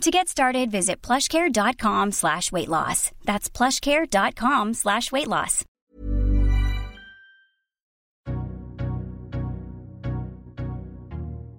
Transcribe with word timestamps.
To 0.00 0.10
get 0.10 0.28
started, 0.28 0.70
visit 0.70 1.00
plushcare.com 1.00 2.12
slash 2.12 2.52
weight 2.52 2.68
loss. 2.68 3.10
That's 3.24 3.48
plushcare.com 3.48 4.74
slash 4.74 5.10
weight 5.10 5.28
loss. 5.28 5.64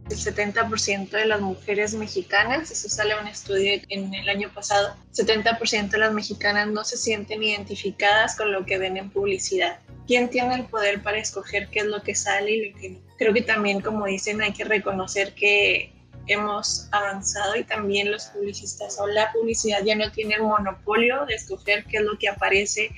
El 0.07 0.17
70% 0.17 1.09
de 1.09 1.25
las 1.25 1.41
mujeres 1.41 1.95
mexicanas, 1.95 2.69
eso 2.69 2.87
sale 2.87 3.15
un 3.19 3.27
estudio 3.27 3.81
en 3.89 4.13
el 4.13 4.29
año 4.29 4.53
pasado, 4.53 4.95
70% 5.13 5.89
de 5.89 5.97
las 5.97 6.13
mexicanas 6.13 6.67
no 6.67 6.83
se 6.83 6.95
sienten 6.95 7.41
identificadas 7.41 8.37
con 8.37 8.51
lo 8.51 8.65
que 8.65 8.77
ven 8.77 8.97
en 8.97 9.09
publicidad. 9.09 9.79
¿Quién 10.05 10.29
tiene 10.29 10.53
el 10.53 10.65
poder 10.65 11.01
para 11.01 11.17
escoger 11.17 11.69
qué 11.69 11.79
es 11.79 11.85
lo 11.87 12.03
que 12.03 12.13
sale 12.13 12.51
y 12.51 12.69
lo 12.69 12.79
que 12.79 12.89
no? 12.91 12.99
Creo 13.17 13.33
que 13.33 13.41
también, 13.41 13.81
como 13.81 14.05
dicen, 14.05 14.41
hay 14.43 14.53
que 14.53 14.63
reconocer 14.63 15.33
que 15.33 15.94
hemos 16.27 16.87
avanzado 16.91 17.55
y 17.55 17.63
también 17.63 18.11
los 18.11 18.25
publicistas 18.25 18.99
o 18.99 19.07
la 19.07 19.31
publicidad 19.31 19.83
ya 19.83 19.95
no 19.95 20.11
tiene 20.11 20.35
el 20.35 20.43
monopolio 20.43 21.25
de 21.25 21.35
escoger 21.35 21.85
qué 21.85 21.97
es 21.97 22.03
lo 22.03 22.17
que 22.17 22.29
aparece 22.29 22.91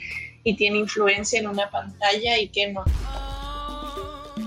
y 0.44 0.56
tiene 0.56 0.78
influencia 0.78 1.40
en 1.40 1.48
una 1.48 1.70
pantalla 1.70 2.38
y 2.38 2.50
qué 2.50 2.72
no. 2.72 2.84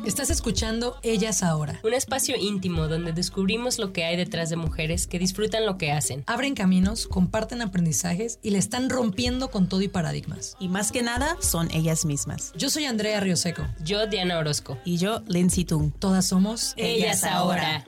Estás 0.06 0.30
escuchando 0.30 0.96
Ellas 1.02 1.42
Ahora. 1.42 1.78
Un 1.84 1.92
espacio 1.92 2.34
íntimo 2.36 2.88
donde 2.88 3.12
descubrimos 3.12 3.78
lo 3.78 3.92
que 3.92 4.04
hay 4.04 4.16
detrás 4.16 4.48
de 4.48 4.56
mujeres 4.56 5.06
que 5.06 5.18
disfrutan 5.18 5.66
lo 5.66 5.76
que 5.76 5.92
hacen. 5.92 6.24
Abren 6.26 6.54
caminos, 6.54 7.06
comparten 7.06 7.60
aprendizajes 7.60 8.38
y 8.42 8.50
le 8.50 8.58
están 8.58 8.88
rompiendo 8.88 9.50
con 9.50 9.68
todo 9.68 9.82
y 9.82 9.88
paradigmas. 9.88 10.56
Y 10.58 10.68
más 10.68 10.90
que 10.90 11.02
nada, 11.02 11.36
son 11.40 11.70
ellas 11.72 12.06
mismas. 12.06 12.52
Yo 12.56 12.70
soy 12.70 12.86
Andrea 12.86 13.20
Rioseco. 13.20 13.66
Yo, 13.84 14.06
Diana 14.06 14.38
Orozco. 14.38 14.78
Y 14.84 14.96
yo, 14.96 15.20
Lindsay 15.28 15.64
Tung. 15.64 15.92
Todas 15.98 16.26
somos 16.26 16.72
Ellas, 16.76 17.22
Ahora. 17.24 17.84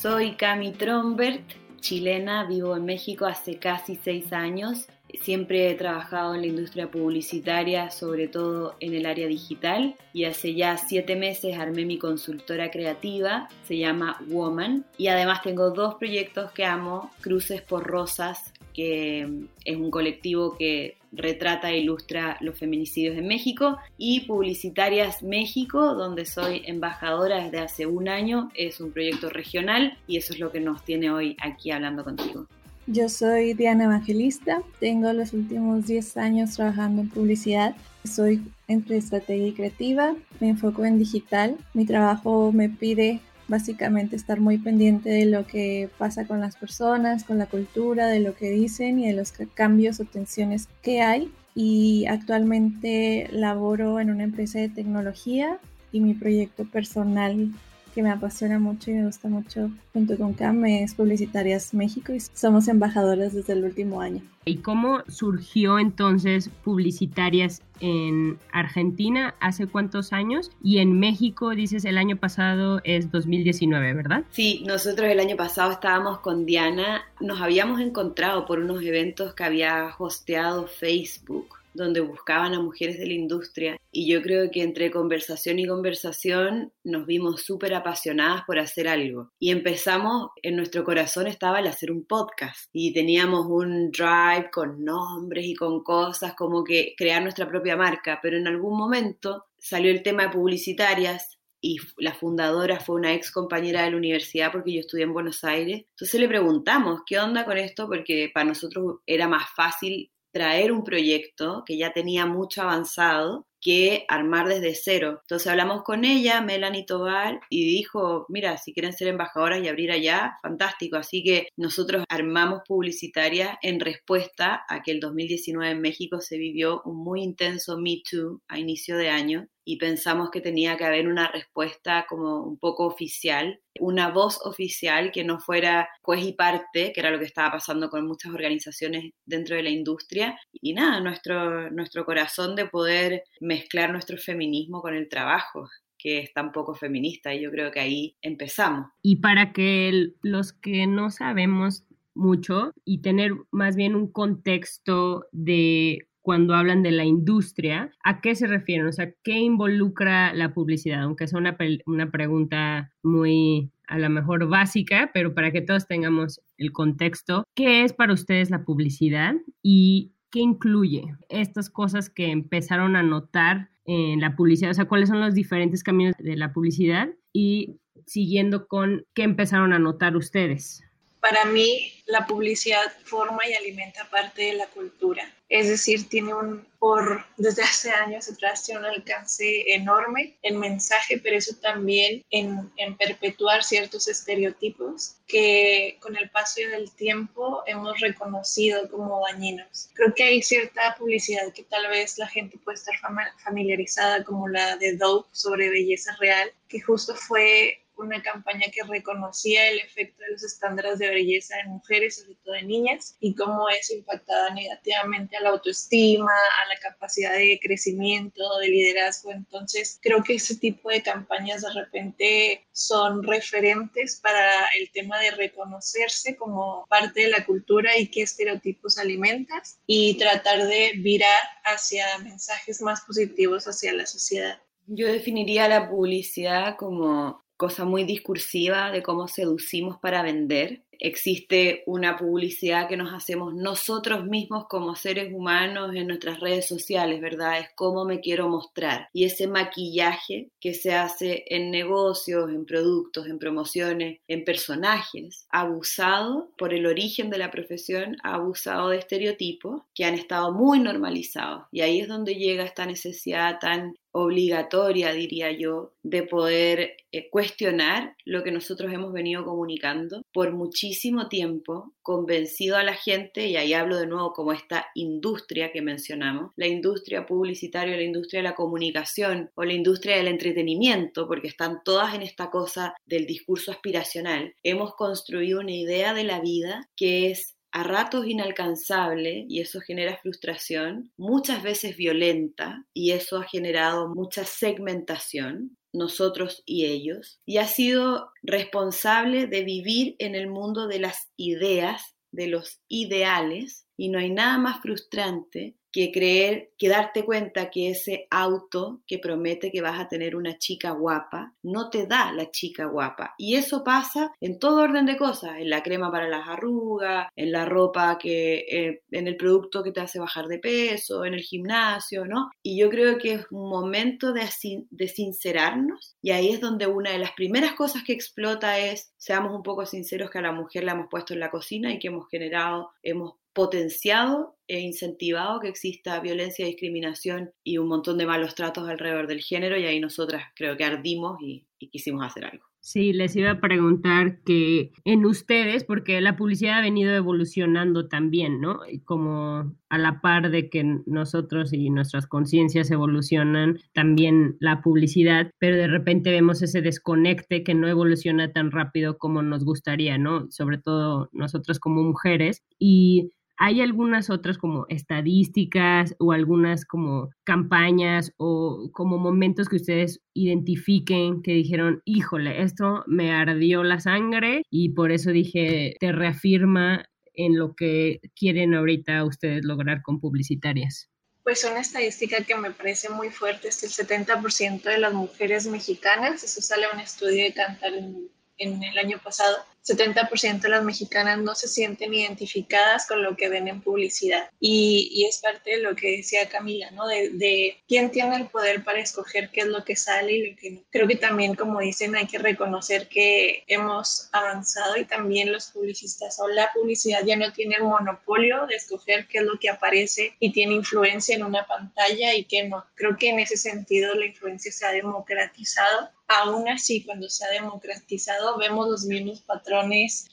Soy 0.00 0.36
Cami 0.36 0.70
Trombert, 0.70 1.42
chilena, 1.80 2.44
vivo 2.44 2.76
en 2.76 2.84
México 2.84 3.26
hace 3.26 3.58
casi 3.58 3.96
seis 3.96 4.32
años. 4.32 4.86
Siempre 5.20 5.68
he 5.68 5.74
trabajado 5.74 6.36
en 6.36 6.42
la 6.42 6.46
industria 6.46 6.88
publicitaria, 6.88 7.90
sobre 7.90 8.28
todo 8.28 8.76
en 8.78 8.94
el 8.94 9.06
área 9.06 9.26
digital, 9.26 9.96
y 10.12 10.22
hace 10.22 10.54
ya 10.54 10.76
siete 10.76 11.16
meses 11.16 11.58
armé 11.58 11.84
mi 11.84 11.98
consultora 11.98 12.70
creativa, 12.70 13.48
se 13.66 13.76
llama 13.76 14.22
Woman, 14.28 14.84
y 14.98 15.08
además 15.08 15.42
tengo 15.42 15.70
dos 15.70 15.96
proyectos 15.96 16.52
que 16.52 16.64
amo, 16.64 17.10
Cruces 17.20 17.62
por 17.62 17.84
Rosas, 17.84 18.52
que 18.72 19.28
es 19.64 19.76
un 19.76 19.90
colectivo 19.90 20.56
que 20.56 20.97
retrata 21.12 21.70
e 21.70 21.78
ilustra 21.78 22.36
los 22.40 22.58
feminicidios 22.58 23.16
en 23.16 23.26
México, 23.26 23.78
y 23.96 24.20
Publicitarias 24.20 25.22
México, 25.22 25.94
donde 25.94 26.24
soy 26.24 26.62
embajadora 26.66 27.44
desde 27.44 27.60
hace 27.60 27.86
un 27.86 28.08
año, 28.08 28.50
es 28.54 28.80
un 28.80 28.92
proyecto 28.92 29.30
regional 29.30 29.96
y 30.06 30.16
eso 30.16 30.32
es 30.32 30.38
lo 30.38 30.52
que 30.52 30.60
nos 30.60 30.84
tiene 30.84 31.10
hoy 31.10 31.36
aquí 31.40 31.70
hablando 31.70 32.04
contigo. 32.04 32.46
Yo 32.86 33.10
soy 33.10 33.52
Diana 33.52 33.84
Evangelista, 33.84 34.62
tengo 34.80 35.12
los 35.12 35.34
últimos 35.34 35.86
10 35.86 36.16
años 36.16 36.54
trabajando 36.54 37.02
en 37.02 37.10
publicidad, 37.10 37.76
soy 38.02 38.42
entre 38.66 38.96
estrategia 38.96 39.48
y 39.48 39.52
creativa, 39.52 40.14
me 40.40 40.48
enfoco 40.48 40.86
en 40.86 40.98
digital, 40.98 41.58
mi 41.74 41.84
trabajo 41.84 42.50
me 42.50 42.70
pide 42.70 43.20
básicamente 43.48 44.14
estar 44.14 44.40
muy 44.40 44.58
pendiente 44.58 45.08
de 45.08 45.26
lo 45.26 45.46
que 45.46 45.88
pasa 45.98 46.26
con 46.26 46.40
las 46.40 46.56
personas, 46.56 47.24
con 47.24 47.38
la 47.38 47.46
cultura, 47.46 48.06
de 48.06 48.20
lo 48.20 48.34
que 48.36 48.50
dicen 48.50 48.98
y 48.98 49.06
de 49.06 49.14
los 49.14 49.32
cambios 49.54 49.98
o 50.00 50.04
tensiones 50.04 50.68
que 50.82 51.00
hay. 51.00 51.32
Y 51.54 52.06
actualmente 52.06 53.28
laboro 53.32 53.98
en 53.98 54.10
una 54.10 54.24
empresa 54.24 54.60
de 54.60 54.68
tecnología 54.68 55.58
y 55.90 56.00
mi 56.00 56.14
proyecto 56.14 56.64
personal 56.64 57.50
que 57.88 58.02
me 58.02 58.10
apasiona 58.10 58.58
mucho 58.58 58.90
y 58.90 58.94
me 58.94 59.06
gusta 59.06 59.28
mucho 59.28 59.70
junto 59.92 60.16
con 60.16 60.34
CAM 60.34 60.64
es 60.66 60.94
Publicitarias 60.94 61.74
México 61.74 62.12
y 62.12 62.20
somos 62.20 62.68
embajadoras 62.68 63.34
desde 63.34 63.54
el 63.54 63.64
último 63.64 64.00
año. 64.00 64.22
¿Y 64.44 64.58
cómo 64.58 65.02
surgió 65.08 65.78
entonces 65.78 66.50
Publicitarias 66.64 67.62
en 67.80 68.38
Argentina 68.52 69.34
hace 69.40 69.66
cuántos 69.66 70.12
años? 70.12 70.50
Y 70.62 70.78
en 70.78 70.98
México, 70.98 71.50
dices, 71.50 71.84
el 71.84 71.98
año 71.98 72.16
pasado 72.16 72.80
es 72.84 73.10
2019, 73.10 73.92
¿verdad? 73.94 74.24
Sí, 74.30 74.64
nosotros 74.66 75.08
el 75.10 75.20
año 75.20 75.36
pasado 75.36 75.72
estábamos 75.72 76.20
con 76.20 76.46
Diana, 76.46 77.02
nos 77.20 77.40
habíamos 77.40 77.80
encontrado 77.80 78.46
por 78.46 78.58
unos 78.58 78.82
eventos 78.82 79.34
que 79.34 79.44
había 79.44 79.94
hosteado 79.98 80.66
Facebook 80.66 81.58
donde 81.78 82.00
buscaban 82.00 82.54
a 82.54 82.60
mujeres 82.60 82.98
de 82.98 83.06
la 83.06 83.14
industria 83.14 83.76
y 83.90 84.10
yo 84.10 84.20
creo 84.20 84.50
que 84.50 84.62
entre 84.62 84.90
conversación 84.90 85.58
y 85.58 85.66
conversación 85.66 86.72
nos 86.84 87.06
vimos 87.06 87.42
súper 87.42 87.74
apasionadas 87.74 88.42
por 88.46 88.58
hacer 88.58 88.88
algo 88.88 89.30
y 89.38 89.50
empezamos, 89.50 90.30
en 90.42 90.56
nuestro 90.56 90.84
corazón 90.84 91.26
estaba 91.26 91.60
el 91.60 91.66
hacer 91.66 91.90
un 91.90 92.04
podcast 92.04 92.68
y 92.72 92.92
teníamos 92.92 93.46
un 93.48 93.90
drive 93.90 94.50
con 94.52 94.84
nombres 94.84 95.46
y 95.46 95.54
con 95.54 95.82
cosas 95.82 96.34
como 96.34 96.64
que 96.64 96.94
crear 96.96 97.22
nuestra 97.22 97.48
propia 97.48 97.76
marca, 97.76 98.18
pero 98.22 98.36
en 98.36 98.46
algún 98.46 98.76
momento 98.76 99.46
salió 99.58 99.90
el 99.90 100.02
tema 100.02 100.24
de 100.24 100.30
publicitarias 100.30 101.38
y 101.60 101.78
la 101.96 102.14
fundadora 102.14 102.78
fue 102.80 102.96
una 102.96 103.14
ex 103.14 103.32
compañera 103.32 103.82
de 103.82 103.90
la 103.90 103.96
universidad 103.96 104.52
porque 104.52 104.72
yo 104.72 104.80
estudié 104.80 105.04
en 105.04 105.12
Buenos 105.12 105.42
Aires. 105.44 105.84
Entonces 105.90 106.20
le 106.20 106.28
preguntamos, 106.28 107.00
¿qué 107.04 107.18
onda 107.18 107.44
con 107.44 107.58
esto? 107.58 107.88
Porque 107.88 108.30
para 108.32 108.46
nosotros 108.46 108.98
era 109.06 109.28
más 109.28 109.50
fácil 109.54 110.10
traer 110.38 110.70
un 110.70 110.84
proyecto 110.84 111.64
que 111.66 111.76
ya 111.76 111.92
tenía 111.92 112.24
mucho 112.24 112.62
avanzado 112.62 113.48
que 113.60 114.04
armar 114.08 114.48
desde 114.48 114.74
cero. 114.74 115.18
Entonces 115.22 115.46
hablamos 115.48 115.82
con 115.82 116.04
ella, 116.04 116.40
Melanie 116.40 116.84
Tobar, 116.86 117.40
y 117.50 117.64
dijo, 117.64 118.26
mira, 118.28 118.56
si 118.56 118.72
quieren 118.72 118.92
ser 118.92 119.08
embajadoras 119.08 119.62
y 119.62 119.68
abrir 119.68 119.90
allá, 119.90 120.38
fantástico. 120.42 120.96
Así 120.96 121.22
que 121.22 121.48
nosotros 121.56 122.04
armamos 122.08 122.62
publicitaria 122.66 123.58
en 123.62 123.80
respuesta 123.80 124.64
a 124.68 124.82
que 124.82 124.92
el 124.92 125.00
2019 125.00 125.72
en 125.72 125.80
México 125.80 126.20
se 126.20 126.38
vivió 126.38 126.82
un 126.84 126.96
muy 126.96 127.22
intenso 127.22 127.78
Me 127.78 128.02
Too 128.08 128.42
a 128.48 128.58
inicio 128.58 128.96
de 128.96 129.10
año 129.10 129.48
y 129.68 129.76
pensamos 129.76 130.30
que 130.30 130.40
tenía 130.40 130.78
que 130.78 130.86
haber 130.86 131.08
una 131.08 131.28
respuesta 131.28 132.06
como 132.08 132.42
un 132.42 132.58
poco 132.58 132.86
oficial, 132.86 133.60
una 133.78 134.08
voz 134.08 134.40
oficial 134.46 135.12
que 135.12 135.24
no 135.24 135.40
fuera 135.40 135.90
juez 136.00 136.24
y 136.24 136.32
parte, 136.32 136.90
que 136.94 137.00
era 137.00 137.10
lo 137.10 137.18
que 137.18 137.26
estaba 137.26 137.52
pasando 137.52 137.90
con 137.90 138.06
muchas 138.06 138.32
organizaciones 138.32 139.12
dentro 139.26 139.56
de 139.56 139.62
la 139.62 139.68
industria. 139.68 140.40
Y 140.52 140.72
nada, 140.72 141.00
nuestro, 141.00 141.70
nuestro 141.70 142.06
corazón 142.06 142.56
de 142.56 142.64
poder 142.64 143.24
mezclar 143.48 143.90
nuestro 143.90 144.18
feminismo 144.18 144.80
con 144.80 144.94
el 144.94 145.08
trabajo 145.08 145.68
que 145.98 146.20
es 146.20 146.32
tan 146.32 146.52
poco 146.52 146.74
feminista 146.74 147.34
y 147.34 147.42
yo 147.42 147.50
creo 147.50 147.72
que 147.72 147.80
ahí 147.80 148.16
empezamos. 148.22 148.86
Y 149.02 149.16
para 149.16 149.52
que 149.52 150.12
los 150.22 150.52
que 150.52 150.86
no 150.86 151.10
sabemos 151.10 151.84
mucho 152.14 152.72
y 152.84 152.98
tener 152.98 153.32
más 153.50 153.74
bien 153.74 153.96
un 153.96 154.10
contexto 154.10 155.26
de 155.32 156.06
cuando 156.22 156.54
hablan 156.54 156.82
de 156.82 156.90
la 156.90 157.04
industria, 157.04 157.90
¿a 158.04 158.20
qué 158.20 158.34
se 158.34 158.46
refieren? 158.46 158.86
O 158.86 158.92
sea, 158.92 159.12
¿qué 159.24 159.38
involucra 159.38 160.32
la 160.34 160.52
publicidad? 160.52 161.02
Aunque 161.02 161.26
sea 161.26 161.38
una, 161.38 161.56
una 161.86 162.10
pregunta 162.10 162.92
muy 163.02 163.70
a 163.86 163.98
lo 163.98 164.10
mejor 164.10 164.46
básica, 164.46 165.10
pero 165.14 165.34
para 165.34 165.50
que 165.50 165.62
todos 165.62 165.86
tengamos 165.86 166.42
el 166.58 166.72
contexto, 166.72 167.44
¿qué 167.54 167.82
es 167.82 167.94
para 167.94 168.12
ustedes 168.12 168.50
la 168.50 168.64
publicidad 168.64 169.34
y 169.62 170.12
qué 170.30 170.40
incluye 170.40 171.14
estas 171.28 171.70
cosas 171.70 172.10
que 172.10 172.30
empezaron 172.30 172.96
a 172.96 173.02
notar 173.02 173.70
en 173.84 174.20
la 174.20 174.36
publicidad? 174.36 174.70
O 174.70 174.74
sea, 174.74 174.88
¿cuáles 174.88 175.08
son 175.08 175.20
los 175.20 175.34
diferentes 175.34 175.82
caminos 175.82 176.14
de 176.18 176.36
la 176.36 176.52
publicidad? 176.52 177.08
Y 177.32 177.80
siguiendo 178.06 178.66
con 178.68 179.04
qué 179.14 179.22
empezaron 179.22 179.72
a 179.72 179.78
notar 179.78 180.16
ustedes. 180.16 180.82
Para 181.20 181.44
mí, 181.44 181.92
la 182.06 182.26
publicidad 182.26 182.92
forma 183.04 183.46
y 183.46 183.54
alimenta 183.54 184.08
parte 184.10 184.42
de 184.42 184.52
la 184.54 184.66
cultura. 184.66 185.30
Es 185.48 185.68
decir, 185.68 186.08
tiene 186.08 186.34
un, 186.34 186.66
por 186.78 187.24
desde 187.36 187.62
hace 187.62 187.90
años 187.90 188.28
atrás, 188.28 188.64
tiene 188.64 188.80
un 188.80 188.86
alcance 188.86 189.74
enorme 189.74 190.36
en 190.42 190.58
mensaje, 190.58 191.18
pero 191.18 191.36
eso 191.36 191.56
también 191.60 192.24
en, 192.30 192.70
en 192.76 192.96
perpetuar 192.96 193.64
ciertos 193.64 194.08
estereotipos 194.08 195.16
que 195.26 195.96
con 196.00 196.16
el 196.16 196.30
paso 196.30 196.60
del 196.60 196.90
tiempo 196.92 197.62
hemos 197.66 197.98
reconocido 198.00 198.90
como 198.90 199.22
dañinos. 199.26 199.88
Creo 199.94 200.14
que 200.14 200.24
hay 200.24 200.42
cierta 200.42 200.94
publicidad 200.98 201.52
que 201.54 201.64
tal 201.64 201.88
vez 201.88 202.18
la 202.18 202.28
gente 202.28 202.58
puede 202.58 202.76
estar 202.76 202.94
familiarizada, 203.42 204.24
como 204.24 204.48
la 204.48 204.76
de 204.76 204.96
Dove 204.96 205.26
sobre 205.32 205.70
belleza 205.70 206.14
real, 206.20 206.52
que 206.68 206.80
justo 206.80 207.14
fue 207.14 207.80
una 207.98 208.22
campaña 208.22 208.66
que 208.72 208.82
reconocía 208.82 209.68
el 209.70 209.80
efecto 209.80 210.22
de 210.22 210.32
los 210.32 210.44
estándares 210.44 210.98
de 210.98 211.10
belleza 211.10 211.58
en 211.60 211.70
mujeres, 211.70 212.16
sobre 212.16 212.36
todo 212.44 212.54
en 212.54 212.68
niñas, 212.68 213.16
y 213.20 213.34
cómo 213.34 213.68
eso 213.68 213.94
impactaba 213.94 214.50
negativamente 214.50 215.36
a 215.36 215.40
la 215.40 215.50
autoestima, 215.50 216.30
a 216.32 216.68
la 216.68 216.80
capacidad 216.80 217.32
de 217.32 217.58
crecimiento, 217.62 218.58
de 218.58 218.68
liderazgo. 218.68 219.32
Entonces, 219.32 219.98
creo 220.02 220.22
que 220.22 220.34
ese 220.34 220.56
tipo 220.56 220.90
de 220.90 221.02
campañas 221.02 221.62
de 221.62 221.72
repente 221.72 222.66
son 222.72 223.22
referentes 223.22 224.20
para 224.22 224.68
el 224.78 224.90
tema 224.92 225.18
de 225.18 225.32
reconocerse 225.32 226.36
como 226.36 226.86
parte 226.88 227.22
de 227.22 227.28
la 227.28 227.44
cultura 227.44 227.96
y 227.98 228.08
qué 228.08 228.22
estereotipos 228.22 228.98
alimentas 228.98 229.80
y 229.86 230.16
tratar 230.18 230.66
de 230.66 230.92
virar 230.96 231.42
hacia 231.64 232.18
mensajes 232.18 232.80
más 232.80 233.02
positivos 233.02 233.66
hacia 233.66 233.92
la 233.92 234.06
sociedad. 234.06 234.60
Yo 234.86 235.06
definiría 235.06 235.68
la 235.68 235.90
publicidad 235.90 236.76
como 236.76 237.42
cosa 237.58 237.84
muy 237.84 238.04
discursiva 238.04 238.90
de 238.92 239.02
cómo 239.02 239.28
seducimos 239.28 239.98
para 239.98 240.22
vender. 240.22 240.84
Existe 240.98 241.82
una 241.86 242.16
publicidad 242.16 242.88
que 242.88 242.96
nos 242.96 243.12
hacemos 243.12 243.54
nosotros 243.54 244.24
mismos 244.24 244.66
como 244.68 244.96
seres 244.96 245.32
humanos 245.32 245.94
en 245.94 246.08
nuestras 246.08 246.40
redes 246.40 246.66
sociales, 246.66 247.20
¿verdad? 247.20 247.60
Es 247.60 247.68
cómo 247.74 248.04
me 248.04 248.20
quiero 248.20 248.48
mostrar. 248.48 249.08
Y 249.12 249.24
ese 249.24 249.46
maquillaje 249.46 250.50
que 250.60 250.74
se 250.74 250.94
hace 250.94 251.44
en 251.48 251.70
negocios, 251.70 252.50
en 252.50 252.64
productos, 252.64 253.26
en 253.26 253.38
promociones, 253.38 254.20
en 254.28 254.44
personajes, 254.44 255.46
abusado 255.50 256.50
por 256.58 256.74
el 256.74 256.86
origen 256.86 257.30
de 257.30 257.38
la 257.38 257.50
profesión, 257.50 258.16
abusado 258.22 258.90
de 258.90 258.98
estereotipos 258.98 259.82
que 259.94 260.04
han 260.04 260.14
estado 260.14 260.52
muy 260.52 260.80
normalizados. 260.80 261.64
Y 261.70 261.80
ahí 261.80 262.00
es 262.00 262.08
donde 262.08 262.34
llega 262.34 262.64
esta 262.64 262.86
necesidad 262.86 263.58
tan 263.60 263.94
obligatoria, 264.10 265.12
diría 265.12 265.52
yo, 265.52 265.92
de 266.02 266.22
poder 266.22 266.96
eh, 267.12 267.28
cuestionar 267.30 268.16
lo 268.24 268.42
que 268.42 268.50
nosotros 268.50 268.92
hemos 268.92 269.12
venido 269.12 269.44
comunicando 269.44 270.22
por 270.32 270.52
muchísimo 270.52 270.87
tiempo, 271.28 271.94
convencido 272.02 272.76
a 272.76 272.82
la 272.82 272.94
gente, 272.94 273.46
y 273.46 273.56
ahí 273.56 273.72
hablo 273.72 273.96
de 273.96 274.06
nuevo 274.06 274.32
como 274.32 274.52
esta 274.52 274.86
industria 274.94 275.72
que 275.72 275.82
mencionamos, 275.82 276.52
la 276.56 276.66
industria 276.66 277.26
publicitaria, 277.26 277.96
la 277.96 278.02
industria 278.02 278.40
de 278.40 278.48
la 278.48 278.54
comunicación 278.54 279.50
o 279.54 279.64
la 279.64 279.72
industria 279.72 280.16
del 280.16 280.28
entretenimiento, 280.28 281.26
porque 281.26 281.48
están 281.48 281.82
todas 281.84 282.14
en 282.14 282.22
esta 282.22 282.50
cosa 282.50 282.94
del 283.06 283.26
discurso 283.26 283.70
aspiracional, 283.72 284.54
hemos 284.62 284.94
construido 284.94 285.60
una 285.60 285.72
idea 285.72 286.14
de 286.14 286.24
la 286.24 286.40
vida 286.40 286.88
que 286.96 287.30
es 287.30 287.58
a 287.70 287.82
ratos 287.82 288.26
inalcanzable 288.26 289.44
y 289.48 289.60
eso 289.60 289.80
genera 289.80 290.18
frustración, 290.18 291.12
muchas 291.16 291.62
veces 291.62 291.96
violenta 291.96 292.86
y 292.94 293.12
eso 293.12 293.38
ha 293.38 293.44
generado 293.44 294.08
mucha 294.08 294.44
segmentación, 294.44 295.76
nosotros 295.92 296.62
y 296.66 296.86
ellos, 296.86 297.40
y 297.46 297.58
ha 297.58 297.66
sido 297.66 298.30
responsable 298.42 299.46
de 299.46 299.64
vivir 299.64 300.16
en 300.18 300.34
el 300.34 300.48
mundo 300.48 300.86
de 300.86 300.98
las 300.98 301.30
ideas, 301.36 302.14
de 302.30 302.48
los 302.48 302.80
ideales, 302.88 303.86
y 303.96 304.10
no 304.10 304.18
hay 304.18 304.30
nada 304.30 304.58
más 304.58 304.80
frustrante 304.82 305.77
que 305.92 306.12
creer, 306.12 306.70
que 306.78 306.88
darte 306.88 307.24
cuenta 307.24 307.70
que 307.70 307.90
ese 307.90 308.26
auto 308.30 309.00
que 309.06 309.18
promete 309.18 309.70
que 309.70 309.80
vas 309.80 309.98
a 309.98 310.08
tener 310.08 310.36
una 310.36 310.58
chica 310.58 310.90
guapa, 310.90 311.54
no 311.62 311.90
te 311.90 312.06
da 312.06 312.32
la 312.32 312.50
chica 312.50 312.86
guapa. 312.86 313.34
Y 313.38 313.56
eso 313.56 313.82
pasa 313.84 314.32
en 314.40 314.58
todo 314.58 314.82
orden 314.82 315.06
de 315.06 315.16
cosas, 315.16 315.58
en 315.58 315.70
la 315.70 315.82
crema 315.82 316.10
para 316.10 316.28
las 316.28 316.48
arrugas, 316.48 317.28
en 317.36 317.52
la 317.52 317.64
ropa 317.64 318.18
que, 318.18 318.66
eh, 318.70 319.02
en 319.10 319.28
el 319.28 319.36
producto 319.36 319.82
que 319.82 319.92
te 319.92 320.00
hace 320.00 320.18
bajar 320.18 320.46
de 320.46 320.58
peso, 320.58 321.24
en 321.24 321.34
el 321.34 321.40
gimnasio, 321.40 322.26
¿no? 322.26 322.50
Y 322.62 322.78
yo 322.78 322.90
creo 322.90 323.18
que 323.18 323.34
es 323.34 323.46
un 323.50 323.68
momento 323.68 324.32
de, 324.32 324.48
de 324.90 325.08
sincerarnos 325.08 326.16
y 326.20 326.30
ahí 326.30 326.50
es 326.50 326.60
donde 326.60 326.86
una 326.86 327.12
de 327.12 327.18
las 327.18 327.32
primeras 327.32 327.74
cosas 327.74 328.02
que 328.04 328.12
explota 328.12 328.78
es, 328.78 329.12
seamos 329.16 329.54
un 329.54 329.62
poco 329.62 329.86
sinceros 329.86 330.30
que 330.30 330.38
a 330.38 330.42
la 330.42 330.52
mujer 330.52 330.84
la 330.84 330.92
hemos 330.92 331.08
puesto 331.10 331.34
en 331.34 331.40
la 331.40 331.50
cocina 331.50 331.92
y 331.92 331.98
que 331.98 332.08
hemos 332.08 332.28
generado, 332.28 332.90
hemos 333.02 333.34
potenciado 333.58 334.54
e 334.68 334.78
incentivado 334.78 335.58
que 335.58 335.66
exista 335.66 336.20
violencia, 336.20 336.64
discriminación 336.64 337.50
y 337.64 337.78
un 337.78 337.88
montón 337.88 338.16
de 338.16 338.24
malos 338.24 338.54
tratos 338.54 338.88
alrededor 338.88 339.26
del 339.26 339.40
género 339.40 339.76
y 339.76 339.84
ahí 339.84 339.98
nosotras 339.98 340.44
creo 340.54 340.76
que 340.76 340.84
ardimos 340.84 341.38
y, 341.42 341.66
quisimos 341.90 342.24
hacer 342.24 342.44
algo. 342.44 342.64
Sí, 342.80 343.12
les 343.12 343.34
iba 343.36 343.50
a 343.50 343.60
preguntar 343.60 344.40
que 344.44 344.92
en 345.04 345.24
ustedes, 345.26 345.84
porque 345.84 346.20
la 346.20 346.36
publicidad 346.36 346.78
ha 346.78 346.80
venido 346.80 347.12
evolucionando 347.14 348.08
también, 348.08 348.60
¿no? 348.60 348.80
Como 349.04 349.74
a 349.88 349.98
la 349.98 350.20
par 350.20 350.50
de 350.50 350.70
que 350.70 351.00
nosotros 351.06 351.72
y 351.72 351.90
nuestras 351.90 352.26
conciencias 352.26 352.90
evolucionan, 352.90 353.78
también 353.92 354.56
la 354.60 354.80
publicidad, 354.80 355.50
pero 355.58 355.76
de 355.76 355.88
repente 355.88 356.30
vemos 356.30 356.62
ese 356.62 356.80
desconecte 356.80 357.62
que 357.62 357.74
no 357.74 357.88
evoluciona 357.88 358.52
tan 358.52 358.70
rápido 358.70 359.18
como 359.18 359.42
nos 359.42 359.64
gustaría, 359.64 360.18
¿no? 360.18 360.50
Sobre 360.50 360.78
todo 360.78 361.28
nosotros 361.32 361.78
como 361.78 362.02
mujeres. 362.02 362.62
Y 362.78 363.30
hay 363.58 363.80
algunas 363.80 364.30
otras 364.30 364.56
como 364.56 364.86
estadísticas 364.88 366.14
o 366.18 366.32
algunas 366.32 366.84
como 366.84 367.30
campañas 367.44 368.32
o 368.36 368.90
como 368.92 369.18
momentos 369.18 369.68
que 369.68 369.76
ustedes 369.76 370.20
identifiquen 370.32 371.42
que 371.42 371.52
dijeron, 371.52 372.00
híjole, 372.04 372.62
esto 372.62 373.02
me 373.06 373.32
ardió 373.32 373.82
la 373.82 373.98
sangre 374.00 374.62
y 374.70 374.90
por 374.90 375.10
eso 375.10 375.30
dije, 375.30 375.96
te 375.98 376.12
reafirma 376.12 377.04
en 377.34 377.58
lo 377.58 377.74
que 377.74 378.20
quieren 378.36 378.74
ahorita 378.74 379.24
ustedes 379.24 379.64
lograr 379.64 380.02
con 380.02 380.20
publicitarias? 380.20 381.08
Pues 381.42 381.64
una 381.64 381.80
estadística 381.80 382.44
que 382.44 382.56
me 382.56 382.72
parece 382.72 383.08
muy 383.08 383.30
fuerte 383.30 383.68
es 383.68 383.80
que 383.80 383.86
el 383.86 383.92
70% 383.92 384.82
de 384.82 384.98
las 384.98 385.14
mujeres 385.14 385.66
mexicanas, 385.66 386.42
eso 386.42 386.60
sale 386.60 386.86
un 386.92 387.00
estudio 387.00 387.44
de 387.44 387.54
Cantar 387.54 387.94
en, 387.94 388.28
en 388.58 388.82
el 388.82 388.98
año 388.98 389.18
pasado, 389.22 389.56
70% 389.88 390.60
de 390.60 390.68
las 390.68 390.84
mexicanas 390.84 391.38
no 391.38 391.54
se 391.54 391.68
sienten 391.68 392.14
identificadas 392.14 393.06
con 393.06 393.22
lo 393.22 393.36
que 393.36 393.48
ven 393.48 393.68
en 393.68 393.80
publicidad. 393.80 394.50
Y, 394.60 395.08
y 395.12 395.26
es 395.26 395.38
parte 395.38 395.72
de 395.72 395.78
lo 395.78 395.96
que 395.96 396.18
decía 396.18 396.48
Camila, 396.48 396.90
¿no? 396.90 397.06
De, 397.06 397.30
de, 397.30 397.78
quién 397.88 398.10
tiene 398.10 398.36
el 398.36 398.48
poder 398.48 398.84
para 398.84 399.00
escoger 399.00 399.50
qué 399.50 399.60
es 399.60 399.66
lo 399.66 399.84
que 399.84 399.96
sale 399.96 400.32
y 400.32 400.50
lo 400.50 400.56
que 400.56 400.70
no. 400.70 400.80
Creo 400.90 401.08
que 401.08 401.16
también, 401.16 401.54
como 401.54 401.80
dicen, 401.80 402.16
hay 402.16 402.26
que 402.26 402.38
reconocer 402.38 403.08
que 403.08 403.64
hemos 403.66 404.28
avanzado 404.32 404.96
y 404.96 405.04
también 405.04 405.52
los 405.52 405.66
publicistas 405.66 406.38
o 406.40 406.48
la 406.48 406.70
publicidad 406.72 407.24
ya 407.24 407.36
no 407.36 407.52
tiene 407.52 407.76
el 407.76 407.84
monopolio 407.84 408.66
de 408.66 408.76
escoger 408.76 409.26
qué 409.28 409.38
es 409.38 409.44
lo 409.44 409.58
que 409.58 409.70
aparece 409.70 410.34
y 410.38 410.52
tiene 410.52 410.74
influencia 410.74 411.34
en 411.34 411.44
una 411.44 411.66
pantalla 411.66 412.34
y 412.34 412.44
qué 412.44 412.64
no. 412.64 412.84
Creo 412.94 413.16
que 413.16 413.30
en 413.30 413.40
ese 413.40 413.56
sentido 413.56 414.14
la 414.14 414.26
influencia 414.26 414.72
se 414.72 414.86
ha 414.86 414.92
democratizado 414.92 416.10
aún 416.28 416.68
así, 416.68 417.02
cuando 417.04 417.28
se 417.28 417.44
ha 417.44 417.48
democratizado, 417.48 418.58
vemos 418.58 418.88
los 418.88 419.04
mismos 419.04 419.40
patrones 419.40 419.77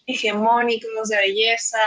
hegemónicos 0.07 1.09
de 1.09 1.17
belleza, 1.17 1.79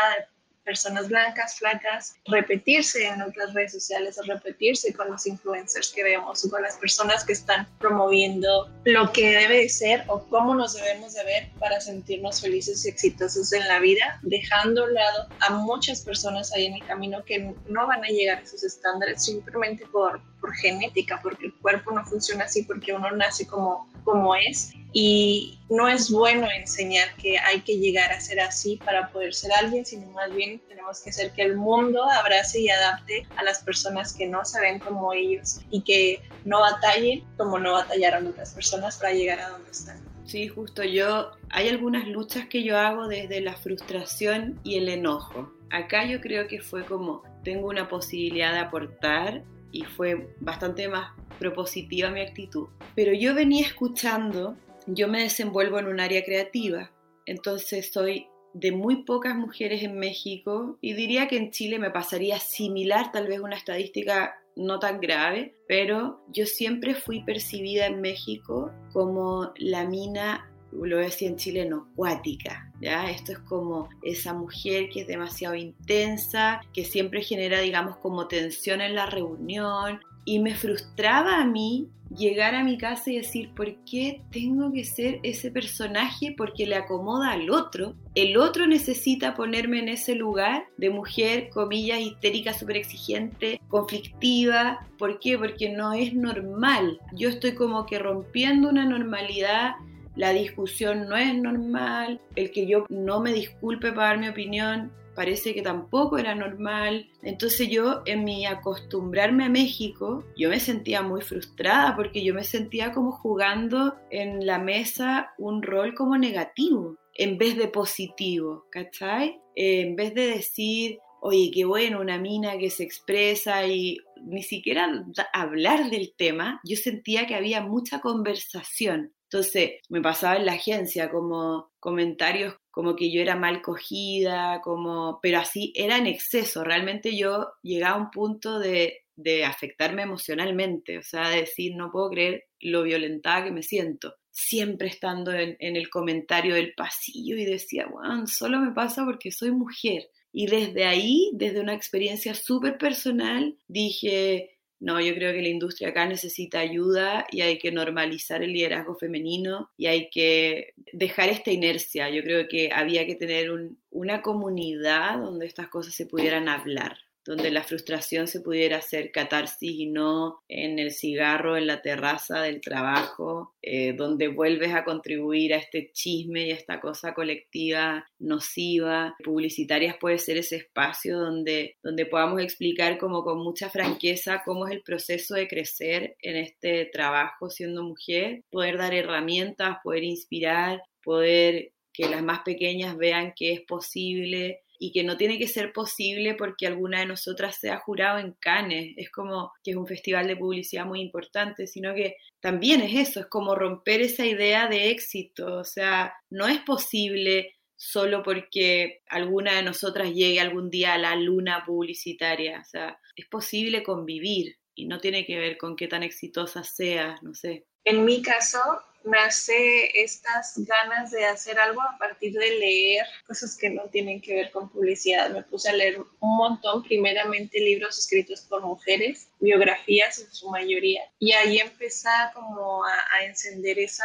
personas 0.68 1.08
blancas, 1.08 1.58
flacas, 1.58 2.14
repetirse 2.26 3.06
en 3.06 3.22
otras 3.22 3.54
redes 3.54 3.72
sociales 3.72 4.18
o 4.18 4.22
repetirse 4.24 4.92
con 4.92 5.10
los 5.10 5.26
influencers 5.26 5.90
que 5.94 6.04
vemos 6.04 6.44
o 6.44 6.50
con 6.50 6.60
las 6.60 6.76
personas 6.76 7.25
que 7.25 7.32
están 7.32 7.66
promoviendo 7.78 8.68
lo 8.84 9.10
que 9.10 9.30
debe 9.30 9.60
de 9.62 9.68
ser 9.70 10.04
o 10.08 10.22
cómo 10.28 10.54
nos 10.54 10.75
debemos 10.75 11.14
de 11.14 11.25
ver 11.25 11.48
para 11.58 11.80
sentirnos 11.80 12.42
felices 12.42 12.84
y 12.84 12.90
exitosos 12.90 13.50
en 13.54 13.66
la 13.66 13.78
vida, 13.80 14.20
dejando 14.20 14.82
a 14.82 14.87
un 14.88 14.94
lado 14.94 15.28
a 15.40 15.54
muchas 15.54 16.02
personas 16.02 16.52
ahí 16.52 16.66
en 16.66 16.75
el 16.75 16.84
camino 16.87 17.25
que 17.25 17.54
no 17.66 17.87
van 17.87 18.04
a 18.04 18.08
llegar 18.08 18.37
a 18.37 18.42
esos 18.42 18.62
estándares 18.62 19.25
simplemente 19.25 19.87
por, 19.87 20.20
por 20.38 20.54
genética, 20.56 21.18
porque 21.22 21.46
el 21.46 21.54
cuerpo 21.54 21.92
no 21.92 22.04
funciona 22.04 22.44
así, 22.44 22.62
porque 22.64 22.92
uno 22.92 23.10
nace 23.12 23.46
como, 23.46 23.88
como 24.04 24.34
es. 24.34 24.72
Y 24.92 25.58
no 25.68 25.87
es 25.87 26.10
bueno 26.10 26.48
enseñar 26.50 27.14
que 27.16 27.38
hay 27.38 27.60
que 27.60 27.76
llegar 27.76 28.10
a 28.10 28.20
ser 28.20 28.40
así 28.40 28.80
para 28.84 29.08
poder 29.10 29.34
ser 29.34 29.52
alguien, 29.52 29.84
sino 29.84 30.06
más 30.12 30.34
bien 30.34 30.57
tenemos 30.68 31.00
que 31.00 31.10
hacer 31.10 31.32
que 31.32 31.42
el 31.42 31.56
mundo 31.56 32.04
abrace 32.04 32.60
y 32.60 32.68
adapte 32.68 33.26
a 33.36 33.42
las 33.42 33.62
personas 33.62 34.12
que 34.12 34.26
no 34.26 34.44
se 34.44 34.60
ven 34.60 34.78
como 34.78 35.12
ellos 35.12 35.60
y 35.70 35.82
que 35.82 36.22
no 36.44 36.60
batallen 36.60 37.24
como 37.36 37.58
no 37.58 37.72
batallaron 37.72 38.26
otras 38.26 38.54
personas 38.54 38.96
para 38.98 39.12
llegar 39.12 39.40
a 39.40 39.50
donde 39.50 39.70
están. 39.70 40.00
Sí, 40.24 40.48
justo 40.48 40.84
yo, 40.84 41.30
hay 41.50 41.68
algunas 41.68 42.06
luchas 42.06 42.46
que 42.48 42.62
yo 42.62 42.76
hago 42.76 43.08
desde 43.08 43.40
la 43.40 43.54
frustración 43.54 44.60
y 44.62 44.76
el 44.76 44.88
enojo. 44.88 45.52
Acá 45.70 46.04
yo 46.04 46.20
creo 46.20 46.48
que 46.48 46.60
fue 46.60 46.84
como, 46.84 47.22
tengo 47.44 47.68
una 47.68 47.88
posibilidad 47.88 48.52
de 48.52 48.58
aportar 48.58 49.42
y 49.72 49.84
fue 49.84 50.34
bastante 50.40 50.88
más 50.88 51.12
propositiva 51.38 52.10
mi 52.10 52.20
actitud. 52.20 52.68
Pero 52.94 53.12
yo 53.12 53.34
venía 53.34 53.66
escuchando 53.66 54.56
yo 54.90 55.08
me 55.08 55.22
desenvuelvo 55.22 55.78
en 55.78 55.86
un 55.86 56.00
área 56.00 56.24
creativa, 56.24 56.90
entonces 57.26 57.92
soy 57.92 58.26
de 58.58 58.72
muy 58.72 59.04
pocas 59.04 59.36
mujeres 59.36 59.82
en 59.82 59.98
México 59.98 60.78
y 60.80 60.94
diría 60.94 61.28
que 61.28 61.36
en 61.36 61.50
Chile 61.50 61.78
me 61.78 61.90
pasaría 61.90 62.38
similar, 62.40 63.12
tal 63.12 63.28
vez 63.28 63.40
una 63.40 63.56
estadística 63.56 64.34
no 64.56 64.80
tan 64.80 65.00
grave, 65.00 65.54
pero 65.68 66.20
yo 66.32 66.44
siempre 66.44 66.94
fui 66.94 67.22
percibida 67.22 67.86
en 67.86 68.00
México 68.00 68.72
como 68.92 69.52
la 69.56 69.84
mina, 69.84 70.50
lo 70.72 70.96
voy 70.96 71.04
a 71.04 71.08
decir 71.08 71.28
en 71.28 71.36
chileno, 71.36 71.88
acuática, 71.92 72.72
¿ya? 72.80 73.08
Esto 73.08 73.32
es 73.32 73.38
como 73.38 73.88
esa 74.02 74.34
mujer 74.34 74.88
que 74.90 75.02
es 75.02 75.06
demasiado 75.06 75.54
intensa, 75.54 76.60
que 76.72 76.84
siempre 76.84 77.22
genera, 77.22 77.60
digamos, 77.60 77.98
como 77.98 78.26
tensión 78.26 78.80
en 78.80 78.96
la 78.96 79.06
reunión, 79.06 80.00
y 80.28 80.40
me 80.40 80.54
frustraba 80.54 81.40
a 81.40 81.47
mí 81.47 81.88
llegar 82.14 82.54
a 82.54 82.62
mi 82.62 82.76
casa 82.76 83.11
y 83.11 83.16
decir, 83.16 83.54
¿por 83.54 83.75
qué 83.87 84.20
tengo 84.30 84.70
que 84.70 84.85
ser 84.85 85.20
ese 85.23 85.50
personaje? 85.50 86.35
Porque 86.37 86.66
le 86.66 86.76
acomoda 86.76 87.30
al 87.32 87.49
otro. 87.49 87.94
El 88.14 88.37
otro 88.37 88.66
necesita 88.66 89.35
ponerme 89.35 89.78
en 89.78 89.88
ese 89.88 90.14
lugar 90.14 90.66
de 90.76 90.90
mujer, 90.90 91.49
comillas, 91.49 92.00
histérica, 92.00 92.52
súper 92.52 92.76
exigente, 92.76 93.58
conflictiva. 93.68 94.87
¿Por 94.99 95.18
qué? 95.18 95.38
Porque 95.38 95.70
no 95.70 95.94
es 95.94 96.12
normal. 96.12 97.00
Yo 97.14 97.30
estoy 97.30 97.54
como 97.54 97.87
que 97.87 97.99
rompiendo 97.99 98.68
una 98.68 98.85
normalidad. 98.85 99.76
La 100.14 100.35
discusión 100.35 101.08
no 101.08 101.16
es 101.16 101.35
normal. 101.35 102.20
El 102.37 102.50
que 102.50 102.66
yo 102.66 102.85
no 102.90 103.20
me 103.20 103.32
disculpe 103.32 103.92
para 103.92 104.08
dar 104.08 104.18
mi 104.18 104.28
opinión 104.28 104.92
parece 105.18 105.52
que 105.52 105.62
tampoco 105.62 106.16
era 106.16 106.37
normal. 106.37 107.10
Entonces 107.25 107.68
yo 107.68 108.02
en 108.06 108.22
mi 108.22 108.46
acostumbrarme 108.46 109.46
a 109.46 109.48
México, 109.48 110.25
yo 110.37 110.48
me 110.48 110.60
sentía 110.60 111.02
muy 111.02 111.22
frustrada 111.22 111.96
porque 111.96 112.22
yo 112.22 112.34
me 112.34 112.44
sentía 112.44 112.92
como 112.92 113.10
jugando 113.10 113.96
en 114.12 114.46
la 114.46 114.60
mesa 114.60 115.32
un 115.37 115.64
rol 115.64 115.96
como 115.96 116.16
negativo 116.16 116.96
en 117.14 117.37
vez 117.37 117.56
de 117.56 117.66
positivo, 117.66 118.66
¿cachai? 118.70 119.40
Eh, 119.56 119.80
en 119.80 119.96
vez 119.96 120.14
de 120.14 120.28
decir, 120.28 120.98
oye, 121.20 121.50
qué 121.52 121.64
bueno, 121.64 122.00
una 122.00 122.18
mina 122.18 122.56
que 122.56 122.70
se 122.70 122.84
expresa 122.84 123.66
y 123.66 123.98
ni 124.22 124.44
siquiera 124.44 125.04
hablar 125.32 125.90
del 125.90 126.14
tema, 126.16 126.60
yo 126.62 126.76
sentía 126.76 127.26
que 127.26 127.34
había 127.34 127.60
mucha 127.60 128.00
conversación. 128.00 129.12
Entonces 129.25 129.72
me 129.88 130.00
pasaba 130.00 130.37
en 130.37 130.46
la 130.46 130.52
agencia 130.52 131.10
como 131.10 131.72
comentarios 131.80 132.54
como 132.78 132.94
que 132.94 133.11
yo 133.11 133.20
era 133.20 133.35
mal 133.35 133.61
cogida, 133.61 134.61
como, 134.62 135.18
pero 135.20 135.40
así 135.40 135.73
era 135.75 135.99
en 135.99 136.06
exceso. 136.06 136.62
Realmente 136.62 137.16
yo 137.16 137.49
llegaba 137.61 137.97
a 137.97 138.00
un 138.00 138.12
punto 138.12 138.61
de, 138.61 139.00
de 139.16 139.44
afectarme 139.44 140.02
emocionalmente, 140.02 140.97
o 140.97 141.02
sea, 141.02 141.28
de 141.28 141.40
decir, 141.40 141.75
no 141.75 141.90
puedo 141.90 142.08
creer 142.11 142.44
lo 142.61 142.85
violentada 142.85 143.42
que 143.42 143.50
me 143.50 143.64
siento. 143.64 144.14
Siempre 144.30 144.87
estando 144.87 145.32
en, 145.32 145.56
en 145.58 145.75
el 145.75 145.90
comentario 145.90 146.54
del 146.54 146.73
pasillo 146.76 147.37
y 147.37 147.47
decía, 147.47 147.88
bueno, 147.90 148.28
solo 148.28 148.61
me 148.61 148.70
pasa 148.70 149.04
porque 149.04 149.32
soy 149.32 149.50
mujer. 149.50 150.08
Y 150.30 150.47
desde 150.47 150.85
ahí, 150.85 151.32
desde 151.35 151.61
una 151.61 151.75
experiencia 151.75 152.32
súper 152.32 152.78
personal, 152.78 153.58
dije, 153.66 154.57
no, 154.80 155.00
yo 155.00 155.14
creo 155.14 155.32
que 155.32 155.42
la 155.42 155.49
industria 155.49 155.88
acá 155.88 156.06
necesita 156.06 156.61
ayuda 156.61 157.26
y 157.32 157.40
hay 157.40 157.58
que 157.58 157.73
normalizar 157.73 158.42
el 158.42 158.52
liderazgo 158.52 158.94
femenino 158.94 159.70
y 159.76 159.87
hay 159.87 160.08
que 160.08 160.75
dejar 160.92 161.30
esta 161.30 161.50
inercia. 161.50 162.08
Yo 162.11 162.23
creo 162.23 162.47
que 162.49 162.70
había 162.73 163.04
que 163.04 163.16
tener 163.16 163.50
una 163.90 164.23
comunidad 164.23 165.18
donde 165.18 165.47
estas 165.47 165.68
cosas 165.68 165.94
se 165.94 166.06
pudieran 166.06 166.49
hablar 166.49 166.97
donde 167.28 167.50
la 167.50 167.62
frustración 167.62 168.26
se 168.26 168.40
pudiera 168.40 168.78
hacer 168.78 169.12
catarsis 169.12 169.70
y 169.70 169.85
no 169.85 170.40
en 170.49 170.78
el 170.78 170.92
cigarro, 170.92 171.58
en 171.58 171.66
la 171.66 171.82
terraza 171.82 172.40
del 172.40 172.62
trabajo, 172.62 173.54
eh, 173.61 173.92
donde 173.92 174.28
vuelves 174.28 174.73
a 174.73 174.82
contribuir 174.82 175.52
a 175.52 175.58
este 175.58 175.90
chisme 175.92 176.47
y 176.47 176.52
a 176.52 176.54
esta 176.54 176.80
cosa 176.80 177.12
colectiva 177.12 178.08
nociva. 178.18 179.14
Publicitarias 179.23 179.99
puede 180.00 180.16
ser 180.16 180.38
ese 180.38 180.56
espacio 180.56 181.18
donde, 181.18 181.76
donde 181.82 182.06
podamos 182.06 182.40
explicar 182.40 182.97
como 182.97 183.23
con 183.23 183.37
mucha 183.44 183.68
franqueza 183.68 184.40
cómo 184.42 184.66
es 184.66 184.73
el 184.73 184.82
proceso 184.82 185.35
de 185.35 185.49
crecer 185.49 186.16
en 186.23 186.37
este 186.37 186.87
trabajo 186.87 187.50
siendo 187.50 187.82
mujer, 187.82 188.42
poder 188.50 188.78
dar 188.78 188.94
herramientas, 188.94 189.76
poder 189.85 190.02
inspirar, 190.02 190.80
poder 191.04 191.73
que 191.92 192.08
las 192.08 192.23
más 192.23 192.40
pequeñas 192.40 192.97
vean 192.97 193.35
que 193.37 193.52
es 193.52 193.61
posible 193.61 194.62
y 194.78 194.92
que 194.92 195.04
no 195.04 195.16
tiene 195.16 195.38
que 195.38 195.49
ser 195.49 195.73
posible 195.73 196.35
porque 196.35 196.66
alguna 196.66 197.00
de 197.00 197.06
nosotras 197.06 197.56
sea 197.58 197.78
jurado 197.78 198.18
en 198.18 198.32
Cannes, 198.40 198.94
es 198.97 199.11
como 199.11 199.52
que 199.64 199.73
es 199.73 199.76
un 199.76 199.87
festival 199.87 200.26
de 200.28 200.37
publicidad 200.37 200.87
muy 200.87 201.00
importante, 201.00 201.66
sino 201.66 201.94
que 201.94 202.16
también 202.40 202.80
es 202.82 203.08
eso, 203.08 203.20
es 203.20 203.26
como 203.26 203.54
romper 203.54 204.00
esa 204.00 204.25
idea 204.25 204.68
de 204.68 204.90
éxito, 204.90 205.56
o 205.58 205.64
sea, 205.64 206.14
no 206.30 206.47
es 206.47 206.61
posible 206.61 207.56
solo 207.76 208.23
porque 208.23 209.02
alguna 209.08 209.54
de 209.54 209.62
nosotras 209.62 210.12
llegue 210.12 210.40
algún 210.40 210.70
día 210.70 210.94
a 210.94 210.99
la 210.99 211.16
luna 211.16 211.64
publicitaria, 211.66 212.61
o 212.61 212.64
sea, 212.64 212.99
es 213.16 213.26
posible 213.26 213.82
convivir 213.82 214.56
y 214.75 214.87
no 214.87 215.00
tiene 215.00 215.26
que 215.26 215.38
ver 215.38 215.58
con 215.58 215.75
qué 215.75 215.88
tan 215.88 216.02
exitosa 216.02 216.62
seas, 216.62 217.23
no 217.23 217.35
sé. 217.35 217.66
En 217.85 218.04
mi 218.04 218.23
caso, 218.23 218.61
nace 219.05 219.90
estas 220.02 220.55
ganas 220.57 221.11
de 221.11 221.25
hacer 221.25 221.59
algo 221.59 221.81
a 221.83 221.97
partir 221.99 222.33
de 222.33 222.50
leer 222.59 223.07
cosas 223.26 223.57
que 223.57 223.71
no 223.71 223.83
tienen 223.90 224.21
que 224.21 224.35
ver 224.35 224.50
con 224.50 224.69
publicidad. 224.71 225.31
Me 225.31 225.43
puse 225.43 225.71
a 225.71 225.73
leer 225.73 225.99
un 225.99 226.37
montón, 226.37 226.83
primeramente 226.83 227.61
libros 227.61 227.99
escritos 227.99 228.43
por 228.43 228.62
mujeres, 228.62 229.28
biografías 229.40 230.19
en 230.19 230.33
su 230.33 230.50
mayoría, 230.50 231.02
y 231.19 231.33
ahí 231.33 231.59
empecé 231.59 232.09
como 232.35 232.85
a, 232.85 232.95
a 233.14 233.25
encender 233.25 233.78
esa 233.78 234.05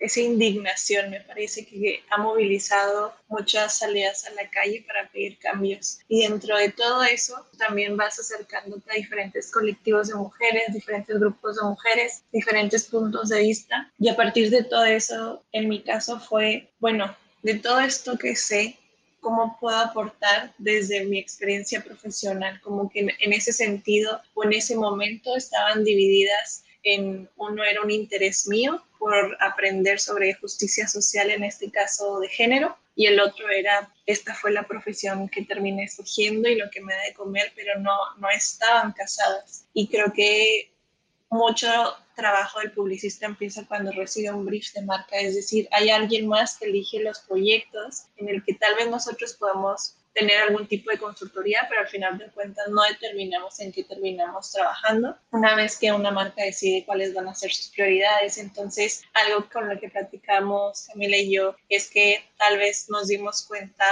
esa 0.00 0.20
indignación 0.20 1.10
me 1.10 1.20
parece 1.20 1.66
que 1.66 2.02
ha 2.10 2.18
movilizado 2.18 3.14
muchas 3.28 3.78
salidas 3.78 4.24
a 4.26 4.30
la 4.30 4.48
calle 4.50 4.84
para 4.86 5.10
pedir 5.10 5.38
cambios. 5.38 5.98
Y 6.08 6.22
dentro 6.22 6.56
de 6.56 6.70
todo 6.70 7.02
eso 7.02 7.46
también 7.58 7.96
vas 7.96 8.18
acercándote 8.18 8.90
a 8.90 8.94
diferentes 8.94 9.50
colectivos 9.50 10.08
de 10.08 10.14
mujeres, 10.14 10.62
diferentes 10.72 11.18
grupos 11.18 11.56
de 11.56 11.62
mujeres, 11.62 12.22
diferentes 12.32 12.84
puntos 12.84 13.28
de 13.28 13.40
vista. 13.40 13.92
Y 13.98 14.08
a 14.08 14.16
partir 14.16 14.50
de 14.50 14.64
todo 14.64 14.84
eso, 14.84 15.42
en 15.52 15.68
mi 15.68 15.82
caso 15.82 16.20
fue, 16.20 16.68
bueno, 16.78 17.14
de 17.42 17.54
todo 17.54 17.80
esto 17.80 18.16
que 18.18 18.36
sé, 18.36 18.78
cómo 19.20 19.58
puedo 19.60 19.76
aportar 19.76 20.54
desde 20.58 21.04
mi 21.04 21.18
experiencia 21.18 21.82
profesional, 21.82 22.60
como 22.62 22.88
que 22.88 23.00
en, 23.00 23.32
ese 23.32 23.52
sentido 23.52 24.20
o 24.34 24.44
en 24.44 24.52
ese 24.52 24.76
momento 24.76 25.36
estaban 25.36 25.84
divididas 25.84 26.64
en 26.82 27.28
uno 27.36 27.64
era 27.64 27.82
un 27.82 27.90
interés 27.90 28.46
mío 28.46 28.82
por 28.98 29.36
aprender 29.40 30.00
sobre 30.00 30.34
justicia 30.34 30.88
social, 30.88 31.30
en 31.30 31.44
este 31.44 31.70
caso 31.70 32.20
de 32.20 32.28
género, 32.28 32.76
y 32.94 33.06
el 33.06 33.20
otro 33.20 33.48
era, 33.48 33.92
esta 34.06 34.34
fue 34.34 34.50
la 34.50 34.66
profesión 34.66 35.28
que 35.28 35.44
terminé 35.44 35.84
escogiendo 35.84 36.48
y 36.48 36.56
lo 36.56 36.68
que 36.70 36.80
me 36.80 36.94
da 36.94 37.02
de 37.02 37.14
comer, 37.14 37.52
pero 37.54 37.78
no, 37.78 37.96
no 38.18 38.28
estaban 38.30 38.92
casadas. 38.92 39.66
Y 39.72 39.86
creo 39.86 40.12
que 40.12 40.72
mucho 41.30 41.68
trabajo 42.16 42.58
del 42.58 42.72
publicista 42.72 43.26
empieza 43.26 43.66
cuando 43.66 43.92
recibe 43.92 44.32
un 44.32 44.44
brief 44.44 44.72
de 44.72 44.82
marca, 44.82 45.16
es 45.16 45.36
decir, 45.36 45.68
hay 45.70 45.90
alguien 45.90 46.26
más 46.26 46.58
que 46.58 46.64
elige 46.64 47.00
los 47.00 47.20
proyectos 47.20 48.06
en 48.16 48.28
el 48.28 48.42
que 48.44 48.54
tal 48.54 48.74
vez 48.74 48.88
nosotros 48.88 49.34
podemos 49.34 49.94
tener 50.18 50.40
algún 50.42 50.66
tipo 50.66 50.90
de 50.90 50.98
consultoría, 50.98 51.66
pero 51.68 51.82
al 51.82 51.88
final 51.88 52.18
de 52.18 52.30
cuentas 52.30 52.66
no 52.68 52.82
determinamos 52.82 53.60
en 53.60 53.72
qué 53.72 53.84
terminamos 53.84 54.50
trabajando. 54.50 55.16
Una 55.30 55.54
vez 55.54 55.78
que 55.78 55.92
una 55.92 56.10
marca 56.10 56.42
decide 56.42 56.84
cuáles 56.84 57.14
van 57.14 57.28
a 57.28 57.34
ser 57.34 57.52
sus 57.52 57.68
prioridades, 57.68 58.38
entonces 58.38 59.02
algo 59.14 59.48
con 59.52 59.68
lo 59.68 59.78
que 59.78 59.88
platicamos 59.88 60.86
Camila 60.88 61.16
y 61.16 61.34
yo 61.34 61.54
es 61.68 61.88
que 61.88 62.24
tal 62.38 62.58
vez 62.58 62.88
nos 62.88 63.08
dimos 63.08 63.42
cuenta 63.46 63.84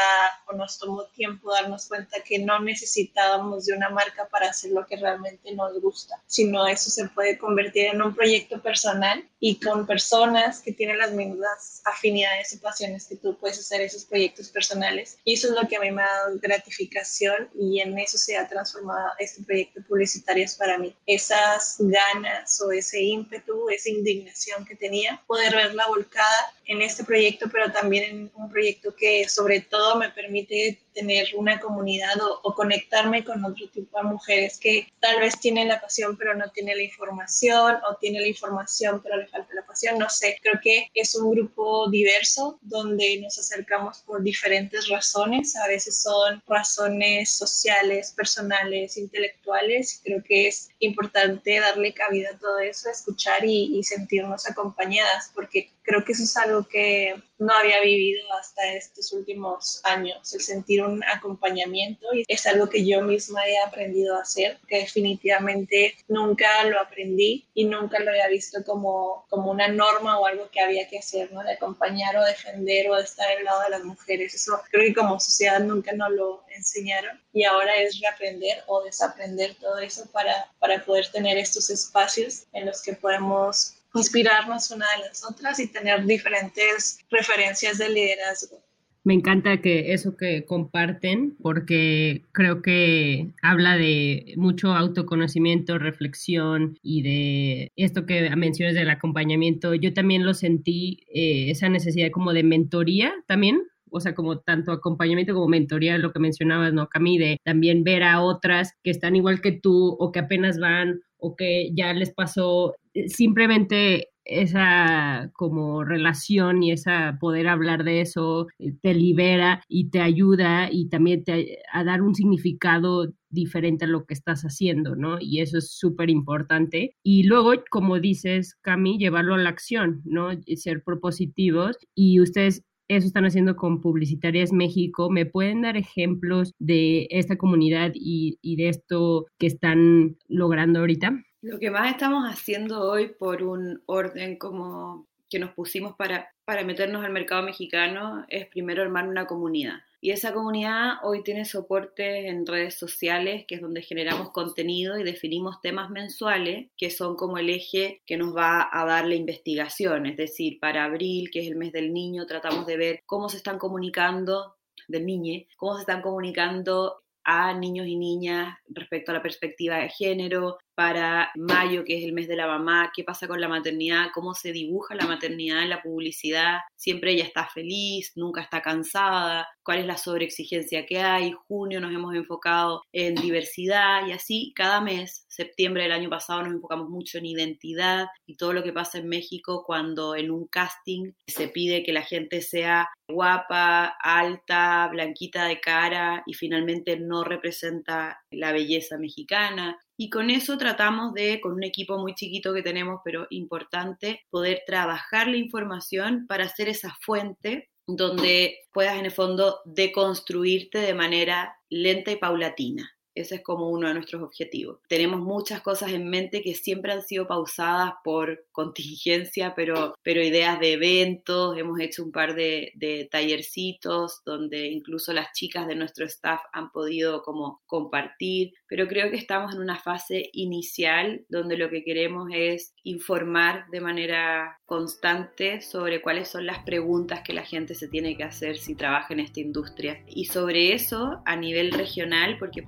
o 0.49 0.55
nos 0.55 0.79
tomó 0.79 1.05
tiempo 1.07 1.53
darnos 1.53 1.87
cuenta 1.87 2.21
que 2.21 2.39
no 2.39 2.61
necesitábamos 2.61 3.67
de 3.67 3.75
una 3.75 3.91
marca 3.91 4.29
para 4.29 4.51
hacer 4.51 4.73
lo 4.73 4.87
que 4.87 4.97
realmente 4.97 5.53
nos 5.55 5.81
gusta, 5.81 6.23
sino 6.27 6.67
eso 6.67 6.91
se 6.91 7.09
puede 7.09 7.39
convertir 7.39 7.87
en 7.87 8.03
un 8.03 8.15
proyecto 8.15 8.61
personal 8.61 9.29
y 9.39 9.61
con 9.61 9.87
personas 9.87 10.61
que 10.61 10.73
tienen 10.73 10.99
las 10.99 11.13
mismas 11.13 11.83
afinidades 11.85 12.53
y 12.53 12.59
pasiones 12.59 13.07
que 13.07 13.17
tú 13.17 13.37
puedes 13.39 13.59
hacer 13.59 13.81
esos 13.81 14.05
proyectos 14.05 14.49
personales. 14.49 15.19
Y 15.25 15.35
eso 15.35 15.49
es 15.49 15.55
lo 15.55 15.69
que 15.69 15.77
a 15.77 15.81
mí 15.81 15.91
me 15.91 16.03
ha 16.03 16.16
gratificación 16.41 17.49
y 17.59 17.81
en 17.81 17.99
eso 17.99 18.19
se 18.19 18.37
ha 18.37 18.49
transformado 18.49 19.11
este 19.19 19.43
proyecto 19.43 19.81
publicitario 19.89 20.47
para 20.59 20.79
mí. 20.79 20.95
Esas 21.07 21.77
ganas 21.79 22.61
o 22.61 22.71
ese 22.73 23.03
ímpetu, 23.03 23.69
esa 23.71 23.91
indignación 23.91 24.65
que 24.65 24.77
tenía, 24.77 25.23
poder 25.27 25.55
verla 25.55 25.87
volcada 25.89 26.55
en 26.67 26.83
este 26.83 27.05
proyecto, 27.05 27.49
pero 27.51 27.71
también 27.73 28.05
en 28.05 28.33
un 28.35 28.51
proyecto 28.51 28.95
que 28.95 29.29
sobre 29.29 29.61
todo 29.61 29.97
me 29.97 30.11
permite 30.11 30.79
tener 30.97 31.29
una 31.37 31.61
comunidad 31.61 32.15
o, 32.43 32.55
conectarme 32.55 33.23
con 33.23 33.45
otro 33.45 33.69
tipo 33.69 33.99
de 33.99 34.05
mujeres 34.05 34.59
que 34.59 34.91
tal 34.99 35.21
vez 35.21 35.39
tienen 35.39 35.69
la 35.69 35.79
pasión 35.79 36.17
pero 36.17 36.35
no 36.35 36.51
tienen 36.53 36.79
la 36.79 36.83
información 36.83 37.77
o 37.89 37.97
tiene 37.97 38.19
la 38.21 38.29
información 38.29 39.03
pero 39.03 39.19
le 39.19 39.27
falta 39.27 39.55
la 39.55 39.67
pasión, 39.67 39.99
no 39.99 40.09
sé, 40.09 40.39
creo 40.43 40.59
que 40.63 40.91
es 40.95 41.15
un 41.15 41.31
grupo 41.31 41.91
diverso 41.91 42.59
donde 42.63 43.21
nos 43.21 43.39
acercamos 43.39 43.99
por 44.07 44.23
diferentes 44.23 44.89
razones, 44.89 45.55
a 45.57 45.69
veces 45.69 46.03
son 46.07 46.41
razones 46.47 47.37
sociales, 47.37 48.13
personales, 48.17 48.97
intelectuales, 48.97 50.01
creo 50.05 50.23
que 50.23 50.47
es 50.47 50.69
importante 50.79 51.59
darle 51.59 51.93
cabida 51.93 52.31
a 52.31 52.39
todo 52.39 52.61
eso, 52.61 52.89
escuchar 52.89 53.45
y, 53.45 53.77
y 53.77 53.83
sentirnos 53.83 54.49
acompañadas 54.49 55.33
porque 55.35 55.73
Creo 55.87 56.05
que 56.05 56.13
eso 56.13 56.25
es 56.25 56.37
algo 56.37 56.67
que 56.67 57.15
no 57.39 57.53
había 57.53 57.81
vivido 57.81 58.25
hasta 58.33 58.73
estos 58.73 59.13
últimos 59.13 59.81
años, 59.85 60.35
el 60.35 60.41
sentir 60.41 60.83
un 60.83 61.05
acompañamiento 61.05 62.13
y 62.13 62.25
es 62.27 62.45
algo 62.47 62.69
que 62.69 62.85
yo 62.85 63.03
misma 63.03 63.47
he 63.47 63.59
aprendido 63.59 64.17
a 64.17 64.23
hacer, 64.23 64.59
que 64.67 64.79
definitivamente 64.79 65.97
nunca 66.09 66.65
lo 66.65 66.81
aprendí 66.81 67.47
y 67.55 67.67
nunca 67.67 68.01
lo 68.01 68.11
había 68.11 68.27
visto 68.29 68.65
como, 68.65 69.27
como 69.29 69.53
una 69.53 69.69
norma 69.69 70.19
o 70.19 70.27
algo 70.27 70.51
que 70.51 70.61
había 70.61 70.89
que 70.89 70.99
hacer, 70.99 71.31
¿no? 71.33 71.45
De 71.45 71.53
acompañar 71.53 72.17
o 72.17 72.25
defender 72.25 72.91
o 72.91 72.97
de 72.97 73.05
estar 73.05 73.29
al 73.31 73.45
lado 73.45 73.63
de 73.63 73.71
las 73.71 73.85
mujeres. 73.85 74.35
Eso 74.35 74.61
creo 74.71 74.89
que 74.89 74.95
como 74.95 75.21
sociedad 75.21 75.61
nunca 75.61 75.93
nos 75.93 76.11
lo 76.11 76.45
enseñaron 76.49 77.21
y 77.33 77.45
ahora 77.45 77.77
es 77.77 78.01
reaprender 78.01 78.65
o 78.67 78.83
desaprender 78.83 79.55
todo 79.61 79.79
eso 79.79 80.05
para, 80.11 80.51
para 80.59 80.85
poder 80.85 81.07
tener 81.13 81.39
estos 81.39 81.71
espacios 81.71 82.45
en 82.53 82.67
los 82.67 82.83
que 82.83 82.95
podemos 82.95 83.77
inspirarnos 83.99 84.71
una 84.71 84.87
de 84.97 85.09
las 85.09 85.25
otras 85.25 85.59
y 85.61 85.69
tener 85.69 86.05
diferentes 86.05 86.99
referencias 87.11 87.79
de 87.79 87.89
liderazgo. 87.89 88.63
Me 89.07 89.15
encanta 89.15 89.61
que 89.61 89.93
eso 89.93 90.17
que 90.17 90.45
comparten, 90.45 91.37
porque 91.41 92.25
creo 92.33 92.61
que 92.61 93.29
habla 93.41 93.77
de 93.77 94.35
mucho 94.37 94.73
autoconocimiento, 94.73 95.79
reflexión 95.79 96.77
y 96.83 97.03
de 97.03 97.73
esto 97.77 98.05
que 98.05 98.29
mencionas 98.35 98.75
del 98.75 98.91
acompañamiento. 98.91 99.75
Yo 99.75 99.95
también 99.95 100.27
lo 100.27 100.35
sentí, 100.35 101.05
eh, 101.15 101.53
esa 101.53 101.69
necesidad 101.69 102.11
como 102.11 102.33
de 102.33 102.43
mentoría 102.43 103.15
también, 103.29 103.63
o 103.93 104.01
sea, 104.01 104.17
como 104.17 104.41
tanto 104.41 104.73
acompañamiento 104.73 105.35
como 105.35 105.47
mentoría, 105.47 105.99
lo 105.99 106.13
que 106.13 106.19
mencionabas, 106.19 106.73
¿no, 106.73 106.89
Cami? 106.89 107.17
De 107.17 107.39
también 107.45 107.85
ver 107.85 108.03
a 108.03 108.21
otras 108.21 108.73
que 108.83 108.91
están 108.91 109.15
igual 109.15 109.41
que 109.41 109.53
tú 109.53 109.97
o 110.01 110.11
que 110.11 110.19
apenas 110.19 110.59
van 110.59 111.01
o 111.19 111.37
que 111.37 111.71
ya 111.75 111.93
les 111.93 112.13
pasó 112.13 112.75
simplemente 113.09 114.09
esa 114.27 115.31
como 115.35 115.85
relación 115.85 116.63
y 116.63 116.73
esa 116.73 117.17
poder 117.21 117.47
hablar 117.49 117.85
de 117.85 118.01
eso 118.01 118.49
eh, 118.59 118.73
te 118.83 118.93
libera 118.93 119.63
y 119.69 119.91
te 119.91 120.01
ayuda 120.01 120.69
y 120.71 120.89
también 120.89 121.25
te 121.25 121.61
a 121.73 121.85
dar 121.85 122.03
un 122.03 122.15
significado 122.15 123.13
diferente 123.31 123.85
a 123.85 123.89
lo 123.89 124.05
que 124.05 124.15
estás 124.15 124.43
haciendo, 124.43 124.97
¿no? 124.97 125.19
Y 125.21 125.41
eso 125.41 125.59
es 125.59 125.71
súper 125.71 126.11
importante. 126.11 126.97
Y 127.03 127.25
luego, 127.25 127.53
como 127.71 128.01
dices, 128.01 128.57
Cami, 128.63 128.99
llevarlo 128.99 129.35
a 129.35 129.39
la 129.39 129.51
acción, 129.51 130.03
¿no? 130.05 130.31
Ser 130.57 130.83
propositivos 130.83 131.77
y 131.95 132.21
ustedes 132.21 132.63
eso 132.89 133.09
están 133.09 133.25
haciendo 133.25 133.57
con 133.57 133.81
Publicitarias 133.81 134.53
México. 134.53 135.11
¿Me 135.11 135.27
pueden 135.27 135.63
dar 135.63 135.77
ejemplos 135.77 136.53
de 136.59 137.09
esta 137.11 137.37
comunidad 137.37 137.93
y, 137.95 138.39
y 138.43 138.57
de 138.57 138.69
esto 138.69 139.27
que 139.39 139.49
están 139.49 140.17
logrando 140.29 140.81
ahorita? 140.81 141.21
Lo 141.47 141.61
que 141.61 141.71
más 141.71 141.93
estamos 141.93 142.29
haciendo 142.29 142.91
hoy 142.91 143.07
por 143.07 143.45
un 143.45 143.81
orden 143.87 144.37
como 144.37 145.07
que 145.31 145.39
nos 145.39 145.55
pusimos 145.55 145.95
para, 145.95 146.35
para 146.45 146.65
meternos 146.65 147.05
al 147.05 147.13
mercado 147.13 147.45
mexicano 147.45 148.27
es 148.29 148.49
primero 148.49 148.83
armar 148.83 149.07
una 149.07 149.29
comunidad. 149.29 149.77
Y 150.01 150.11
esa 150.11 150.35
comunidad 150.35 150.95
hoy 151.05 151.23
tiene 151.23 151.45
soporte 151.45 152.27
en 152.27 152.47
redes 152.47 152.77
sociales, 152.77 153.45
que 153.47 153.55
es 153.55 153.61
donde 153.61 153.83
generamos 153.83 154.33
contenido 154.33 154.99
y 154.99 155.05
definimos 155.05 155.61
temas 155.61 155.89
mensuales, 155.89 156.67
que 156.77 156.91
son 156.91 157.15
como 157.15 157.39
el 157.39 157.49
eje 157.49 158.03
que 158.07 158.17
nos 158.17 158.37
va 158.37 158.69
a 158.69 158.85
dar 158.85 159.07
la 159.07 159.15
investigación. 159.15 160.07
Es 160.07 160.17
decir, 160.17 160.59
para 160.59 160.83
abril, 160.83 161.31
que 161.31 161.43
es 161.43 161.47
el 161.47 161.55
mes 161.55 161.71
del 161.71 161.93
niño, 161.93 162.27
tratamos 162.27 162.67
de 162.67 162.77
ver 162.77 163.03
cómo 163.07 163.29
se 163.29 163.37
están 163.37 163.61
comunicando 163.61 164.57
del 164.89 165.07
niñe, 165.07 165.47
cómo 165.57 165.77
se 165.77 165.83
están 165.83 166.03
comunicando 166.03 167.05
a 167.23 167.53
niños 167.55 167.87
y 167.87 167.97
niñas 167.97 168.59
respecto 168.69 169.13
a 169.13 169.15
la 169.15 169.23
perspectiva 169.23 169.79
de 169.79 169.91
género, 169.91 170.59
para 170.77 171.33
mayo, 171.35 171.85
que 171.85 171.97
es 171.99 172.05
el 172.05 172.13
mes 172.13 172.29
de 172.29 172.37
la 172.37 172.47
mamá, 172.47 172.93
qué 172.95 173.03
pasa 173.03 173.27
con 173.27 173.41
la 173.41 173.49
maternidad, 173.49 174.09
cómo 174.15 174.35
se 174.35 174.53
dibuja 174.53 174.95
la 174.95 175.07
maternidad 175.07 175.63
en 175.63 175.71
la 175.71 175.83
publicidad, 175.83 176.59
siempre 176.77 177.13
ella 177.13 177.25
está 177.25 177.49
feliz, 177.49 178.13
nunca 178.15 178.43
está 178.43 178.61
cansada, 178.61 179.49
cuál 179.65 179.79
es 179.79 179.87
la 179.87 179.97
sobreexigencia 179.97 180.87
que 180.87 180.99
hay, 180.99 181.33
junio 181.49 181.81
nos 181.81 181.93
hemos 181.93 182.15
enfocado 182.15 182.83
en 182.93 183.15
diversidad 183.15 184.07
y 184.07 184.13
así 184.13 184.53
cada 184.55 184.81
mes, 184.81 185.25
septiembre 185.29 185.85
del 185.85 185.93
año 185.93 186.11
pasado 186.11 186.43
nos 186.43 186.53
enfocamos 186.53 186.89
mucho 186.89 187.19
en 187.19 187.27
identidad 187.27 188.07
y 188.27 188.37
todo 188.37 188.53
lo 188.53 188.63
que 188.63 188.73
pasa 188.73 188.99
en 188.99 189.09
México 189.09 189.65
cuando 189.67 190.15
en 190.15 190.31
un 190.31 190.47
casting 190.47 191.13
se 191.27 191.49
pide 191.49 191.83
que 191.83 191.93
la 191.93 192.03
gente 192.03 192.43
sea 192.43 192.89
guapa, 193.09 193.97
alta, 194.03 194.89
blanquita 194.89 195.47
de 195.47 195.61
cara 195.61 196.23
y 196.27 196.35
finalmente 196.35 196.99
no 196.99 197.25
representa 197.25 198.21
la 198.31 198.53
belleza 198.53 198.99
mexicana. 198.99 199.79
Y 199.97 200.11
con 200.11 200.31
eso 200.31 200.59
tratamos 200.59 201.15
de, 201.15 201.41
con 201.41 201.53
un 201.53 201.65
equipo 201.65 201.99
muy 201.99 202.15
chiquito 202.15 202.53
que 202.53 202.63
tenemos, 202.63 203.01
pero 203.05 203.27
importante, 203.31 204.25
poder 204.31 204.63
trabajar 204.67 205.29
la 205.29 205.37
información 205.37 206.27
para 206.27 206.45
hacer 206.45 206.69
esa 206.69 206.95
fuente 207.01 207.71
donde 207.87 208.59
puedas 208.73 208.99
en 208.99 209.07
el 209.07 209.13
fondo 209.13 209.61
deconstruirte 209.65 210.79
de 210.79 210.95
manera 210.95 211.57
lenta 211.71 212.11
y 212.11 212.17
paulatina. 212.17 212.96
Ese 213.17 213.37
es 213.37 213.43
como 213.43 213.71
uno 213.71 213.89
de 213.89 213.95
nuestros 213.95 214.23
objetivos. 214.23 214.79
Tenemos 214.89 215.21
muchas 215.21 215.63
cosas 215.63 215.93
en 215.93 216.09
mente 216.09 216.43
que 216.43 216.55
siempre 216.55 216.93
han 216.93 217.03
sido 217.03 217.27
pausadas 217.27 217.95
por 218.05 218.47
contingencia, 218.53 219.55
pero, 219.57 219.95
pero 220.03 220.23
ideas 220.23 220.61
de 220.61 220.75
eventos, 220.75 221.59
hemos 221.59 221.81
hecho 221.81 222.05
un 222.05 222.13
par 222.13 222.35
de, 222.35 222.73
de 222.75 223.09
tallercitos 223.11 224.23
donde 224.25 224.67
incluso 224.67 225.13
las 225.13 225.33
chicas 225.33 225.67
de 225.67 225.75
nuestro 225.75 226.05
staff 226.07 226.41
han 226.53 226.71
podido 226.71 227.23
como 227.23 227.63
compartir, 227.67 228.53
pero 228.69 228.87
creo 228.87 229.11
que 229.11 229.17
estamos 229.17 229.55
en 229.55 229.61
una 229.61 229.79
fase 229.79 230.31
inicial 230.33 231.25
donde 231.29 231.57
lo 231.57 231.71
que 231.71 231.83
queremos 231.83 232.29
es 232.33 232.75
informar 232.83 233.67
de 233.71 233.81
manera 233.81 234.59
constante 234.67 235.61
sobre 235.61 236.03
cuáles 236.03 236.29
son 236.29 236.47
las 236.47 236.59
preguntas 236.65 237.23
que 237.23 237.33
la 237.33 237.45
gente 237.45 237.75
se 237.75 237.89
tiene 237.89 238.17
que 238.17 238.25
hacer 238.25 238.59
si 238.59 238.75
trabaja 238.75 239.15
en 239.15 239.21
esta 239.21 239.41
industria. 239.41 240.03
Y 240.07 240.27
sobre 240.27 240.73
eso, 240.73 241.23
a 241.25 241.37
nivel 241.37 241.73
regional, 241.73 242.37
porque 242.39 242.63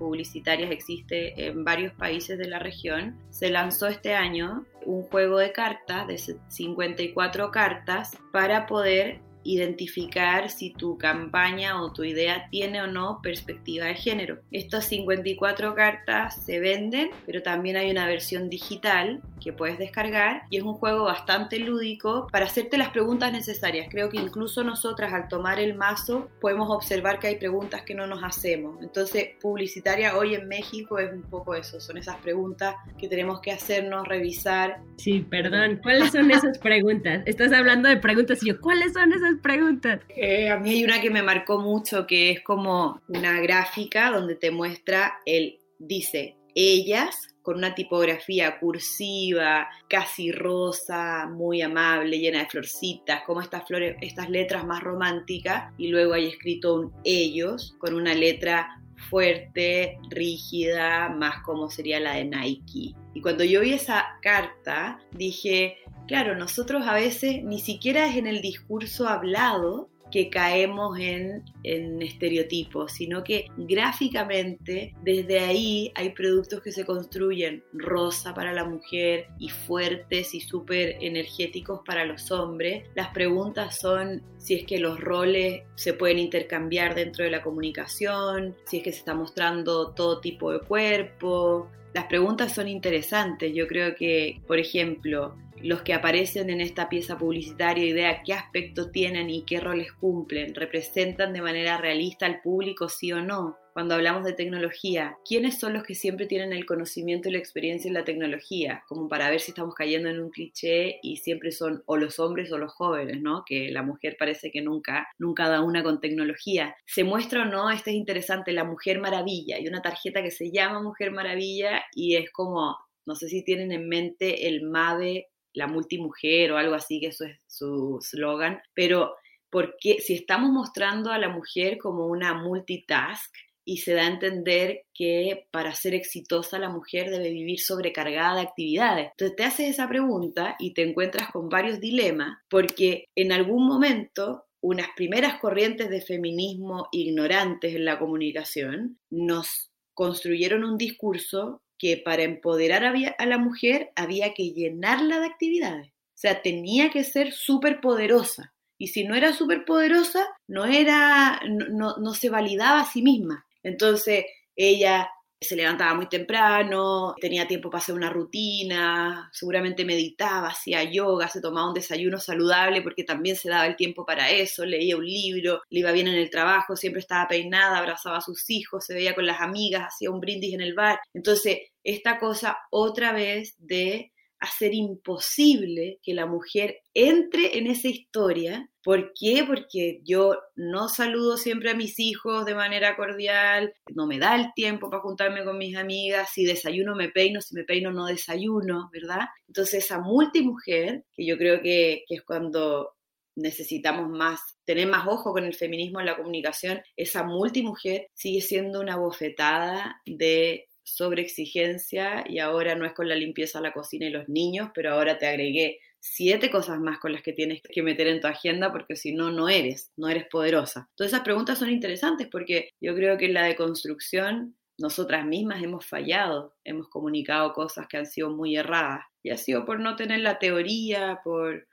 existe 0.71 1.47
en 1.47 1.65
varios 1.65 1.93
países 1.95 2.39
de 2.39 2.49
la 2.49 2.59
región, 2.59 3.19
se 3.31 3.51
lanzó 3.51 3.87
este 3.87 4.15
año 4.15 4.65
un 4.85 5.03
juego 5.03 5.39
de 5.39 5.53
cartas 5.53 6.07
de 6.07 6.19
54 6.49 7.51
cartas 7.51 8.17
para 8.33 8.67
poder 8.67 9.21
identificar 9.45 10.51
si 10.51 10.71
tu 10.71 10.99
campaña 10.99 11.81
o 11.83 11.93
tu 11.93 12.05
idea 12.05 12.49
tiene 12.51 12.83
o 12.83 12.87
no 12.87 13.21
perspectiva 13.23 13.87
de 13.87 13.95
género. 13.95 14.39
Estas 14.51 14.87
54 14.87 15.75
cartas 15.75 16.37
se 16.45 16.61
venden, 16.61 17.11
pero 17.27 17.43
también 17.43 17.77
hay 17.77 17.91
una 17.91 18.07
versión 18.07 18.51
digital 18.51 19.23
que 19.41 19.53
puedes 19.53 19.79
descargar 19.79 20.43
y 20.51 20.57
es 20.59 20.63
un 20.63 20.75
juego 20.75 21.05
bastante 21.05 21.59
lúdico 21.59 22.27
para 22.31 22.47
hacerte 22.47 22.77
las 22.77 22.91
preguntas 22.91 23.33
necesarias. 23.33 23.89
Creo 23.91 24.09
que 24.09 24.19
incluso 24.19 24.65
nosotras 24.65 25.13
al 25.13 25.29
tomar 25.29 25.61
el 25.61 25.75
mazo 25.75 26.29
podemos 26.41 26.69
observar 26.71 27.19
que 27.19 27.29
hay 27.29 27.37
preguntas 27.37 27.83
que 27.83 27.95
no 27.95 28.07
nos 28.07 28.23
hacemos. 28.23 28.83
Entonces, 28.83 29.31
publicitaria 29.41 30.17
hoy 30.17 30.35
en 30.35 30.49
México 30.49 30.99
es 30.99 31.13
un 31.13 31.23
poco 31.23 31.55
eso, 31.55 31.81
son 31.81 31.97
esas 31.97 32.17
preguntas 32.17 32.75
que 32.99 33.09
tenemos 33.09 33.41
que 33.41 33.53
hacernos, 33.53 34.07
revisar. 34.07 34.81
Sí, 34.97 35.21
perdón, 35.21 35.81
¿cuáles 35.83 36.13
son 36.13 36.31
esas 36.31 36.59
preguntas? 36.59 37.23
Estás 37.27 37.53
hablando 37.53 37.89
de 37.89 37.97
preguntas 37.97 38.43
y 38.43 38.49
yo, 38.49 38.61
¿cuáles 38.61 38.93
son 38.93 39.13
esas 39.13 39.38
preguntas? 39.39 40.01
Eh, 40.09 40.49
a 40.51 40.59
mí 40.59 40.71
hay 40.71 40.85
una 40.85 41.01
que 41.01 41.11
me 41.11 41.23
marcó 41.23 41.59
mucho, 41.59 42.07
que 42.07 42.31
es 42.31 42.43
como 42.43 43.01
una 43.09 43.41
gráfica 43.41 44.11
donde 44.11 44.35
te 44.35 44.51
muestra 44.51 45.19
el, 45.25 45.59
dice, 45.79 46.37
ellas 46.55 47.35
con 47.43 47.57
una 47.57 47.75
tipografía 47.75 48.59
cursiva, 48.59 49.69
casi 49.89 50.33
rosa, 50.33 51.27
muy 51.27 51.63
amable, 51.63 52.19
llena 52.19 52.41
de 52.41 52.51
florcitas, 52.51 53.23
como 53.25 53.41
estas 53.41 53.67
flores, 53.67 53.97
estas 54.03 54.29
letras 54.29 54.67
más 54.67 54.83
románticas, 54.83 55.73
y 55.79 55.89
luego 55.89 56.13
hay 56.13 56.27
escrito 56.27 56.75
un 56.75 56.93
ellos 57.05 57.75
con 57.79 57.95
una 57.95 58.13
letra 58.13 58.79
fuerte, 59.09 59.99
rígida, 60.11 61.09
más 61.09 61.43
como 61.43 61.71
sería 61.71 62.01
la 62.01 62.17
de 62.17 62.27
Nike. 62.27 62.95
Y 63.15 63.23
cuando 63.23 63.45
yo 63.45 63.63
vi 63.63 63.73
esa 63.73 64.19
carta, 64.21 64.99
dije, 65.13 65.79
Claro, 66.09 66.35
nosotros 66.35 66.87
a 66.87 66.95
veces 66.95 67.45
ni 67.45 67.61
siquiera 67.61 68.09
es 68.09 68.17
en 68.17 68.27
el 68.27 68.41
discurso 68.41 69.07
hablado 69.07 69.91
que 70.11 70.31
caemos 70.31 70.99
en, 70.99 71.45
estereotipos, 71.63 72.93
sino 72.93 73.23
que 73.23 73.49
gráficamente 73.59 74.95
desde 75.03 75.41
ahí 75.41 75.93
hay 75.95 76.11
productos 76.11 76.63
que 76.63 76.73
se 76.73 76.87
construyen 76.87 77.63
rosa 77.75 78.33
para 78.33 78.55
la 78.55 78.65
mujer 78.65 79.27
y 79.39 79.51
fuertes 79.51 80.35
y 80.35 80.41
súper 80.41 80.97
energéticos 81.03 81.81
para 81.85 82.07
los 82.07 82.31
hombres. 82.31 82.85
Las 82.95 83.09
preguntas 83.09 83.79
son 83.79 84.23
si 84.39 84.55
es 84.55 84.65
que 84.65 84.79
los 84.79 84.99
roles 84.99 85.63
se 85.75 85.93
pueden 85.93 86.19
intercambiar 86.19 86.95
dentro 86.95 87.25
de 87.25 87.31
la 87.31 87.43
comunicación, 87.43 88.57
si 88.65 88.79
es 88.79 88.83
que 88.83 88.93
se 88.93 89.01
está 89.01 89.15
mostrando 89.15 89.91
todo 89.91 90.21
tipo 90.21 90.53
de 90.53 90.61
cuerpo. 90.61 91.69
Las 91.93 92.07
preguntas 92.07 92.55
son 92.55 92.67
interesantes. 92.67 93.53
Yo 93.55 93.67
creo 93.67 93.95
que, 93.95 94.41
por 94.47 94.59
ejemplo, 94.59 95.35
los 95.63 95.83
que 95.83 95.95
aparecen 95.95 96.51
en 96.51 96.61
esta 96.61 96.89
pieza 96.89 97.19
publicitaria 97.19 97.85
y 97.85 97.93
vea 97.93 98.23
qué 98.23 98.35
aspecto 98.35 98.91
tienen 98.91 99.31
y 99.31 99.45
qué 99.45 99.61
roles 99.61 99.93
cumplen, 99.93 100.55
representan 100.55 101.33
de 101.33 101.43
manera 101.43 101.79
realista 101.79 102.27
al 102.27 102.41
público, 102.41 102.89
sí 102.89 103.13
o 103.13 103.21
no. 103.21 103.57
Cuando 103.79 103.95
hablamos 103.95 104.25
de 104.25 104.33
tecnología, 104.33 105.17
¿quiénes 105.25 105.61
son 105.61 105.73
los 105.73 105.85
que 105.85 105.95
siempre 105.95 106.27
tienen 106.27 106.53
el 106.53 106.67
conocimiento 106.67 107.29
y 107.29 107.33
la 107.33 107.39
experiencia 107.39 107.87
en 107.87 107.95
la 107.95 108.03
tecnología? 108.03 108.83
Como 108.89 109.09
para 109.09 109.31
ver 109.31 109.39
si 109.39 109.53
estamos 109.53 109.73
cayendo 109.77 110.09
en 110.09 110.19
un 110.19 110.31
cliché 110.31 110.99
y 111.01 111.19
siempre 111.19 111.53
son 111.53 111.85
o 111.87 111.97
los 111.97 112.19
hombres 112.19 112.51
o 112.51 112.59
los 112.59 112.73
jóvenes, 112.73 113.23
¿no? 113.23 113.45
Que 113.47 113.71
la 113.71 113.85
mujer 113.85 114.17
parece 114.19 114.51
que 114.51 114.63
nunca, 114.63 115.07
nunca 115.17 115.49
da 115.49 115.61
una 115.61 115.85
con 115.85 116.01
tecnología. 116.01 116.75
¿Se 116.87 117.05
muestra 117.05 117.43
o 117.43 117.45
no? 117.45 117.71
Este 117.71 117.91
es 117.91 117.97
interesante, 117.97 118.51
la 118.51 118.65
Mujer 118.65 118.99
Maravilla. 118.99 119.55
Hay 119.55 119.69
una 119.69 119.81
tarjeta 119.81 120.25
que 120.25 120.33
se 120.33 120.51
llama 120.51 120.83
Mujer 120.83 121.13
Maravilla 121.13 121.85
y 121.95 122.17
es 122.17 122.33
como, 122.33 122.77
no 123.07 123.15
sé 123.15 123.29
si 123.29 123.45
tienen 123.45 123.71
en 123.71 123.89
mente 123.89 124.49
el 124.49 124.63
MAVE 124.63 125.29
la 125.53 125.67
multimujer 125.67 126.53
o 126.53 126.59
algo 126.59 126.75
así, 126.75 127.01
que 127.01 127.09
eso 127.09 127.25
es 127.25 127.39
su 127.47 127.99
slogan, 128.01 128.61
pero 128.75 129.15
porque 129.51 129.99
si 130.01 130.15
estamos 130.15 130.51
mostrando 130.51 131.11
a 131.11 131.19
la 131.19 131.29
mujer 131.29 131.79
como 131.79 132.07
una 132.07 132.35
multitask 132.35 133.35
y 133.65 133.79
se 133.79 133.93
da 133.93 134.05
a 134.05 134.09
entender 134.09 134.87
que 134.95 135.47
para 135.51 135.75
ser 135.75 135.95
exitosa 135.95 136.59
la 136.59 136.71
mujer 136.71 137.11
debe 137.11 137.31
vivir 137.31 137.61
sobrecargada 137.61 138.37
de 138.37 138.41
actividades. 138.41 139.09
Entonces 139.11 139.37
te 139.37 139.45
haces 139.45 139.69
esa 139.69 139.87
pregunta 139.87 140.57
y 140.59 140.73
te 140.73 140.89
encuentras 140.89 141.31
con 141.31 141.51
varios 141.51 141.79
dilemas 141.79 142.39
porque 142.49 143.05
en 143.15 143.31
algún 143.31 143.67
momento 143.67 144.47
unas 144.63 144.89
primeras 144.97 145.39
corrientes 145.39 145.91
de 145.91 146.01
feminismo 146.01 146.89
ignorantes 146.93 147.75
en 147.75 147.85
la 147.85 147.99
comunicación 147.99 148.99
nos 149.11 149.71
construyeron 149.93 150.65
un 150.65 150.79
discurso 150.79 151.61
que 151.79 151.97
para 151.97 152.23
empoderar 152.23 152.85
a 152.85 153.27
la 153.27 153.39
mujer 153.39 153.93
había 153.97 154.35
que 154.35 154.51
llenarla 154.51 155.21
de 155.21 155.27
actividades. 155.27 155.89
O 155.89 156.21
sea, 156.21 156.43
tenía 156.43 156.91
que 156.91 157.05
ser 157.05 157.33
súper 157.33 157.81
poderosa. 157.81 158.53
Y 158.77 158.89
si 158.89 159.05
no 159.05 159.15
era 159.15 159.33
súper 159.33 159.65
poderosa, 159.65 160.27
no, 160.47 160.65
era, 160.65 161.41
no, 161.49 161.97
no 161.97 162.15
se 162.15 162.31
validaba 162.31 162.81
a 162.81 162.91
sí 162.91 163.03
misma. 163.03 163.47
Entonces, 163.63 164.25
ella 164.57 165.09
se 165.41 165.57
levantaba 165.57 165.95
muy 165.95 166.09
temprano, 166.09 167.15
tenía 167.21 167.47
tiempo 167.47 167.71
para 167.71 167.83
hacer 167.83 167.95
una 167.95 168.11
rutina, 168.11 169.31
seguramente 169.33 169.85
meditaba, 169.85 170.49
hacía 170.49 170.83
yoga, 170.83 171.29
se 171.29 171.41
tomaba 171.41 171.69
un 171.69 171.75
desayuno 171.75 172.19
saludable 172.19 172.83
porque 172.83 173.05
también 173.05 173.37
se 173.37 173.49
daba 173.49 173.67
el 173.67 173.77
tiempo 173.77 174.05
para 174.05 174.31
eso, 174.31 174.65
leía 174.65 174.97
un 174.97 175.07
libro, 175.07 175.63
le 175.71 175.81
iba 175.81 175.93
bien 175.93 176.09
en 176.09 176.17
el 176.17 176.31
trabajo, 176.31 176.77
siempre 176.77 177.01
estaba 177.01 177.29
peinada, 177.29 177.79
abrazaba 177.79 178.19
a 178.19 178.21
sus 178.21 178.51
hijos, 178.51 178.85
se 178.85 178.95
veía 178.95 179.15
con 179.15 179.27
las 179.27 179.41
amigas, 179.41 179.85
hacía 179.87 180.11
un 180.11 180.21
brindis 180.21 180.55
en 180.55 180.61
el 180.61 180.75
bar. 180.75 180.99
Entonces, 181.15 181.59
esta 181.85 182.19
cosa 182.19 182.59
otra 182.71 183.13
vez 183.13 183.55
de 183.59 184.13
hacer 184.41 184.75
imposible 184.75 185.99
que 186.03 186.15
la 186.15 186.27
mujer 186.27 186.81
entre 186.95 187.59
en 187.59 187.67
esa 187.67 187.89
historia. 187.89 188.71
¿Por 188.83 189.13
qué? 189.19 189.45
Porque 189.47 190.01
yo 190.05 190.37
no 190.55 190.89
saludo 190.89 191.37
siempre 191.37 191.71
a 191.71 191.75
mis 191.75 191.99
hijos 191.99 192.47
de 192.47 192.55
manera 192.55 192.97
cordial, 192.97 193.75
no 193.95 194.07
me 194.07 194.19
da 194.19 194.37
el 194.37 194.53
tiempo 194.55 194.91
para 194.91 195.03
juntarme 195.03 195.45
con 195.45 195.59
mis 195.59 195.77
amigas, 195.77 196.31
si 196.33 196.45
desayuno 196.45 196.95
me 196.95 197.09
peino, 197.09 197.41
si 197.41 197.55
me 197.55 197.65
peino 197.65 197.93
no 197.93 198.07
desayuno, 198.07 198.89
¿verdad? 198.93 199.27
Entonces 199.47 199.85
esa 199.85 199.99
multimujer, 199.99 201.05
que 201.15 201.27
yo 201.27 201.37
creo 201.37 201.61
que, 201.61 202.05
que 202.07 202.17
es 202.17 202.23
cuando 202.23 202.95
necesitamos 203.39 204.09
más, 204.09 204.41
tener 204.65 204.89
más 204.89 205.07
ojo 205.07 205.33
con 205.33 205.45
el 205.45 205.55
feminismo 205.55 206.01
en 206.01 206.07
la 206.07 206.17
comunicación, 206.17 206.81
esa 206.97 207.23
multimujer 207.23 208.09
sigue 208.15 208.41
siendo 208.41 208.81
una 208.81 208.97
bofetada 208.97 210.01
de 210.05 210.68
sobre 210.95 211.23
exigencia 211.23 212.25
y 212.29 212.39
ahora 212.39 212.75
no 212.75 212.85
es 212.85 212.93
con 212.93 213.09
la 213.09 213.15
limpieza, 213.15 213.61
la 213.61 213.73
cocina 213.73 214.07
y 214.07 214.11
los 214.11 214.29
niños, 214.29 214.71
pero 214.75 214.93
ahora 214.93 215.19
te 215.19 215.27
agregué 215.27 215.79
siete 216.01 216.51
cosas 216.51 216.81
más 216.81 216.99
con 216.99 217.13
las 217.13 217.23
que 217.23 217.33
tienes 217.33 217.61
que 217.63 217.83
meter 217.83 218.07
en 218.07 218.21
tu 218.21 218.27
agenda 218.27 218.73
porque 218.73 218.97
si 218.97 219.13
no, 219.13 219.31
no 219.31 219.49
eres, 219.49 219.93
no 219.97 220.09
eres 220.09 220.27
poderosa. 220.29 220.89
Todas 220.95 221.13
esas 221.13 221.25
preguntas 221.25 221.59
son 221.59 221.71
interesantes 221.71 222.29
porque 222.31 222.71
yo 222.81 222.95
creo 222.95 223.19
que 223.19 223.27
en 223.27 223.35
la 223.35 223.45
deconstrucción 223.45 224.57
nosotras 224.79 225.27
mismas 225.27 225.63
hemos 225.63 225.85
fallado, 225.87 226.55
hemos 226.65 226.89
comunicado 226.89 227.53
cosas 227.53 227.87
que 227.89 227.97
han 227.97 228.07
sido 228.07 228.31
muy 228.31 228.57
erradas 228.57 229.01
y 229.23 229.31
ha 229.31 229.37
sido 229.37 229.65
por 229.65 229.81
no 229.81 229.97
tener 229.97 230.21
la 230.21 230.39
teoría, 230.39 231.21
por, 231.25 231.67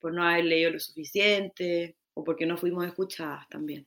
por 0.00 0.14
no 0.14 0.24
haber 0.24 0.46
leído 0.46 0.70
lo 0.70 0.80
suficiente 0.80 1.96
o 2.14 2.24
porque 2.24 2.46
no 2.46 2.56
fuimos 2.56 2.86
escuchadas 2.86 3.46
también. 3.50 3.86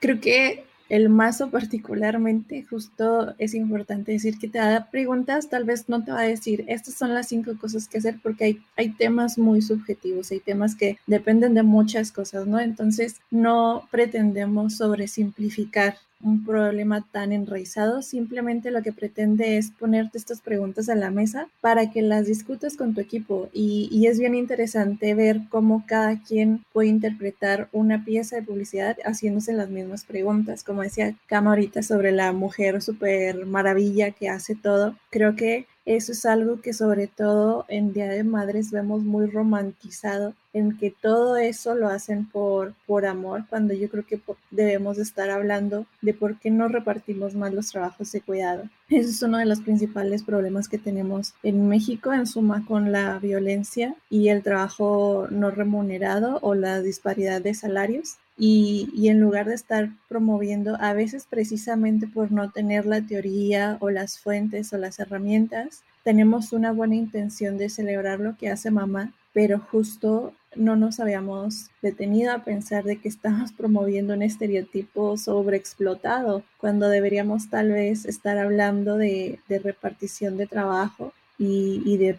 Creo 0.00 0.20
que 0.20 0.64
el 0.88 1.08
mazo 1.08 1.50
particularmente, 1.50 2.64
justo 2.64 3.34
es 3.38 3.54
importante 3.54 4.12
decir 4.12 4.38
que 4.38 4.48
te 4.48 4.58
da 4.58 4.88
preguntas, 4.90 5.48
tal 5.48 5.64
vez 5.64 5.88
no 5.88 6.04
te 6.04 6.12
va 6.12 6.20
a 6.20 6.28
decir, 6.28 6.64
estas 6.68 6.94
son 6.94 7.12
las 7.12 7.28
cinco 7.28 7.56
cosas 7.58 7.88
que 7.88 7.98
hacer, 7.98 8.18
porque 8.22 8.44
hay, 8.44 8.62
hay 8.76 8.90
temas 8.90 9.36
muy 9.36 9.62
subjetivos, 9.62 10.30
hay 10.30 10.40
temas 10.40 10.76
que 10.76 10.98
dependen 11.06 11.54
de 11.54 11.64
muchas 11.64 12.12
cosas, 12.12 12.46
¿no? 12.46 12.60
Entonces, 12.60 13.20
no 13.30 13.88
pretendemos 13.90 14.76
sobresimplificar 14.76 15.96
un 16.22 16.44
problema 16.44 17.06
tan 17.12 17.32
enraizado, 17.32 18.02
simplemente 18.02 18.70
lo 18.70 18.82
que 18.82 18.92
pretende 18.92 19.58
es 19.58 19.70
ponerte 19.70 20.18
estas 20.18 20.40
preguntas 20.40 20.88
a 20.88 20.94
la 20.94 21.10
mesa 21.10 21.48
para 21.60 21.90
que 21.90 22.02
las 22.02 22.26
discutas 22.26 22.76
con 22.76 22.94
tu 22.94 23.00
equipo. 23.00 23.48
Y, 23.52 23.88
y, 23.92 24.06
es 24.06 24.18
bien 24.18 24.34
interesante 24.34 25.14
ver 25.14 25.40
cómo 25.50 25.84
cada 25.86 26.20
quien 26.22 26.64
puede 26.72 26.88
interpretar 26.88 27.68
una 27.72 28.04
pieza 28.04 28.36
de 28.36 28.42
publicidad 28.42 28.96
haciéndose 29.04 29.52
las 29.52 29.70
mismas 29.70 30.04
preguntas, 30.04 30.64
como 30.64 30.82
decía 30.82 31.14
Cama 31.26 31.50
ahorita 31.50 31.82
sobre 31.82 32.12
la 32.12 32.32
mujer 32.32 32.82
super 32.82 33.46
maravilla 33.46 34.10
que 34.10 34.28
hace 34.28 34.54
todo, 34.54 34.96
creo 35.10 35.36
que 35.36 35.66
eso 35.86 36.10
es 36.10 36.26
algo 36.26 36.60
que 36.60 36.72
sobre 36.72 37.06
todo 37.06 37.64
en 37.68 37.92
Día 37.92 38.08
de 38.08 38.24
Madres 38.24 38.72
vemos 38.72 39.04
muy 39.04 39.26
romantizado, 39.26 40.34
en 40.52 40.76
que 40.76 40.90
todo 40.90 41.36
eso 41.36 41.76
lo 41.76 41.88
hacen 41.88 42.26
por, 42.26 42.74
por 42.86 43.06
amor, 43.06 43.44
cuando 43.48 43.72
yo 43.72 43.88
creo 43.88 44.04
que 44.04 44.20
debemos 44.50 44.98
estar 44.98 45.30
hablando 45.30 45.86
de 46.02 46.12
por 46.12 46.40
qué 46.40 46.50
no 46.50 46.66
repartimos 46.66 47.36
más 47.36 47.54
los 47.54 47.70
trabajos 47.70 48.10
de 48.10 48.20
cuidado. 48.20 48.64
Ese 48.88 49.10
es 49.10 49.22
uno 49.22 49.38
de 49.38 49.46
los 49.46 49.60
principales 49.60 50.24
problemas 50.24 50.68
que 50.68 50.78
tenemos 50.78 51.34
en 51.44 51.68
México, 51.68 52.12
en 52.12 52.26
suma 52.26 52.64
con 52.66 52.90
la 52.90 53.18
violencia 53.20 53.94
y 54.10 54.28
el 54.28 54.42
trabajo 54.42 55.28
no 55.30 55.52
remunerado 55.52 56.40
o 56.42 56.54
la 56.56 56.80
disparidad 56.80 57.40
de 57.40 57.54
salarios. 57.54 58.16
Y, 58.38 59.08
en 59.08 59.20
lugar 59.20 59.46
de 59.46 59.54
estar 59.54 59.90
promoviendo, 60.08 60.76
a 60.80 60.92
veces 60.92 61.26
precisamente 61.28 62.06
por 62.06 62.32
no 62.32 62.50
tener 62.50 62.84
la 62.84 63.00
teoría 63.00 63.78
o 63.80 63.90
las 63.90 64.18
fuentes 64.18 64.72
o 64.72 64.78
las 64.78 64.98
herramientas, 64.98 65.82
tenemos 66.04 66.52
una 66.52 66.72
buena 66.72 66.94
intención 66.96 67.56
de 67.56 67.70
celebrar 67.70 68.20
lo 68.20 68.36
que 68.36 68.50
hace 68.50 68.70
mamá, 68.70 69.12
pero 69.32 69.58
justo 69.58 70.34
no 70.54 70.76
nos 70.76 71.00
habíamos 71.00 71.70
detenido 71.82 72.32
a 72.32 72.44
pensar 72.44 72.84
de 72.84 72.96
que 72.96 73.08
estamos 73.08 73.52
promoviendo 73.56 74.14
un 74.14 74.22
estereotipo 74.22 75.16
sobreexplotado, 75.16 76.42
cuando 76.58 76.88
deberíamos 76.88 77.48
tal 77.48 77.72
vez 77.72 78.04
estar 78.04 78.38
hablando 78.38 78.96
de, 78.98 79.40
de 79.48 79.58
repartición 79.58 80.36
de 80.36 80.46
trabajo 80.46 81.12
y, 81.38 81.82
y 81.84 81.96
de 81.96 82.14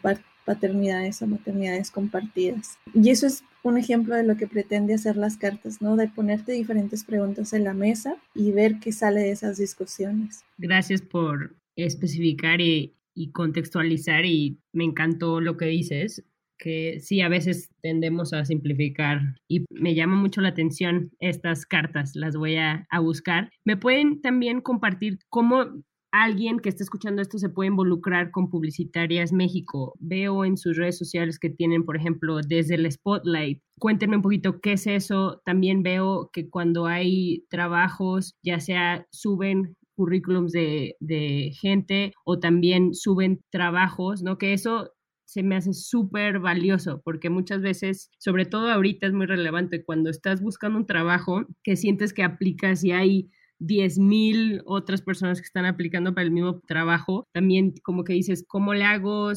paternidades 0.48 1.22
o 1.22 1.28
maternidades 1.28 1.92
compartidas. 1.92 2.80
Y 2.94 3.10
eso 3.10 3.28
es 3.28 3.44
un 3.64 3.78
ejemplo 3.78 4.16
de 4.16 4.24
lo 4.24 4.38
que 4.38 4.48
pretende 4.48 4.94
hacer 4.94 5.18
las 5.18 5.36
cartas, 5.36 5.82
¿no? 5.82 5.98
De 5.98 6.08
ponerte 6.08 6.54
diferentes 6.54 7.04
preguntas 7.04 7.52
en 7.52 7.66
la 7.66 7.74
mesa 7.74 8.16
y 8.34 8.52
ver 8.54 8.80
qué 8.80 8.94
sale 8.94 9.20
de 9.20 9.32
esas 9.32 9.58
discusiones. 9.58 10.46
Gracias 10.58 11.02
por 11.02 11.54
especificar 11.76 12.62
y, 12.62 12.94
contextualizar 13.34 14.26
y 14.26 14.58
me 14.72 14.86
encantó 14.86 15.42
lo 15.42 15.58
que 15.58 15.66
dices 15.66 16.24
que 16.60 17.00
sí, 17.02 17.22
a 17.22 17.30
veces 17.30 17.70
tendemos 17.82 18.34
a 18.34 18.44
simplificar 18.46 19.36
y 19.48 19.66
me 19.70 19.94
llama 19.94 20.16
mucho 20.16 20.42
la 20.42 20.50
atención 20.50 21.12
estas 21.20 21.68
cartas, 21.68 22.16
las 22.16 22.36
voy 22.36 22.56
a, 22.56 22.88
a 22.90 23.00
buscar. 23.00 23.52
¿Me 23.64 23.78
pueden 23.78 24.22
también 24.22 24.62
compartir 24.62 25.20
cómo 25.30 25.66
alguien 26.12 26.60
que 26.60 26.70
esté 26.70 26.84
escuchando 26.84 27.22
esto 27.22 27.38
se 27.38 27.50
puede 27.50 27.70
involucrar 27.70 28.32
con 28.32 28.50
Publicitarias 28.50 29.34
México. 29.34 29.94
Veo 30.00 30.46
en 30.46 30.58
sus 30.58 30.78
redes 30.78 30.98
sociales 30.98 31.40
que 31.40 31.50
tienen, 31.50 31.86
por 31.86 31.98
ejemplo, 31.98 32.40
desde 32.42 32.76
el 32.76 32.92
Spotlight. 32.92 33.62
Cuéntenme 33.80 34.18
un 34.18 34.22
poquito 34.22 34.60
qué 34.62 34.74
es 34.74 34.88
eso. 34.88 35.42
También 35.46 35.84
veo 35.84 36.30
que 36.34 36.50
cuando 36.50 36.86
hay 36.86 37.46
trabajos, 37.50 38.36
ya 38.44 38.60
sea 38.60 39.06
suben 39.12 39.76
currículums 39.96 40.52
de, 40.52 40.96
de 41.00 41.52
gente 41.60 42.14
o 42.24 42.40
también 42.40 42.94
suben 42.94 43.42
trabajos, 43.50 44.22
¿no? 44.22 44.38
Que 44.38 44.54
eso 44.54 44.92
se 45.26 45.44
me 45.44 45.58
hace 45.58 45.74
súper 45.74 46.40
valioso 46.40 47.02
porque 47.04 47.30
muchas 47.30 47.62
veces, 47.62 48.10
sobre 48.18 48.46
todo 48.46 48.72
ahorita 48.72 49.08
es 49.08 49.14
muy 49.14 49.26
relevante 49.26 49.84
cuando 49.84 50.10
estás 50.10 50.42
buscando 50.42 50.80
un 50.80 50.86
trabajo 50.86 51.46
que 51.64 51.76
sientes 51.76 52.14
que 52.14 52.24
aplicas 52.24 52.84
y 52.84 52.92
hay 52.92 53.30
10.000 53.60 54.62
otras 54.66 55.02
personas 55.02 55.40
que 55.40 55.46
están 55.46 55.66
aplicando 55.66 56.14
para 56.14 56.26
el 56.26 56.32
mismo 56.32 56.62
trabajo, 56.68 57.26
también 57.34 57.74
como 57.84 58.04
que 58.04 58.14
dices, 58.14 58.46
¿cómo 58.48 58.74
le 58.74 58.84
hago? 58.84 59.32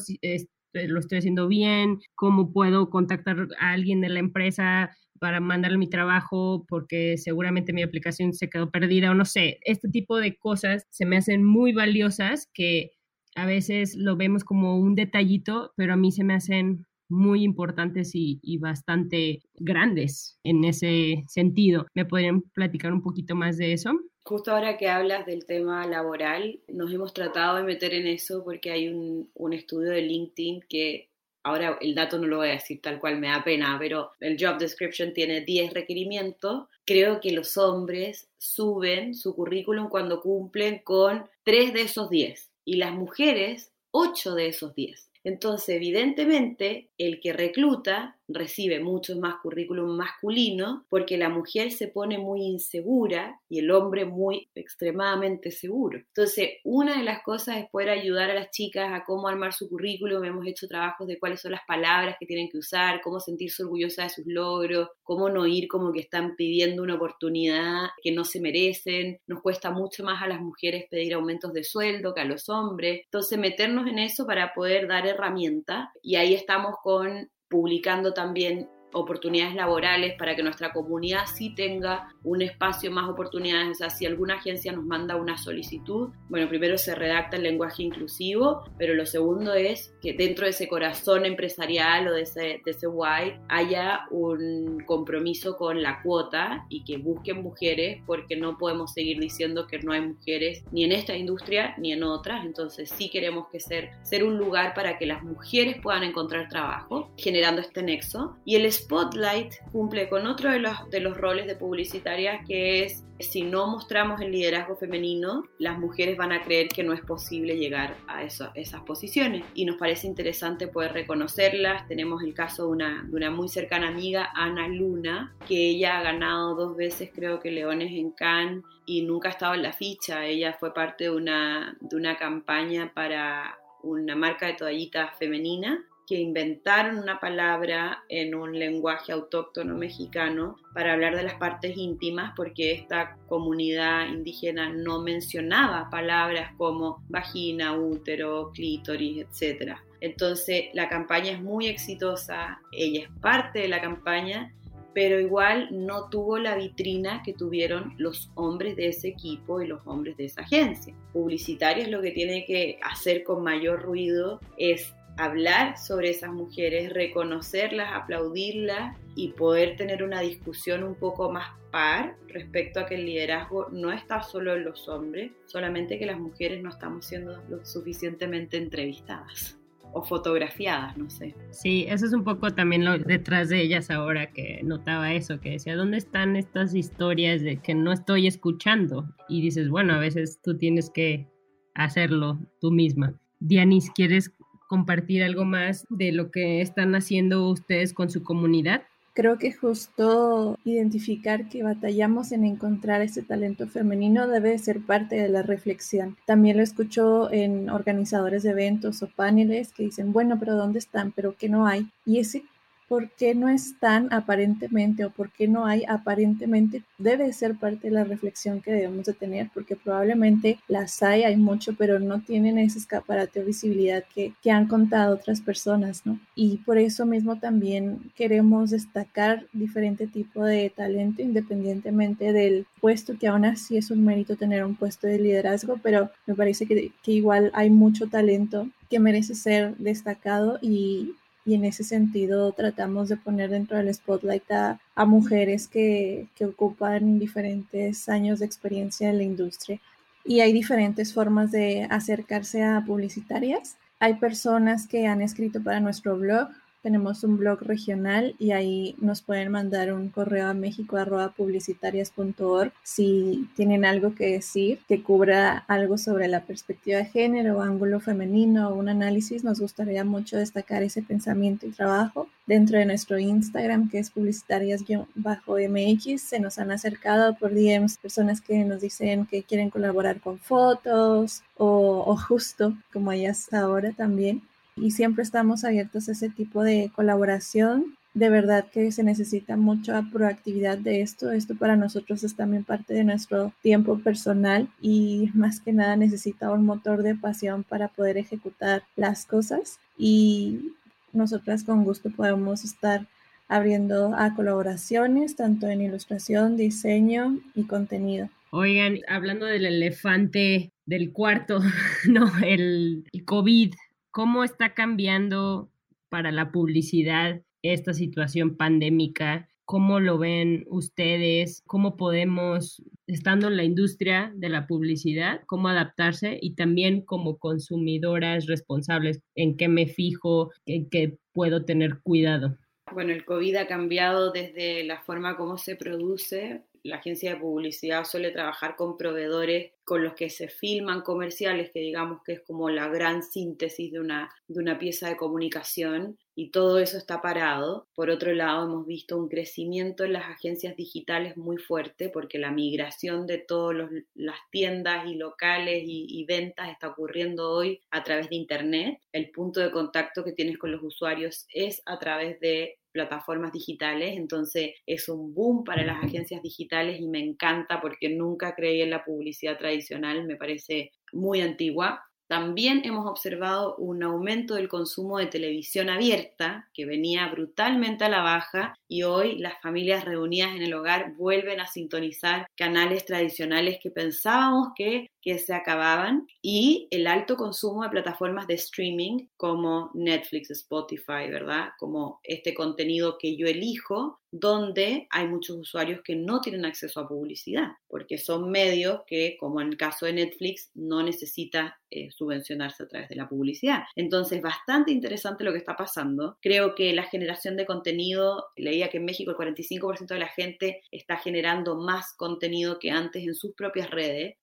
¿Lo 0.73 0.99
estoy 0.99 1.17
haciendo 1.17 1.47
bien? 1.47 1.99
¿Cómo 2.15 2.51
puedo 2.53 2.89
contactar 2.89 3.47
a 3.59 3.71
alguien 3.71 4.01
de 4.01 4.09
la 4.09 4.19
empresa 4.19 4.91
para 5.19 5.39
mandarle 5.39 5.77
mi 5.77 5.89
trabajo 5.89 6.65
porque 6.67 7.17
seguramente 7.17 7.73
mi 7.73 7.83
aplicación 7.83 8.33
se 8.33 8.49
quedó 8.49 8.71
perdida 8.71 9.11
o 9.11 9.15
no 9.15 9.25
sé? 9.25 9.59
Este 9.65 9.89
tipo 9.89 10.17
de 10.17 10.37
cosas 10.37 10.85
se 10.89 11.05
me 11.05 11.17
hacen 11.17 11.43
muy 11.43 11.73
valiosas 11.73 12.47
que 12.53 12.91
a 13.35 13.45
veces 13.45 13.95
lo 13.95 14.17
vemos 14.17 14.43
como 14.43 14.77
un 14.77 14.95
detallito, 14.95 15.73
pero 15.75 15.93
a 15.93 15.97
mí 15.97 16.11
se 16.11 16.23
me 16.23 16.33
hacen 16.33 16.85
muy 17.09 17.43
importantes 17.43 18.11
y, 18.13 18.57
bastante 18.57 19.41
grandes 19.55 20.39
en 20.43 20.63
ese 20.63 21.23
sentido. 21.27 21.85
¿Me 21.93 22.05
podrían 22.05 22.41
platicar 22.53 22.93
un 22.93 23.01
poquito 23.01 23.35
más 23.35 23.57
de 23.57 23.73
eso? 23.73 23.91
Justo 24.23 24.51
ahora 24.51 24.77
que 24.77 24.87
hablas 24.87 25.25
del 25.25 25.45
tema 25.45 25.85
laboral, 25.87 26.59
nos 26.67 26.93
hemos 26.93 27.13
tratado 27.13 27.57
de 27.57 27.63
meter 27.63 27.93
en 27.93 28.07
eso 28.07 28.43
porque 28.43 28.71
hay 28.71 28.89
un, 28.89 29.29
un 29.33 29.53
estudio 29.53 29.91
de 29.91 30.01
LinkedIn 30.01 30.61
que 30.69 31.11
ahora 31.43 31.77
el 31.81 31.95
dato 31.95 32.17
no 32.17 32.27
lo 32.27 32.37
voy 32.37 32.49
a 32.49 32.53
decir 32.53 32.81
tal 32.81 32.99
cual, 32.99 33.19
me 33.19 33.27
da 33.27 33.43
pena, 33.43 33.77
pero 33.79 34.11
el 34.19 34.37
job 34.39 34.57
description 34.57 35.13
tiene 35.13 35.41
10 35.41 35.73
requerimientos. 35.73 36.67
Creo 36.85 37.19
que 37.19 37.31
los 37.31 37.57
hombres 37.57 38.29
suben 38.37 39.15
su 39.15 39.35
currículum 39.35 39.89
cuando 39.89 40.21
cumplen 40.21 40.79
con 40.79 41.29
3 41.43 41.73
de 41.73 41.81
esos 41.81 42.09
10 42.09 42.51
y 42.65 42.75
las 42.75 42.93
mujeres 42.93 43.71
8 43.91 44.35
de 44.35 44.47
esos 44.47 44.75
10. 44.75 45.09
Entonces, 45.23 45.75
evidentemente, 45.75 46.89
el 46.97 47.19
que 47.19 47.33
recluta 47.33 48.19
recibe 48.33 48.79
mucho 48.79 49.17
más 49.17 49.35
currículum 49.41 49.95
masculino 49.95 50.85
porque 50.89 51.17
la 51.17 51.29
mujer 51.29 51.71
se 51.71 51.87
pone 51.87 52.17
muy 52.17 52.41
insegura 52.41 53.39
y 53.49 53.59
el 53.59 53.71
hombre 53.71 54.05
muy 54.05 54.49
extremadamente 54.55 55.51
seguro. 55.51 55.99
Entonces, 55.99 56.49
una 56.63 56.97
de 56.97 57.03
las 57.03 57.23
cosas 57.23 57.57
es 57.57 57.69
poder 57.69 57.89
ayudar 57.89 58.31
a 58.31 58.35
las 58.35 58.51
chicas 58.51 58.89
a 58.91 59.03
cómo 59.05 59.27
armar 59.27 59.53
su 59.53 59.69
currículum. 59.69 60.23
Hemos 60.23 60.47
hecho 60.47 60.67
trabajos 60.67 61.07
de 61.07 61.19
cuáles 61.19 61.41
son 61.41 61.51
las 61.51 61.61
palabras 61.67 62.15
que 62.19 62.25
tienen 62.25 62.49
que 62.49 62.57
usar, 62.57 63.01
cómo 63.01 63.19
sentirse 63.19 63.63
orgullosa 63.63 64.03
de 64.03 64.09
sus 64.09 64.25
logros, 64.25 64.89
cómo 65.03 65.29
no 65.29 65.45
ir 65.47 65.67
como 65.67 65.91
que 65.91 66.01
están 66.01 66.35
pidiendo 66.35 66.83
una 66.83 66.95
oportunidad 66.95 67.89
que 68.01 68.11
no 68.11 68.23
se 68.23 68.39
merecen. 68.39 69.19
Nos 69.27 69.41
cuesta 69.41 69.71
mucho 69.71 70.03
más 70.03 70.21
a 70.21 70.27
las 70.27 70.41
mujeres 70.41 70.85
pedir 70.89 71.13
aumentos 71.13 71.53
de 71.53 71.63
sueldo 71.63 72.13
que 72.13 72.21
a 72.21 72.25
los 72.25 72.49
hombres. 72.49 73.01
Entonces, 73.05 73.37
meternos 73.37 73.87
en 73.87 73.99
eso 73.99 74.25
para 74.25 74.53
poder 74.53 74.87
dar 74.87 75.05
herramientas 75.07 75.89
y 76.01 76.15
ahí 76.15 76.33
estamos 76.33 76.75
con 76.81 77.29
publicando 77.51 78.13
también 78.13 78.69
oportunidades 78.93 79.55
laborales 79.55 80.15
para 80.17 80.35
que 80.35 80.43
nuestra 80.43 80.71
comunidad 80.71 81.25
sí 81.33 81.53
tenga 81.55 82.13
un 82.23 82.41
espacio 82.41 82.91
más 82.91 83.09
oportunidades. 83.09 83.71
O 83.71 83.75
sea, 83.75 83.89
si 83.89 84.05
alguna 84.05 84.35
agencia 84.35 84.71
nos 84.71 84.85
manda 84.85 85.15
una 85.15 85.37
solicitud, 85.37 86.09
bueno, 86.29 86.47
primero 86.49 86.77
se 86.77 86.95
redacta 86.95 87.37
el 87.37 87.43
lenguaje 87.43 87.83
inclusivo, 87.83 88.63
pero 88.77 88.93
lo 88.93 89.05
segundo 89.05 89.53
es 89.53 89.93
que 90.01 90.13
dentro 90.13 90.45
de 90.45 90.51
ese 90.51 90.67
corazón 90.67 91.25
empresarial 91.25 92.07
o 92.07 92.13
de 92.13 92.21
ese, 92.23 92.61
de 92.63 92.71
ese 92.71 92.87
why 92.87 93.39
haya 93.49 94.05
un 94.11 94.83
compromiso 94.85 95.57
con 95.57 95.81
la 95.81 96.01
cuota 96.01 96.65
y 96.69 96.83
que 96.83 96.97
busquen 96.97 97.41
mujeres 97.41 98.01
porque 98.05 98.35
no 98.35 98.57
podemos 98.57 98.93
seguir 98.93 99.19
diciendo 99.19 99.67
que 99.67 99.79
no 99.79 99.93
hay 99.93 100.01
mujeres 100.01 100.63
ni 100.71 100.83
en 100.83 100.91
esta 100.91 101.15
industria 101.15 101.75
ni 101.77 101.93
en 101.93 102.03
otras. 102.03 102.45
Entonces 102.45 102.89
sí 102.89 103.09
queremos 103.09 103.47
que 103.51 103.59
ser, 103.59 103.91
ser 104.03 104.23
un 104.23 104.37
lugar 104.37 104.73
para 104.73 104.97
que 104.97 105.05
las 105.05 105.23
mujeres 105.23 105.77
puedan 105.81 106.03
encontrar 106.03 106.49
trabajo, 106.49 107.11
generando 107.17 107.61
este 107.61 107.83
nexo. 107.83 108.37
Y 108.45 108.55
el 108.55 108.65
Spotlight 108.83 109.55
cumple 109.71 110.09
con 110.09 110.27
otro 110.27 110.51
de 110.51 110.59
los, 110.59 110.89
de 110.89 110.99
los 110.99 111.17
roles 111.17 111.47
de 111.47 111.55
publicitaria 111.55 112.43
que 112.45 112.83
es 112.83 113.03
si 113.23 113.43
no 113.43 113.67
mostramos 113.67 114.21
el 114.21 114.31
liderazgo 114.31 114.75
femenino, 114.75 115.43
las 115.57 115.77
mujeres 115.77 116.17
van 116.17 116.31
a 116.31 116.41
creer 116.41 116.67
que 116.69 116.83
no 116.83 116.93
es 116.93 117.01
posible 117.01 117.57
llegar 117.57 117.95
a 118.07 118.23
esas 118.23 118.81
posiciones. 118.85 119.43
Y 119.53 119.65
nos 119.65 119.77
parece 119.77 120.07
interesante 120.07 120.67
poder 120.67 120.93
reconocerlas. 120.93 121.87
Tenemos 121.87 122.23
el 122.23 122.33
caso 122.33 122.65
de 122.65 122.71
una, 122.71 123.03
de 123.07 123.15
una 123.15 123.31
muy 123.31 123.47
cercana 123.47 123.89
amiga, 123.89 124.31
Ana 124.33 124.67
Luna, 124.67 125.35
que 125.47 125.69
ella 125.69 125.99
ha 125.99 126.03
ganado 126.03 126.55
dos 126.55 126.75
veces, 126.75 127.11
creo 127.13 127.39
que 127.39 127.51
Leones 127.51 127.91
en 127.91 128.11
Cannes, 128.11 128.63
y 128.85 129.03
nunca 129.03 129.29
ha 129.29 129.31
estado 129.31 129.53
en 129.53 129.63
la 129.63 129.73
ficha. 129.73 130.25
Ella 130.25 130.55
fue 130.59 130.73
parte 130.73 131.05
de 131.05 131.11
una, 131.11 131.77
de 131.79 131.95
una 131.95 132.17
campaña 132.17 132.91
para 132.93 133.57
una 133.83 134.15
marca 134.15 134.47
de 134.47 134.53
toallitas 134.53 135.17
femenina 135.17 135.83
que 136.07 136.15
inventaron 136.15 136.99
una 136.99 137.19
palabra 137.19 138.03
en 138.09 138.35
un 138.35 138.57
lenguaje 138.57 139.11
autóctono 139.11 139.75
mexicano 139.75 140.57
para 140.73 140.93
hablar 140.93 141.15
de 141.15 141.23
las 141.23 141.35
partes 141.35 141.77
íntimas 141.77 142.33
porque 142.35 142.71
esta 142.71 143.17
comunidad 143.27 144.07
indígena 144.07 144.69
no 144.69 145.01
mencionaba 145.01 145.89
palabras 145.89 146.51
como 146.57 147.03
vagina, 147.09 147.77
útero, 147.77 148.51
clítoris, 148.53 149.25
etc. 149.25 149.77
Entonces 150.01 150.65
la 150.73 150.89
campaña 150.89 151.31
es 151.31 151.41
muy 151.41 151.67
exitosa, 151.67 152.59
ella 152.71 153.03
es 153.03 153.09
parte 153.21 153.59
de 153.59 153.67
la 153.67 153.81
campaña, 153.81 154.53
pero 154.93 155.19
igual 155.19 155.69
no 155.71 156.09
tuvo 156.09 156.37
la 156.37 156.55
vitrina 156.55 157.21
que 157.23 157.33
tuvieron 157.33 157.93
los 157.97 158.29
hombres 158.35 158.75
de 158.75 158.87
ese 158.87 159.09
equipo 159.09 159.61
y 159.61 159.67
los 159.67 159.79
hombres 159.85 160.17
de 160.17 160.25
esa 160.25 160.41
agencia. 160.41 160.93
Publicitarios 161.13 161.87
lo 161.87 162.01
que 162.01 162.11
tiene 162.11 162.45
que 162.45 162.79
hacer 162.81 163.23
con 163.23 163.43
mayor 163.43 163.81
ruido 163.81 164.39
es 164.57 164.93
hablar 165.17 165.77
sobre 165.77 166.09
esas 166.09 166.31
mujeres, 166.31 166.91
reconocerlas, 166.91 167.89
aplaudirlas 167.93 168.97
y 169.15 169.29
poder 169.33 169.75
tener 169.75 170.03
una 170.03 170.21
discusión 170.21 170.83
un 170.83 170.95
poco 170.95 171.31
más 171.31 171.49
par 171.71 172.15
respecto 172.27 172.79
a 172.79 172.85
que 172.85 172.95
el 172.95 173.05
liderazgo 173.05 173.69
no 173.71 173.91
está 173.91 174.21
solo 174.21 174.55
en 174.55 174.65
los 174.65 174.87
hombres, 174.87 175.31
solamente 175.45 175.97
que 175.97 176.05
las 176.05 176.19
mujeres 176.19 176.61
no 176.61 176.69
estamos 176.69 177.05
siendo 177.05 177.41
lo 177.49 177.65
suficientemente 177.65 178.57
entrevistadas 178.57 179.57
o 179.93 180.03
fotografiadas, 180.03 180.97
no 180.97 181.09
sé. 181.09 181.35
Sí, 181.51 181.85
eso 181.89 182.05
es 182.05 182.13
un 182.13 182.23
poco 182.23 182.51
también 182.51 182.85
lo 182.85 182.97
detrás 182.97 183.49
de 183.49 183.61
ellas 183.61 183.89
ahora 183.89 184.31
que 184.31 184.61
notaba 184.63 185.13
eso, 185.13 185.39
que 185.39 185.51
decía, 185.51 185.75
¿dónde 185.75 185.97
están 185.97 186.35
estas 186.35 186.73
historias 186.73 187.41
de 187.41 187.57
que 187.57 187.75
no 187.75 187.91
estoy 187.91 188.27
escuchando? 188.27 189.13
Y 189.27 189.41
dices, 189.41 189.69
bueno, 189.69 189.93
a 189.93 189.99
veces 189.99 190.39
tú 190.41 190.57
tienes 190.57 190.89
que 190.89 191.27
hacerlo 191.73 192.39
tú 192.59 192.71
misma. 192.71 193.15
Dianis, 193.39 193.89
¿quieres 193.91 194.31
compartir 194.71 195.21
algo 195.21 195.43
más 195.43 195.85
de 195.89 196.13
lo 196.13 196.31
que 196.31 196.61
están 196.61 196.95
haciendo 196.95 197.49
ustedes 197.49 197.91
con 197.91 198.09
su 198.09 198.23
comunidad? 198.23 198.83
Creo 199.13 199.37
que 199.37 199.51
justo 199.51 200.57
identificar 200.63 201.49
que 201.49 201.61
batallamos 201.61 202.31
en 202.31 202.45
encontrar 202.45 203.01
ese 203.01 203.21
talento 203.21 203.67
femenino 203.67 204.29
debe 204.29 204.57
ser 204.57 204.79
parte 204.79 205.17
de 205.17 205.27
la 205.27 205.41
reflexión. 205.41 206.15
También 206.25 206.55
lo 206.55 206.63
escucho 206.63 207.29
en 207.33 207.69
organizadores 207.69 208.43
de 208.43 208.51
eventos 208.51 209.03
o 209.03 209.07
paneles 209.07 209.73
que 209.73 209.83
dicen, 209.83 210.13
bueno, 210.13 210.39
pero 210.39 210.55
¿dónde 210.55 210.79
están? 210.79 211.11
¿Pero 211.11 211.35
qué 211.37 211.49
no 211.49 211.67
hay? 211.67 211.89
Y 212.05 212.19
ese 212.19 212.43
por 212.91 213.09
qué 213.11 213.33
no 213.35 213.47
están 213.47 214.09
aparentemente 214.11 215.05
o 215.05 215.11
por 215.11 215.31
qué 215.31 215.47
no 215.47 215.65
hay 215.65 215.85
aparentemente 215.87 216.83
debe 216.97 217.31
ser 217.31 217.55
parte 217.55 217.87
de 217.87 217.93
la 217.93 218.03
reflexión 218.03 218.59
que 218.59 218.73
debemos 218.73 219.05
de 219.05 219.13
tener 219.13 219.49
porque 219.53 219.77
probablemente 219.77 220.59
las 220.67 221.01
hay, 221.01 221.23
hay 221.23 221.37
mucho, 221.37 221.73
pero 221.77 221.99
no 221.99 222.19
tienen 222.19 222.57
ese 222.57 222.79
escaparate 222.79 223.39
o 223.39 223.45
visibilidad 223.45 224.03
que, 224.13 224.33
que 224.43 224.51
han 224.51 224.67
contado 224.67 225.15
otras 225.15 225.39
personas, 225.39 226.05
¿no? 226.05 226.19
Y 226.35 226.57
por 226.57 226.77
eso 226.77 227.05
mismo 227.05 227.39
también 227.39 228.11
queremos 228.13 228.71
destacar 228.71 229.45
diferente 229.53 230.05
tipo 230.05 230.43
de 230.43 230.69
talento 230.69 231.21
independientemente 231.21 232.33
del 232.33 232.65
puesto, 232.81 233.17
que 233.17 233.29
aún 233.29 233.45
así 233.45 233.77
es 233.77 233.89
un 233.89 234.03
mérito 234.03 234.35
tener 234.35 234.65
un 234.65 234.75
puesto 234.75 235.07
de 235.07 235.17
liderazgo, 235.17 235.79
pero 235.81 236.09
me 236.27 236.35
parece 236.35 236.65
que, 236.65 236.91
que 237.01 237.11
igual 237.13 237.51
hay 237.53 237.69
mucho 237.69 238.09
talento 238.09 238.67
que 238.89 238.99
merece 238.99 239.33
ser 239.33 239.77
destacado 239.77 240.59
y, 240.61 241.15
y 241.45 241.55
en 241.55 241.65
ese 241.65 241.83
sentido 241.83 242.51
tratamos 242.51 243.09
de 243.09 243.17
poner 243.17 243.49
dentro 243.49 243.77
del 243.77 243.93
spotlight 243.93 244.51
a, 244.51 244.79
mujeres 245.05 245.67
que, 245.67 246.27
que, 246.35 246.45
ocupan 246.45 247.17
diferentes 247.17 248.07
años 248.07 248.39
de 248.39 248.45
experiencia 248.45 249.09
en 249.09 249.17
la 249.17 249.23
industria. 249.23 249.79
Y 250.23 250.41
hay 250.41 250.53
diferentes 250.53 251.13
formas 251.13 251.51
de 251.51 251.87
acercarse 251.89 252.63
a 252.63 252.83
publicitarias. 252.85 253.77
Hay 253.99 254.15
personas 254.15 254.87
que 254.87 255.07
han 255.07 255.21
escrito 255.21 255.61
para 255.63 255.79
nuestro 255.79 256.15
blog, 256.17 256.49
tenemos 256.81 257.23
un 257.23 257.37
blog 257.37 257.61
regional 257.61 258.35
y 258.39 258.51
ahí 258.51 258.95
nos 258.99 259.21
pueden 259.21 259.51
mandar 259.51 259.93
un 259.93 260.09
correo 260.09 260.47
a 260.47 260.53
mexico.publicitarias.org 260.53 262.73
si 262.83 263.47
tienen 263.55 263.85
algo 263.85 264.13
que 264.15 264.33
decir 264.33 264.79
que 264.87 265.01
cubra 265.03 265.59
algo 265.67 265.97
sobre 265.97 266.27
la 266.27 266.41
perspectiva 266.41 266.97
de 266.97 267.05
género, 267.05 267.61
ángulo 267.61 267.99
femenino 267.99 268.69
o 268.69 268.75
un 268.75 268.89
análisis. 268.89 269.43
Nos 269.43 269.59
gustaría 269.59 270.03
mucho 270.03 270.37
destacar 270.37 270.81
ese 270.83 271.01
pensamiento 271.01 271.65
y 271.67 271.71
trabajo 271.71 272.27
dentro 272.45 272.77
de 272.77 272.85
nuestro 272.85 273.17
Instagram, 273.17 273.89
que 273.89 273.99
es 273.99 274.11
publicitarias-mx, 274.11 276.21
se 276.21 276.39
nos 276.39 276.59
han 276.59 276.71
acercado 276.71 277.35
por 277.35 277.53
DMs 277.53 277.97
personas 277.97 278.41
que 278.41 278.63
nos 278.65 278.81
dicen 278.81 279.25
que 279.25 279.43
quieren 279.43 279.69
colaborar 279.69 280.19
con 280.19 280.37
fotos 280.39 281.43
o, 281.57 282.03
o 282.05 282.17
justo 282.17 282.75
como 282.91 283.11
ellas 283.11 283.53
ahora 283.53 283.91
también. 283.93 284.41
Y 284.75 284.91
siempre 284.91 285.23
estamos 285.23 285.63
abiertos 285.63 286.07
a 286.07 286.13
ese 286.13 286.29
tipo 286.29 286.63
de 286.63 286.91
colaboración 286.95 287.97
de 288.13 288.29
verdad 288.29 288.65
que 288.71 288.91
se 288.91 289.03
necesita 289.03 289.55
mucha 289.55 290.03
proactividad 290.11 290.77
de 290.77 291.01
esto. 291.01 291.31
Esto 291.31 291.55
para 291.55 291.77
nosotros 291.77 292.23
es 292.23 292.35
también 292.35 292.63
parte 292.63 292.93
de 292.93 293.03
nuestro 293.03 293.53
tiempo 293.61 293.99
personal 293.99 294.67
y 294.81 295.29
más 295.33 295.61
que 295.61 295.71
nada 295.71 295.95
necesita 295.95 296.51
un 296.51 296.65
motor 296.65 297.03
de 297.03 297.15
pasión 297.15 297.63
para 297.63 297.87
poder 297.87 298.17
ejecutar 298.17 298.83
las 298.95 299.25
cosas 299.25 299.79
y 299.97 300.73
nosotras 301.13 301.63
con 301.63 301.83
gusto 301.83 302.09
podemos 302.09 302.63
estar 302.63 303.05
abriendo 303.47 304.13
a 304.15 304.33
colaboraciones 304.33 305.35
tanto 305.35 305.67
en 305.67 305.81
ilustración, 305.81 306.55
diseño 306.57 307.39
y 307.53 307.63
contenido. 307.63 308.29
Oigan, 308.51 308.99
hablando 309.07 309.45
del 309.45 309.65
elefante 309.65 310.71
del 310.85 311.11
cuarto, 311.11 311.61
no, 312.09 312.31
el, 312.43 313.05
COVID, 313.25 313.73
¿cómo 314.11 314.43
está 314.43 314.73
cambiando 314.73 315.71
para 316.09 316.31
la 316.31 316.51
publicidad 316.51 317.41
esta 317.61 317.93
situación 317.93 318.57
pandémica? 318.57 319.47
¿Cómo 319.65 320.01
lo 320.01 320.17
ven 320.17 320.65
ustedes? 320.67 321.63
¿Cómo 321.65 321.95
podemos, 321.95 322.83
estando 323.07 323.47
en 323.47 323.55
la 323.55 323.63
industria 323.63 324.33
de 324.35 324.49
la 324.49 324.67
publicidad, 324.67 325.41
cómo 325.47 325.69
adaptarse 325.69 326.37
y 326.41 326.55
también 326.55 327.05
como 327.05 327.37
consumidoras 327.37 328.47
responsables, 328.47 329.21
en 329.35 329.55
qué 329.55 329.69
me 329.69 329.87
fijo, 329.87 330.51
en 330.65 330.89
qué 330.89 331.17
puedo 331.31 331.63
tener 331.63 332.01
cuidado? 332.03 332.57
Bueno, 332.91 333.13
el 333.13 333.23
COVID 333.23 333.55
ha 333.55 333.67
cambiado 333.67 334.31
desde 334.31 334.83
la 334.83 335.01
forma 335.01 335.37
como 335.37 335.57
se 335.57 335.77
produce 335.77 336.65
la 336.83 336.97
agencia 336.97 337.33
de 337.33 337.39
publicidad 337.39 338.03
suele 338.03 338.31
trabajar 338.31 338.75
con 338.75 338.97
proveedores 338.97 339.71
con 339.83 340.03
los 340.03 340.13
que 340.13 340.29
se 340.29 340.47
filman 340.47 341.01
comerciales, 341.01 341.71
que 341.71 341.79
digamos 341.79 342.21
que 342.23 342.33
es 342.33 342.41
como 342.41 342.69
la 342.69 342.87
gran 342.87 343.23
síntesis 343.23 343.91
de 343.91 343.99
una, 343.99 344.33
de 344.47 344.59
una 344.59 344.79
pieza 344.79 345.09
de 345.09 345.17
comunicación, 345.17 346.17
y 346.33 346.49
todo 346.49 346.79
eso 346.79 346.97
está 346.97 347.21
parado. 347.21 347.87
Por 347.93 348.09
otro 348.09 348.33
lado, 348.33 348.65
hemos 348.65 348.87
visto 348.87 349.17
un 349.17 349.27
crecimiento 349.27 350.05
en 350.05 350.13
las 350.13 350.25
agencias 350.25 350.75
digitales 350.75 351.35
muy 351.35 351.57
fuerte, 351.57 352.09
porque 352.09 352.39
la 352.39 352.51
migración 352.51 353.27
de 353.27 353.37
todas 353.37 353.89
las 354.13 354.37
tiendas 354.49 355.07
y 355.07 355.15
locales 355.15 355.83
y, 355.85 356.07
y 356.09 356.25
ventas 356.25 356.69
está 356.69 356.87
ocurriendo 356.87 357.51
hoy 357.51 357.81
a 357.91 358.03
través 358.03 358.29
de 358.29 358.37
Internet. 358.37 358.99
El 359.11 359.29
punto 359.31 359.59
de 359.59 359.71
contacto 359.71 360.23
que 360.23 360.31
tienes 360.31 360.57
con 360.57 360.71
los 360.71 360.81
usuarios 360.81 361.45
es 361.53 361.81
a 361.85 361.99
través 361.99 362.39
de 362.39 362.79
plataformas 362.91 363.51
digitales, 363.51 364.17
entonces 364.17 364.71
es 364.85 365.09
un 365.09 365.33
boom 365.33 365.63
para 365.63 365.83
las 365.85 366.03
agencias 366.03 366.41
digitales 366.41 366.99
y 366.99 367.07
me 367.07 367.19
encanta 367.19 367.81
porque 367.81 368.09
nunca 368.09 368.55
creí 368.55 368.81
en 368.81 368.89
la 368.89 369.03
publicidad 369.03 369.57
tradicional, 369.57 370.25
me 370.25 370.35
parece 370.35 370.91
muy 371.11 371.41
antigua. 371.41 372.03
También 372.27 372.83
hemos 372.85 373.05
observado 373.07 373.75
un 373.75 374.03
aumento 374.03 374.55
del 374.55 374.69
consumo 374.69 375.17
de 375.17 375.25
televisión 375.25 375.89
abierta, 375.89 376.69
que 376.73 376.85
venía 376.85 377.27
brutalmente 377.27 378.05
a 378.05 378.09
la 378.09 378.21
baja, 378.21 378.73
y 378.87 379.03
hoy 379.03 379.37
las 379.37 379.61
familias 379.61 380.05
reunidas 380.05 380.55
en 380.55 380.61
el 380.61 380.73
hogar 380.73 381.13
vuelven 381.17 381.59
a 381.59 381.67
sintonizar 381.67 382.47
canales 382.55 383.05
tradicionales 383.05 383.79
que 383.83 383.91
pensábamos 383.91 384.69
que, 384.77 385.07
que 385.21 385.37
se 385.39 385.53
acababan, 385.53 386.27
y 386.41 386.87
el 386.91 387.07
alto 387.07 387.35
consumo 387.35 387.83
de 387.83 387.89
plataformas 387.89 388.47
de 388.47 388.55
streaming 388.55 389.27
como 389.37 389.91
Netflix, 389.93 390.51
Spotify, 390.51 391.29
¿verdad? 391.29 391.69
Como 391.77 392.19
este 392.23 392.53
contenido 392.53 393.17
que 393.17 393.37
yo 393.37 393.47
elijo 393.47 394.21
donde 394.31 395.07
hay 395.09 395.27
muchos 395.27 395.57
usuarios 395.57 395.99
que 396.03 396.15
no 396.15 396.39
tienen 396.39 396.65
acceso 396.65 397.01
a 397.01 397.07
publicidad, 397.07 397.71
porque 397.87 398.17
son 398.17 398.49
medios 398.49 399.01
que, 399.05 399.35
como 399.37 399.59
en 399.59 399.69
el 399.69 399.77
caso 399.77 400.05
de 400.05 400.13
Netflix, 400.13 400.71
no 400.73 401.03
necesita 401.03 401.77
eh, 401.89 402.09
subvencionarse 402.11 402.83
a 402.83 402.87
través 402.87 403.09
de 403.09 403.17
la 403.17 403.27
publicidad. 403.27 403.83
Entonces, 403.95 404.41
bastante 404.41 404.91
interesante 404.91 405.43
lo 405.43 405.51
que 405.51 405.57
está 405.57 405.75
pasando. 405.75 406.37
Creo 406.41 406.75
que 406.75 406.93
la 406.93 407.03
generación 407.03 407.57
de 407.57 407.65
contenido, 407.65 408.45
leía 408.55 408.89
que 408.89 408.97
en 408.97 409.05
México 409.05 409.31
el 409.31 409.37
45% 409.37 410.07
de 410.07 410.19
la 410.19 410.29
gente 410.29 410.81
está 410.91 411.17
generando 411.17 411.75
más 411.75 412.13
contenido 412.15 412.79
que 412.79 412.91
antes 412.91 413.23
en 413.23 413.35
sus 413.35 413.53
propias 413.53 413.89
redes, 413.89 414.37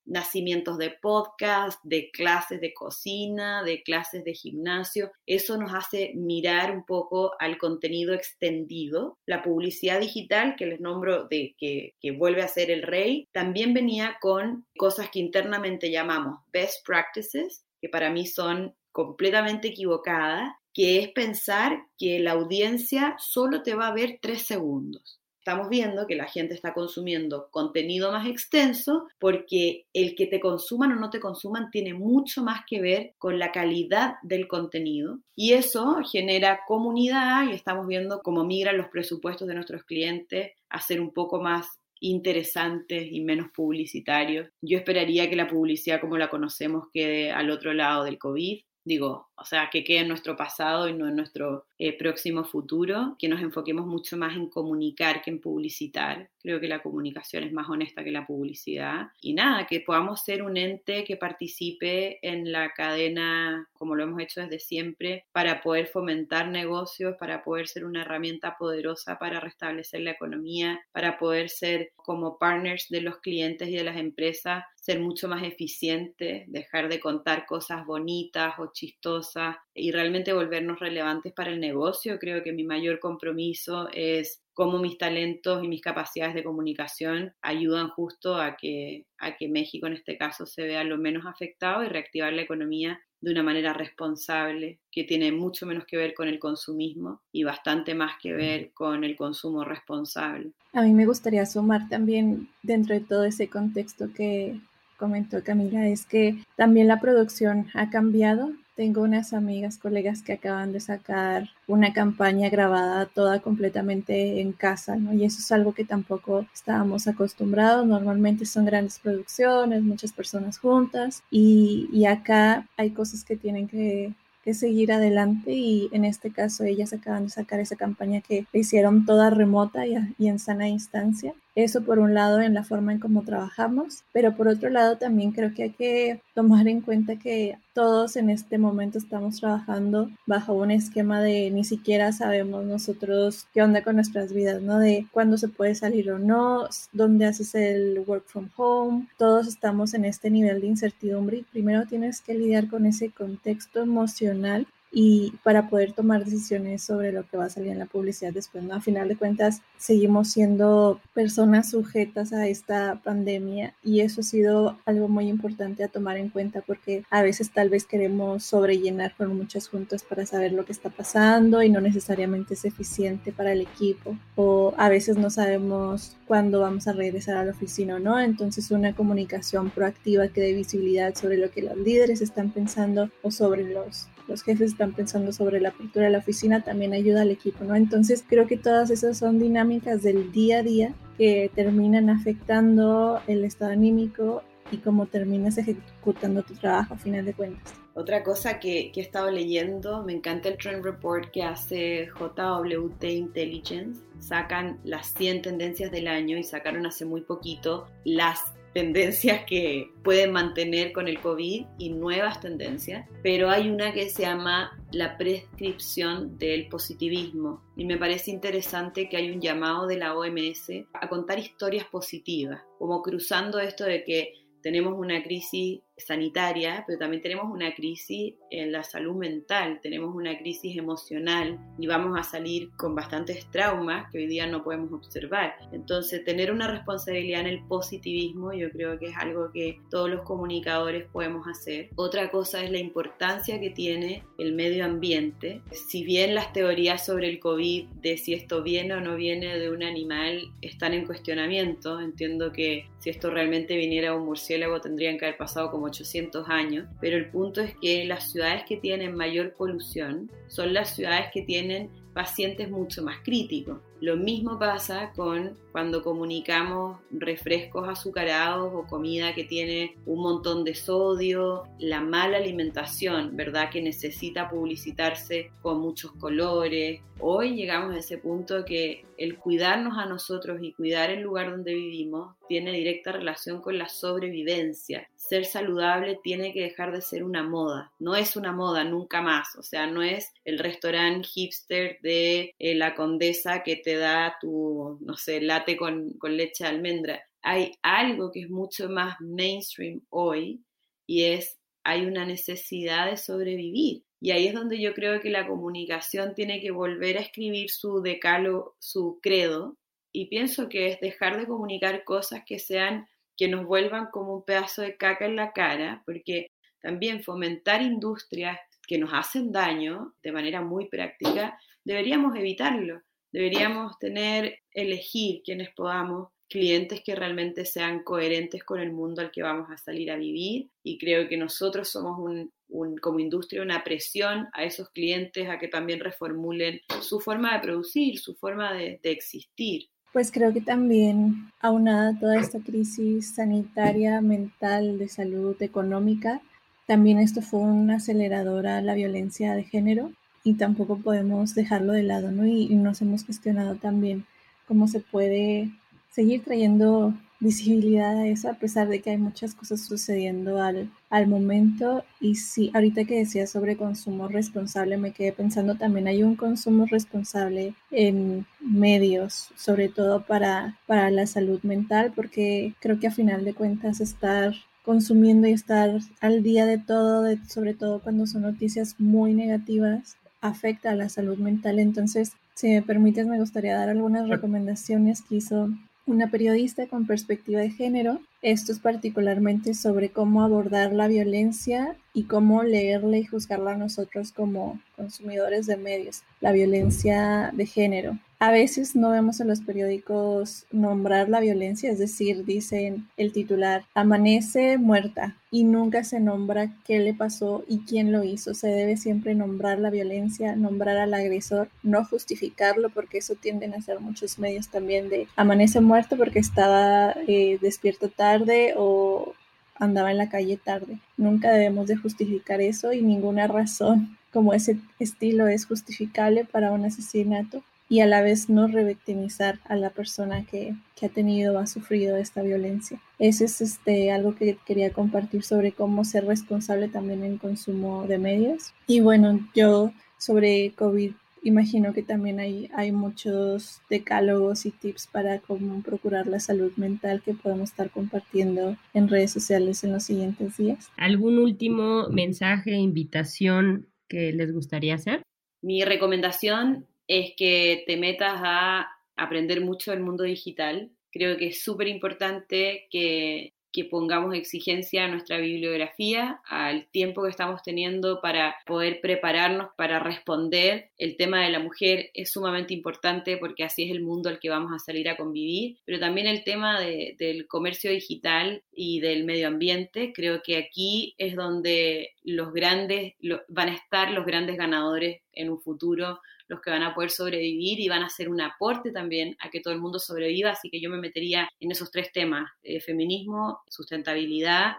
de 0.77 0.91
podcast, 0.91 1.81
de 1.85 2.11
clases 2.11 2.61
de 2.61 2.75
cocina, 2.75 3.63
de 3.63 3.83
clases 3.83 4.25
de 4.25 4.35
gimnasio. 4.35 5.11
Eso 5.25 5.57
nos 5.57 5.73
hace 5.73 6.13
mirar 6.15 6.71
un 6.73 6.85
poco 6.85 7.33
al 7.39 7.57
contenido 7.57 8.13
extendido. 8.13 9.19
La 9.25 9.43
publicidad 9.43 10.01
digital, 10.01 10.57
que 10.57 10.67
les 10.67 10.81
nombro 10.81 11.29
de 11.29 11.55
que, 11.57 11.95
que 12.01 12.11
vuelve 12.11 12.43
a 12.43 12.49
ser 12.49 12.71
el 12.71 12.83
rey, 12.83 13.29
también 13.33 13.73
venía 13.73 14.19
con 14.21 14.67
cosas 14.77 15.09
que 15.11 15.21
internamente 15.21 15.91
llamamos 15.91 16.41
best 16.53 16.85
practices, 16.87 17.65
que 17.81 17.89
para 17.89 18.11
mí 18.11 18.27
son 18.27 18.75
completamente 18.93 19.69
equivocadas, 19.69 20.53
que 20.75 20.99
es 20.99 21.09
pensar 21.13 21.87
que 21.97 22.19
la 22.19 22.33
audiencia 22.33 23.17
solo 23.19 23.63
te 23.63 23.75
va 23.75 23.89
a 23.89 23.95
ver 23.95 24.19
tres 24.21 24.43
segundos 24.43 25.19
estamos 25.49 25.71
viendo 25.71 26.07
que 26.07 26.15
la 26.15 26.27
gente 26.27 26.53
está 26.53 26.75
consumiendo 26.75 27.49
contenido 27.51 28.13
más 28.13 28.29
extenso 28.29 29.09
porque 29.19 29.87
el 29.95 30.15
que 30.15 30.27
te 30.27 30.41
consuman 30.41 30.93
o 30.93 30.97
no 30.97 31.09
te 31.09 31.21
consuman 31.21 31.71
tiene 31.71 31.95
mucho 31.95 32.43
más 32.43 32.61
que 32.67 32.83
ver 32.83 33.15
con 33.17 33.39
la 33.39 33.51
calidad 33.51 34.17
del 34.23 34.47
contenido 34.47 35.21
y 35.35 35.55
eso 35.55 36.03
genera 36.13 36.61
comunidad 36.67 37.49
y 37.49 37.55
estamos 37.55 37.87
viendo 37.87 38.21
cómo 38.23 38.45
migran 38.45 38.77
los 38.77 38.89
presupuestos 38.89 39.49
de 39.49 39.55
nuestros 39.55 39.85
clientes 39.85 40.53
a 40.69 40.83
ser 40.83 41.01
un 41.01 41.15
poco 41.15 41.41
más 41.41 41.81
interesantes 41.99 43.09
y 43.11 43.23
menos 43.23 43.49
publicitarios. 43.55 44.51
Yo 44.61 44.77
esperaría 44.77 45.31
que 45.31 45.37
la 45.37 45.49
publicidad 45.49 45.99
como 45.99 46.19
la 46.19 46.29
conocemos 46.29 46.89
quede 46.93 47.33
al 47.33 47.49
otro 47.49 47.73
lado 47.73 48.05
del 48.05 48.19
COVID, 48.19 48.61
digo, 48.85 49.28
o 49.41 49.45
sea, 49.45 49.71
que 49.71 49.85
quede 49.85 50.01
en 50.01 50.09
nuestro 50.09 50.37
pasado 50.37 50.89
y 50.89 50.93
no 50.93 51.09
en 51.09 51.17
nuestro 51.17 51.67
eh, 51.79 51.97
próximo 51.97 52.45
futuro, 52.45 53.17
que 53.19 53.29
nos 53.29 53.41
enfoquemos 53.41 53.87
mucho 53.87 54.17
más 54.17 54.35
en 54.37 54.49
comunicar 54.49 55.23
que 55.23 55.31
en 55.31 55.41
publicitar. 55.41 56.29
Creo 56.41 56.61
que 56.61 56.69
la 56.69 56.83
comunicación 56.83 57.45
es 57.45 57.53
más 57.53 57.69
honesta 57.69 58.03
que 58.03 58.11
la 58.11 58.27
publicidad. 58.27 59.09
Y 59.21 59.35
nada, 59.35 59.67
que 59.67 59.81
podamos 59.81 60.25
ser 60.25 60.43
un 60.43 60.57
ente 60.57 61.05
que 61.05 61.17
participe 61.17 62.19
en 62.23 62.51
la 62.51 62.73
cadena, 62.73 63.69
como 63.73 63.95
lo 63.95 64.05
hemos 64.05 64.21
hecho 64.21 64.41
desde 64.41 64.59
siempre, 64.59 65.25
para 65.33 65.61
poder 65.61 65.87
fomentar 65.87 66.49
negocios, 66.49 67.17
para 67.19 67.45
poder 67.45 67.69
ser 67.69 67.85
una 67.85 68.03
herramienta 68.03 68.57
poderosa 68.59 69.19
para 69.19 69.41
restablecer 69.41 70.01
la 70.01 70.13
economía, 70.13 70.81
para 70.93 71.19
poder 71.19 71.49
ser 71.49 71.93
como 71.97 72.39
partners 72.39 72.89
de 72.89 73.03
los 73.03 73.19
clientes 73.19 73.69
y 73.69 73.77
de 73.77 73.85
las 73.85 73.99
empresas, 73.99 74.65
ser 74.77 75.01
mucho 75.01 75.29
más 75.29 75.43
eficientes, 75.43 76.45
dejar 76.49 76.89
de 76.89 76.99
contar 76.99 77.45
cosas 77.47 77.85
bonitas 77.85 78.55
o 78.59 78.73
chistosas 78.73 79.28
y 79.75 79.93
realmente 79.93 80.33
volvernos 80.33 80.79
relevantes 80.79 81.33
para 81.33 81.51
el 81.51 81.61
negocio. 81.61 82.19
Creo 82.19 82.43
que 82.43 82.53
mi 82.53 82.65
mayor 82.65 82.99
compromiso 82.99 83.89
es 83.93 84.43
cómo 84.55 84.79
mis 84.79 84.99
talentos 84.99 85.63
y 85.63 85.69
mis 85.69 85.81
capacidades 85.81 86.35
de 86.35 86.43
comunicación 86.43 87.33
ayudan 87.43 87.89
justo 87.91 88.37
a 88.37 88.57
que, 88.57 89.07
a 89.19 89.37
que 89.37 89.49
México 89.49 89.87
en 89.87 89.93
este 89.93 90.19
caso 90.19 90.47
se 90.47 90.63
vea 90.63 90.83
lo 90.85 90.99
menos 90.99 91.27
afectado 91.27 91.85
y 91.85 91.89
reactivar 91.89 92.33
la 92.33 92.43
economía 92.43 93.01
de 93.21 93.33
una 93.33 93.43
manera 93.43 93.73
responsable, 93.73 94.79
que 94.91 95.05
tiene 95.05 95.33
mucho 95.33 95.67
menos 95.67 95.85
que 95.87 95.97
ver 95.97 96.15
con 96.15 96.29
el 96.29 96.39
consumismo 96.39 97.21
y 97.33 97.45
bastante 97.45 97.95
más 97.95 98.13
que 98.23 98.33
ver 98.33 98.71
con 98.73 99.05
el 99.05 99.17
consumo 99.17 99.65
responsable. 99.65 100.53
A 100.73 100.83
mí 100.83 100.93
me 100.93 101.07
gustaría 101.07 101.45
sumar 101.47 101.89
también 101.89 102.49
dentro 102.63 102.95
de 102.95 103.01
todo 103.01 103.25
ese 103.25 103.49
contexto 103.49 104.13
que 104.15 104.61
comentó 104.99 105.43
Camila, 105.43 105.89
es 105.89 106.05
que 106.05 106.37
también 106.57 106.89
la 106.89 107.01
producción 107.01 107.69
ha 107.75 107.91
cambiado 107.91 108.53
tengo 108.79 109.03
unas 109.03 109.33
amigas, 109.33 109.77
colegas 109.77 110.23
que 110.23 110.35
acaban 110.35 110.73
de 110.73 110.79
sacar 110.79 111.49
una 111.67 111.93
campaña 111.93 112.49
grabada 112.49 113.07
toda 113.07 113.41
completamente 113.41 114.41
en 114.41 114.53
casa, 114.53 114.95
¿no? 114.95 115.13
Y 115.13 115.25
eso 115.25 115.41
es 115.41 115.51
algo 115.51 115.73
que 115.73 115.85
tampoco 115.85 116.47
estábamos 116.55 117.09
acostumbrados. 117.09 117.85
Normalmente 117.85 118.47
son 118.47 118.67
grandes 118.67 119.01
producciones, 119.01 119.83
muchas 119.83 120.13
personas 120.13 120.61
juntas 120.61 121.25
y, 121.29 121.89
y 121.93 122.07
acá 122.07 122.69
hay 122.77 122.91
cosas 122.91 123.25
que 123.25 123.35
tienen 123.35 123.67
que 123.67 124.15
seguir 124.55 124.93
adelante 124.93 125.53
y 125.53 125.89
en 125.93 126.05
este 126.05 126.31
caso 126.31 126.65
ellas 126.65 126.93
acaban 126.93 127.25
de 127.25 127.31
sacar 127.31 127.61
esa 127.61 127.77
campaña 127.77 128.21
que 128.21 128.47
hicieron 128.53 129.05
toda 129.05 129.29
remota 129.29 129.87
y, 129.87 129.97
y 130.19 130.29
en 130.29 130.39
sana 130.39 130.69
instancia. 130.69 131.35
Eso 131.59 131.83
por 131.83 131.99
un 131.99 132.15
lado 132.15 132.41
en 132.41 132.55
la 132.55 132.63
forma 132.63 132.93
en 132.93 133.01
cómo 133.01 133.23
trabajamos, 133.23 134.05
pero 134.13 134.37
por 134.37 134.47
otro 134.47 134.71
lado 134.71 134.97
también 134.97 135.33
creo 135.33 135.53
que 135.53 135.65
hay 135.65 135.71
que 135.71 136.23
tomar 136.33 136.69
en 136.69 136.81
cuenta 136.81 137.17
que 137.17 137.59
todos 137.73 138.15
en 138.15 138.31
este 138.31 138.59
momento 138.59 138.97
estamos 138.97 139.41
trabajando 139.41 140.09
bajo 140.25 140.53
un 140.53 140.71
esquema 140.71 141.21
de 141.21 141.51
ni 141.51 141.65
siquiera 141.65 142.13
sabemos 142.13 142.65
nosotros 142.65 143.49
qué 143.53 143.61
onda 143.61 143.83
con 143.83 143.97
nuestras 143.97 144.33
vidas, 144.33 144.63
¿no? 144.63 144.79
De 144.79 145.09
cuándo 145.11 145.37
se 145.37 145.49
puede 145.49 145.75
salir 145.75 146.13
o 146.13 146.21
no, 146.21 146.69
dónde 146.93 147.27
haces 147.27 147.57
el 147.57 148.05
work 148.07 148.27
from 148.27 148.51
home. 148.57 149.09
Todos 149.19 149.49
estamos 149.49 149.95
en 149.95 150.05
este 150.05 150.31
nivel 150.31 150.61
de 150.61 150.69
incertidumbre 150.69 151.39
y 151.39 151.43
primero 151.43 151.87
tienes 151.87 152.21
que 152.21 152.35
lidiar 152.35 152.69
con 152.69 152.87
ese 152.87 153.11
contexto 153.11 153.83
emocional 153.83 154.69
y 154.91 155.35
para 155.43 155.69
poder 155.69 155.93
tomar 155.93 156.25
decisiones 156.25 156.83
sobre 156.83 157.13
lo 157.13 157.27
que 157.27 157.37
va 157.37 157.47
a 157.47 157.51
salir 157.51 157.71
en 157.71 157.79
la 157.79 157.87
publicidad 157.87 158.33
después. 158.33 158.65
¿no? 158.65 158.75
A 158.75 158.81
final 158.81 159.09
de 159.09 159.17
cuentas, 159.17 159.63
seguimos 159.77 160.31
siendo 160.31 161.01
personas 161.15 161.71
sujetas 161.71 162.33
a 162.33 162.47
esta 162.49 163.01
pandemia 163.03 163.75
y 163.83 164.01
eso 164.01 164.21
ha 164.21 164.25
sido 164.25 164.79
algo 164.87 165.09
muy 165.09 165.29
importante 165.29 165.85
a 165.85 165.89
tomar 165.89 166.17
en 166.17 166.31
cuenta 166.31 166.63
porque 166.63 167.05
a 167.11 167.23
veces 167.23 167.51
tal 167.51 167.69
vez 167.69 167.85
queremos 167.85 168.45
sobrellenar 168.45 169.15
con 169.17 169.37
muchas 169.37 169.69
juntas 169.69 170.03
para 170.03 170.27
saber 170.27 170.53
lo 170.53 170.65
que 170.65 170.73
está 170.73 170.91
pasando 170.91 171.63
y 171.63 171.71
no 171.71 171.81
necesariamente 171.81 172.55
es 172.55 172.65
eficiente 172.65 173.33
para 173.33 173.53
el 173.53 173.61
equipo 173.61 174.17
o 174.37 174.75
a 174.77 174.89
veces 174.89 175.17
no 175.17 175.31
sabemos 175.31 176.18
cuándo 176.29 176.61
vamos 176.61 176.87
a 176.87 176.93
regresar 176.93 177.39
a 177.39 177.45
la 177.45 177.53
oficina 177.53 177.97
o 177.97 177.99
no, 177.99 178.21
entonces 178.21 178.71
una 178.71 178.95
comunicación 178.95 179.71
proactiva 179.71 180.29
que 180.29 180.43
dé 180.43 180.53
visibilidad 180.53 181.15
sobre 181.15 181.39
lo 181.39 181.51
que 181.51 181.63
los 181.63 181.77
líderes 181.77 182.21
están 182.21 182.51
pensando 182.51 183.11
o 183.23 183.31
sobre 183.31 183.65
los 183.65 184.07
los 184.29 184.43
jefes 184.43 184.73
están 184.73 184.93
pensando 184.93 185.33
sobre 185.33 185.59
la 185.59 185.71
apertura 185.71 186.05
de 186.05 186.13
la 186.13 186.19
oficina, 186.19 186.63
también 186.63 186.93
ayuda 186.93 187.23
al 187.23 187.31
equipo, 187.31 187.65
¿no? 187.65 187.75
Entonces 187.75 188.23
creo 188.29 188.47
que 188.47 188.59
todas 188.59 188.91
esas 188.91 189.17
son 189.17 189.39
dinámicas 189.39 190.03
del 190.03 190.31
día 190.33 190.59
a 190.59 190.63
día 190.63 190.95
que 191.17 191.51
terminan 191.55 192.11
afectando 192.11 193.21
el 193.27 193.43
estado 193.45 193.73
anímico 193.73 194.43
y 194.71 194.77
cómo 194.77 195.07
terminas 195.07 195.57
ejecutando 195.57 196.43
tu 196.43 196.53
trabajo 196.55 196.93
a 196.93 196.99
final 196.99 197.25
de 197.25 197.33
cuentas. 197.33 197.73
Otra 197.99 198.23
cosa 198.23 198.61
que, 198.61 198.93
que, 198.93 199.01
he 199.01 199.03
estado 199.03 199.29
leyendo, 199.29 200.05
me 200.05 200.13
encanta 200.13 200.49
el 200.49 200.57
Trend 200.57 200.85
Report 200.85 201.33
que 201.33 201.43
hace 201.43 202.09
JWT 202.17 203.03
Intelligence. 203.03 204.01
Sacan 204.21 204.79
las 204.85 205.13
100 205.15 205.43
tendencias 205.43 205.91
del 205.91 206.07
año 206.07 206.39
y 206.39 206.45
sacaron 206.45 206.87
hace 206.87 207.05
muy 207.05 207.23
poquito 207.23 207.89
las 208.05 208.55
tendencias 208.73 209.45
que 209.47 209.91
pueden 210.05 210.31
mantener 210.31 210.93
con 210.93 211.09
el 211.09 211.21
COVID 211.21 211.67
y 211.77 211.91
nuevas 211.91 212.41
tendencias, 212.41 213.05
pero 213.25 213.51
hay 213.51 213.69
una 213.69 213.93
que 213.93 214.09
se 214.09 214.23
llama 214.23 214.79
la 214.93 215.19
prescripción 215.19 216.39
del 216.39 216.69
positivismo 216.69 217.65
y 217.77 217.85
me 217.85 217.97
parece 217.97 218.31
interesante 218.31 219.09
que 219.09 219.17
hay 219.17 219.33
un 219.33 219.41
llamado 219.41 219.89
de 219.89 219.97
la 219.97 220.17
OMS 220.17 220.71
a 220.93 221.09
contar 221.09 221.41
historias 221.41 221.87
positivas, 221.87 222.63
como 222.79 223.03
cruzando 223.03 223.59
esto 223.59 223.83
de 223.83 224.05
que 224.05 224.35
tenemos 224.63 224.95
una 224.97 225.23
crisis 225.23 225.81
sanitaria, 225.99 226.85
pero 226.87 226.99
también 226.99 227.23
tenemos 227.23 227.51
una 227.51 227.75
crisis 227.75 228.35
en 228.51 228.73
la 228.73 228.83
salud 228.83 229.15
mental, 229.15 229.81
tenemos 229.83 230.15
una 230.15 230.39
crisis 230.39 230.77
emocional 230.77 231.59
y 231.79 231.87
vamos 231.87 232.19
a 232.19 232.23
salir 232.23 232.71
con 232.77 232.95
bastantes 232.95 233.51
traumas 233.51 234.11
que 234.11 234.19
hoy 234.19 234.27
día 234.27 234.47
no 234.47 234.63
podemos 234.63 234.93
observar. 234.93 235.57
Entonces, 235.73 236.25
tener 236.25 236.53
una 236.53 236.69
responsabilidad 236.69 237.41
en 237.41 237.47
el 237.49 237.65
positivismo 237.65 238.53
yo 238.53 238.71
creo 238.71 238.99
que 238.99 239.07
es 239.07 239.17
algo 239.17 239.51
que 239.53 239.81
todos 239.91 240.11
los 240.11 240.23
comunicadores 240.23 241.05
podemos 241.13 241.47
hacer. 241.47 241.91
Otra 241.97 242.31
cosa 242.31 242.63
es 242.63 242.71
la 242.71 242.79
importancia 242.79 243.61
que 243.61 243.71
tiene 243.71 244.25
el 244.39 244.53
medio 244.53 244.85
ambiente. 244.85 245.63
Si 245.71 246.05
bien 246.05 246.35
las 246.35 246.53
teorías 246.53 247.05
sobre 247.05 247.29
el 247.29 247.41
COVID 247.41 247.87
de 248.03 248.17
si 248.17 248.35
esto 248.35 248.63
viene 248.63 248.95
o 248.95 249.01
no 249.01 249.17
viene 249.17 249.59
de 249.59 249.71
un 249.71 249.83
animal 249.83 250.51
están 250.61 250.95
en 250.95 251.07
cuestionamiento, 251.07 252.01
entiendo 252.01 252.53
que 252.53 252.87
si 252.99 253.11
esto 253.11 253.31
realmente 253.31 253.77
viniera 253.77 254.11
de 254.11 254.17
un 254.17 254.27
murciélago 254.27 254.81
tendrían 254.81 255.19
que 255.19 255.27
haber 255.27 255.39
pasado 255.39 255.71
como 255.71 255.87
800 255.87 256.49
años, 256.49 256.87
pero 257.01 257.17
el 257.17 257.31
punto 257.31 257.61
es 257.61 257.75
que 257.81 258.05
las 258.05 258.31
ciudades 258.39 258.63
que 258.69 258.77
tienen 258.77 259.17
mayor 259.17 259.55
polución 259.55 260.31
son 260.47 260.73
las 260.73 260.95
ciudades 260.95 261.27
que 261.35 261.43
tienen 261.43 261.91
pacientes 262.15 262.71
mucho 262.71 263.03
más 263.03 263.19
críticos. 263.25 263.79
Lo 264.01 264.17
mismo 264.17 264.61
pasa 264.61 265.13
con 265.17 265.57
cuando 265.73 266.05
comunicamos 266.05 266.99
refrescos 267.11 267.89
azucarados 267.89 268.73
o 268.73 268.87
comida 268.87 269.35
que 269.35 269.43
tiene 269.43 269.97
un 270.07 270.23
montón 270.23 270.65
de 270.65 270.77
sodio, 270.77 271.65
la 271.81 272.01
mala 272.01 272.37
alimentación, 272.37 273.37
¿verdad? 273.37 273.71
Que 273.71 273.83
necesita 273.83 274.49
publicitarse 274.49 275.51
con 275.63 275.81
muchos 275.81 276.13
colores. 276.13 277.01
Hoy 277.19 277.57
llegamos 277.57 277.95
a 277.95 277.99
ese 277.99 278.19
punto 278.19 278.65
que 278.65 279.05
el 279.17 279.37
cuidarnos 279.37 279.99
a 279.99 280.07
nosotros 280.07 280.59
y 280.63 280.73
cuidar 280.73 281.11
el 281.11 281.23
lugar 281.23 281.51
donde 281.51 281.75
vivimos 281.75 282.37
tiene 282.49 282.73
directa 282.73 283.11
relación 283.11 283.61
con 283.61 283.79
la 283.79 283.89
sobrevivencia. 283.89 285.09
Ser 285.29 285.45
saludable 285.45 286.19
tiene 286.23 286.55
que 286.55 286.63
dejar 286.63 286.91
de 286.91 287.03
ser 287.03 287.23
una 287.23 287.43
moda. 287.43 287.93
No 287.99 288.17
es 288.17 288.35
una 288.35 288.53
moda 288.53 288.85
nunca 288.85 289.21
más. 289.21 289.57
O 289.57 289.63
sea, 289.63 289.87
no 289.87 290.03
es 290.03 290.33
el 290.45 290.59
restaurante 290.59 291.29
hipster 291.29 291.99
de 292.01 292.55
eh, 292.59 292.75
la 292.75 292.95
condesa 292.95 293.63
que 293.63 293.77
te 293.77 293.97
da 293.97 294.37
tu, 294.41 294.99
no 295.03 295.17
sé, 295.17 295.43
late 295.43 295.77
con, 295.77 296.17
leche 296.23 296.65
de 296.65 296.71
almendra. 296.71 297.23
Hay 297.43 297.73
algo 297.83 298.33
que 298.33 298.41
es 298.41 298.49
mucho 298.49 298.89
más 298.89 299.21
mainstream 299.21 300.01
hoy 300.09 300.63
y 301.07 301.25
es, 301.25 301.59
hay 301.85 302.07
una 302.07 302.25
necesidad 302.25 303.11
de 303.11 303.19
sobrevivir. 303.19 304.05
Y 304.21 304.31
ahí 304.31 304.47
es 304.47 304.55
donde 304.55 304.81
yo 304.81 304.95
creo 304.95 305.21
que 305.21 305.31
la 305.31 305.47
comunicación 305.47 306.35
tiene 306.35 306.61
que 306.61 306.71
volver 306.71 307.19
a 307.19 307.21
escribir 307.21 307.71
su 307.71 308.01
decalo, 308.01 308.77
su 308.79 309.19
credo. 309.23 309.77
Y 310.11 310.27
pienso 310.29 310.71
que 310.71 310.89
es 310.89 311.01
dejar 311.01 311.39
de 311.39 311.47
comunicar 311.47 312.03
cosas 312.05 312.45
que 312.47 312.59
sean, 312.59 313.07
que 313.39 313.49
nos 313.49 313.65
vuelvan 313.65 314.09
como 314.11 314.35
un 314.35 314.45
pedazo 314.45 314.83
de 314.83 314.97
caca 314.97 315.25
en 315.25 315.37
la 315.37 315.53
cara, 315.53 316.03
porque 316.05 316.49
también 316.83 317.23
fomentar 317.23 317.81
industrias 317.81 318.59
que 318.87 318.99
nos 318.99 319.11
hacen 319.15 319.53
daño 319.53 320.15
de 320.23 320.33
manera 320.33 320.61
muy 320.61 320.89
práctica, 320.89 321.59
deberíamos 321.85 322.37
evitarlo. 322.37 323.01
Deberíamos 323.31 323.99
tener, 323.99 324.59
elegir 324.73 325.43
quienes 325.45 325.69
podamos, 325.75 326.31
clientes 326.49 327.03
que 327.05 327.15
realmente 327.15 327.65
sean 327.67 328.03
coherentes 328.03 328.65
con 328.65 328.81
el 328.81 328.91
mundo 328.91 329.21
al 329.21 329.31
que 329.31 329.43
vamos 329.43 329.71
a 329.71 329.77
salir 329.77 330.11
a 330.11 330.17
vivir 330.17 330.71
y 330.83 330.97
creo 330.97 331.29
que 331.29 331.37
nosotros 331.37 331.91
somos 331.91 332.19
un, 332.19 332.97
como 332.97 333.19
industria 333.19 333.63
una 333.63 333.85
presión 333.85 334.49
a 334.55 334.65
esos 334.65 334.89
clientes 334.91 335.49
a 335.49 335.59
que 335.59 335.69
también 335.69 336.01
reformulen 336.01 336.81
su 337.03 337.21
forma 337.21 337.55
de 337.55 337.61
producir, 337.61 338.19
su 338.19 338.35
forma 338.35 338.73
de, 338.73 338.99
de 339.03 339.11
existir. 339.11 339.91
Pues 340.13 340.33
creo 340.33 340.53
que 340.53 340.61
también, 340.61 341.51
aunada 341.61 342.19
toda 342.19 342.39
esta 342.39 342.61
crisis 342.61 343.35
sanitaria, 343.35 344.21
mental, 344.21 344.99
de 344.99 345.09
salud, 345.09 345.57
económica, 345.61 346.41
también 346.87 347.19
esto 347.19 347.43
fue 347.43 347.61
un 347.61 347.91
acelerador 347.91 348.67
a 348.67 348.81
la 348.81 348.95
violencia 348.95 349.55
de 349.55 349.65
género 349.65 350.11
y 350.43 350.55
tampoco 350.55 350.97
podemos 350.97 351.55
dejarlo 351.55 351.93
de 351.93 352.03
lado, 352.03 352.31
¿no? 352.31 352.47
Y, 352.47 352.75
nos 352.75 353.03
hemos 353.03 353.25
cuestionado 353.25 353.75
también 353.77 354.25
cómo 354.67 354.89
se 354.89 355.01
puede 355.01 355.71
seguir 356.11 356.43
trayendo 356.43 357.13
visibilidad 357.41 358.19
a 358.19 358.27
eso 358.27 358.51
a 358.51 358.55
pesar 358.55 358.89
de 358.89 359.01
que 359.01 359.11
hay 359.11 359.19
muchas 359.19 359.55
cosas 359.55 359.81
sucediendo 359.81 360.61
al, 360.61 360.91
al 361.11 361.27
momento. 361.27 362.05
Y 362.21 362.37
sí, 362.37 362.71
ahorita 362.75 363.05
que 363.05 363.19
decía 363.19 363.47
sobre 363.47 363.77
consumo 363.77 364.29
responsable, 364.29 364.97
me 364.97 365.13
quedé 365.13 365.33
pensando 365.33 365.77
también 365.77 366.09
hay 366.09 366.23
un 366.23 366.37
consumo 366.37 366.87
responsable 366.87 367.75
en 367.91 368.47
medios, 368.61 369.51
sobre 369.57 369.89
todo 369.89 370.25
para, 370.25 370.79
para 370.87 371.11
la 371.11 371.27
salud 371.27 371.61
mental, 371.63 372.13
porque 372.15 372.75
creo 372.81 372.99
que 372.99 373.07
a 373.09 373.13
final 373.13 373.45
de 373.45 373.55
cuentas 373.55 374.01
estar 374.01 374.55
consumiendo 374.85 375.47
y 375.47 375.53
estar 375.53 375.99
al 376.21 376.43
día 376.43 376.65
de 376.65 376.79
todo, 376.79 377.23
de, 377.23 377.39
sobre 377.47 377.75
todo 377.75 378.01
cuando 378.01 378.27
son 378.27 378.43
noticias 378.43 378.97
muy 378.99 379.35
negativas, 379.35 380.17
afecta 380.41 380.91
a 380.91 380.95
la 380.95 381.09
salud 381.09 381.39
mental. 381.39 381.79
Entonces, 381.79 382.33
si 382.55 382.69
me 382.69 382.83
permites, 382.83 383.27
me 383.27 383.39
gustaría 383.39 383.77
dar 383.77 383.89
algunas 383.89 384.29
recomendaciones 384.29 385.23
que 385.23 385.37
hizo 385.37 385.71
una 386.09 386.31
periodista 386.31 386.87
con 386.87 387.07
perspectiva 387.07 387.61
de 387.61 387.71
género. 387.71 388.21
Esto 388.41 388.71
es 388.71 388.79
particularmente 388.79 389.75
sobre 389.75 390.11
cómo 390.11 390.43
abordar 390.43 390.93
la 390.93 391.09
violencia 391.09 391.97
y 392.15 392.25
cómo 392.25 392.63
leerla 392.63 393.19
y 393.19 393.25
juzgarla 393.25 393.73
a 393.73 393.77
nosotros 393.77 394.33
como 394.33 394.81
consumidores 394.97 395.67
de 395.67 395.77
medios, 395.77 396.23
la 396.41 396.53
violencia 396.53 397.51
de 397.53 397.67
género. 397.67 398.19
A 398.41 398.53
veces 398.53 398.95
no 398.95 399.11
vemos 399.11 399.41
en 399.41 399.49
los 399.49 399.61
periódicos 399.61 400.67
nombrar 400.71 401.29
la 401.29 401.41
violencia, 401.41 401.91
es 401.91 401.99
decir, 401.99 402.45
dicen 402.45 403.09
el 403.17 403.33
titular, 403.33 403.85
amanece 403.95 404.79
muerta 404.79 405.35
y 405.51 405.65
nunca 405.65 406.05
se 406.05 406.21
nombra 406.21 406.73
qué 406.85 407.01
le 407.01 407.15
pasó 407.15 407.65
y 407.67 407.81
quién 407.81 408.13
lo 408.13 408.23
hizo. 408.23 408.55
Se 408.55 408.69
debe 408.69 408.97
siempre 408.97 409.35
nombrar 409.35 409.81
la 409.81 409.91
violencia, 409.91 410.55
nombrar 410.55 410.99
al 410.99 411.15
agresor, 411.15 411.69
no 411.83 412.05
justificarlo 412.05 412.91
porque 412.91 413.19
eso 413.19 413.35
tienden 413.35 413.75
a 413.75 413.83
ser 413.83 413.99
muchos 413.99 414.39
medios 414.39 414.69
también 414.69 415.09
de 415.09 415.27
amanece 415.35 415.81
muerto 415.81 416.17
porque 416.17 416.39
estaba 416.39 417.17
eh, 417.27 417.59
despierto 417.61 418.09
tarde 418.29 418.75
o 418.77 419.33
andaba 419.77 420.11
en 420.11 420.19
la 420.19 420.29
calle 420.29 420.59
tarde. 420.59 420.99
Nunca 421.17 421.51
debemos 421.51 421.87
de 421.87 421.97
justificar 421.97 422.61
eso 422.61 422.93
y 422.93 423.01
ninguna 423.01 423.47
razón 423.47 424.19
como 424.33 424.53
ese 424.53 424.77
estilo 424.99 425.49
es 425.49 425.65
justificable 425.65 426.45
para 426.45 426.73
un 426.73 426.85
asesinato 426.85 427.63
y 427.89 428.01
a 428.01 428.07
la 428.07 428.21
vez 428.21 428.51
no 428.51 428.67
revictimizar 428.67 429.61
a 429.65 429.77
la 429.77 429.89
persona 429.89 430.45
que, 430.45 430.75
ha 431.01 431.09
tenido 431.09 431.55
o 431.55 431.59
ha 431.59 431.67
sufrido 431.67 432.17
esta 432.17 432.43
violencia. 432.43 433.01
Eso 433.19 433.45
es 433.45 433.63
este, 433.63 434.13
algo 434.13 434.35
que 434.35 434.59
quería 434.67 434.93
compartir 434.93 435.43
sobre 435.43 435.73
cómo 435.73 436.05
ser 436.05 436.27
responsable 436.27 436.89
también 436.89 437.25
en 437.25 437.39
consumo 437.39 438.05
de 438.07 438.19
medios. 438.19 438.75
Y 438.87 439.01
bueno, 439.01 439.41
yo 439.55 439.93
sobre 440.19 440.73
COVID 440.73 441.13
imagino 441.49 441.93
que 441.93 442.03
también 442.03 442.41
hay, 442.41 442.71
hay 442.75 442.93
muchos 442.93 443.81
decálogos 443.91 444.67
y 444.67 444.71
tips 444.71 445.09
para 445.09 445.41
cómo 445.41 445.83
procurar 445.83 446.27
la 446.27 446.41
salud 446.41 446.73
mental 446.77 447.23
que 447.23 447.35
podemos 447.35 447.71
estar 447.71 447.91
compartiendo 447.91 448.77
en 448.95 449.09
redes 449.09 449.33
sociales 449.33 449.83
en 449.85 449.93
los 449.93 450.05
siguientes 450.05 450.57
días. 450.57 450.91
¿Algún 450.97 451.39
último 451.39 452.09
mensaje, 452.11 452.73
invitación 452.73 453.89
que 454.09 454.33
les 454.33 454.53
gustaría 454.53 454.95
hacer? 454.95 455.23
Mi 455.63 455.85
recomendación 455.85 456.87
es 457.09 457.33
que 457.37 457.83
te 457.87 457.97
metas 457.97 458.41
a 458.45 458.89
aprender 459.17 459.61
mucho 459.61 459.91
del 459.91 460.01
mundo 460.01 460.25
digital. 460.25 460.91
Creo 461.11 461.37
que 461.37 461.49
es 461.49 461.63
súper 461.63 461.89
importante 461.89 462.87
que 462.91 463.53
que 463.79 463.85
pongamos 463.85 464.35
exigencia 464.35 465.05
a 465.05 465.09
nuestra 465.09 465.39
bibliografía, 465.39 466.41
al 466.49 466.89
tiempo 466.91 467.23
que 467.23 467.31
estamos 467.31 467.63
teniendo 467.63 468.21
para 468.21 468.57
poder 468.67 469.01
prepararnos 469.01 469.69
para 469.77 470.01
responder. 470.01 470.91
El 470.99 471.17
tema 471.17 471.45
de 471.45 471.51
la 471.51 471.61
mujer 471.61 472.11
es 472.13 472.33
sumamente 472.33 472.75
importante 472.75 473.37
porque 473.37 473.63
así 473.63 473.85
es 473.85 473.93
el 473.93 474.03
mundo 474.03 474.31
al 474.31 474.41
que 474.41 474.51
vamos 474.51 474.73
a 474.73 474.81
salir 474.81 475.09
a 475.09 475.17
convivir, 475.17 475.79
pero 475.85 476.01
también 476.01 476.27
el 476.27 476.43
tema 476.43 476.81
del 476.81 477.47
comercio 477.47 477.93
digital 477.93 478.65
y 478.73 478.99
del 478.99 479.23
medio 479.23 479.47
ambiente. 479.47 480.13
Creo 480.13 480.43
que 480.43 480.57
aquí 480.57 481.15
es 481.17 481.37
donde 481.37 482.17
los 482.25 482.53
grandes 482.53 483.15
van 483.47 483.69
a 483.69 483.75
estar 483.75 484.11
los 484.11 484.27
grandes 484.27 484.57
ganadores 484.57 485.23
en 485.33 485.51
un 485.51 485.61
futuro 485.61 486.19
los 486.49 486.61
que 486.61 486.71
van 486.71 486.83
a 486.83 486.95
poder 486.95 487.11
sobrevivir 487.11 487.79
y 487.79 487.89
van 487.89 488.03
a 488.03 488.07
hacer 488.07 488.29
un 488.29 488.41
aporte 488.41 488.91
también 488.91 489.37
a 489.41 489.51
que 489.51 489.61
todo 489.61 489.75
el 489.75 489.81
mundo 489.81 489.99
sobreviva, 489.99 490.51
así 490.51 490.71
que 490.71 490.81
yo 490.81 490.91
me 490.91 490.99
metería 490.99 491.49
en 491.61 491.71
esos 491.71 491.91
tres 491.91 492.11
temas, 492.13 492.51
eh, 492.63 492.81
feminismo, 492.81 493.61
sustentabilidad 493.69 494.77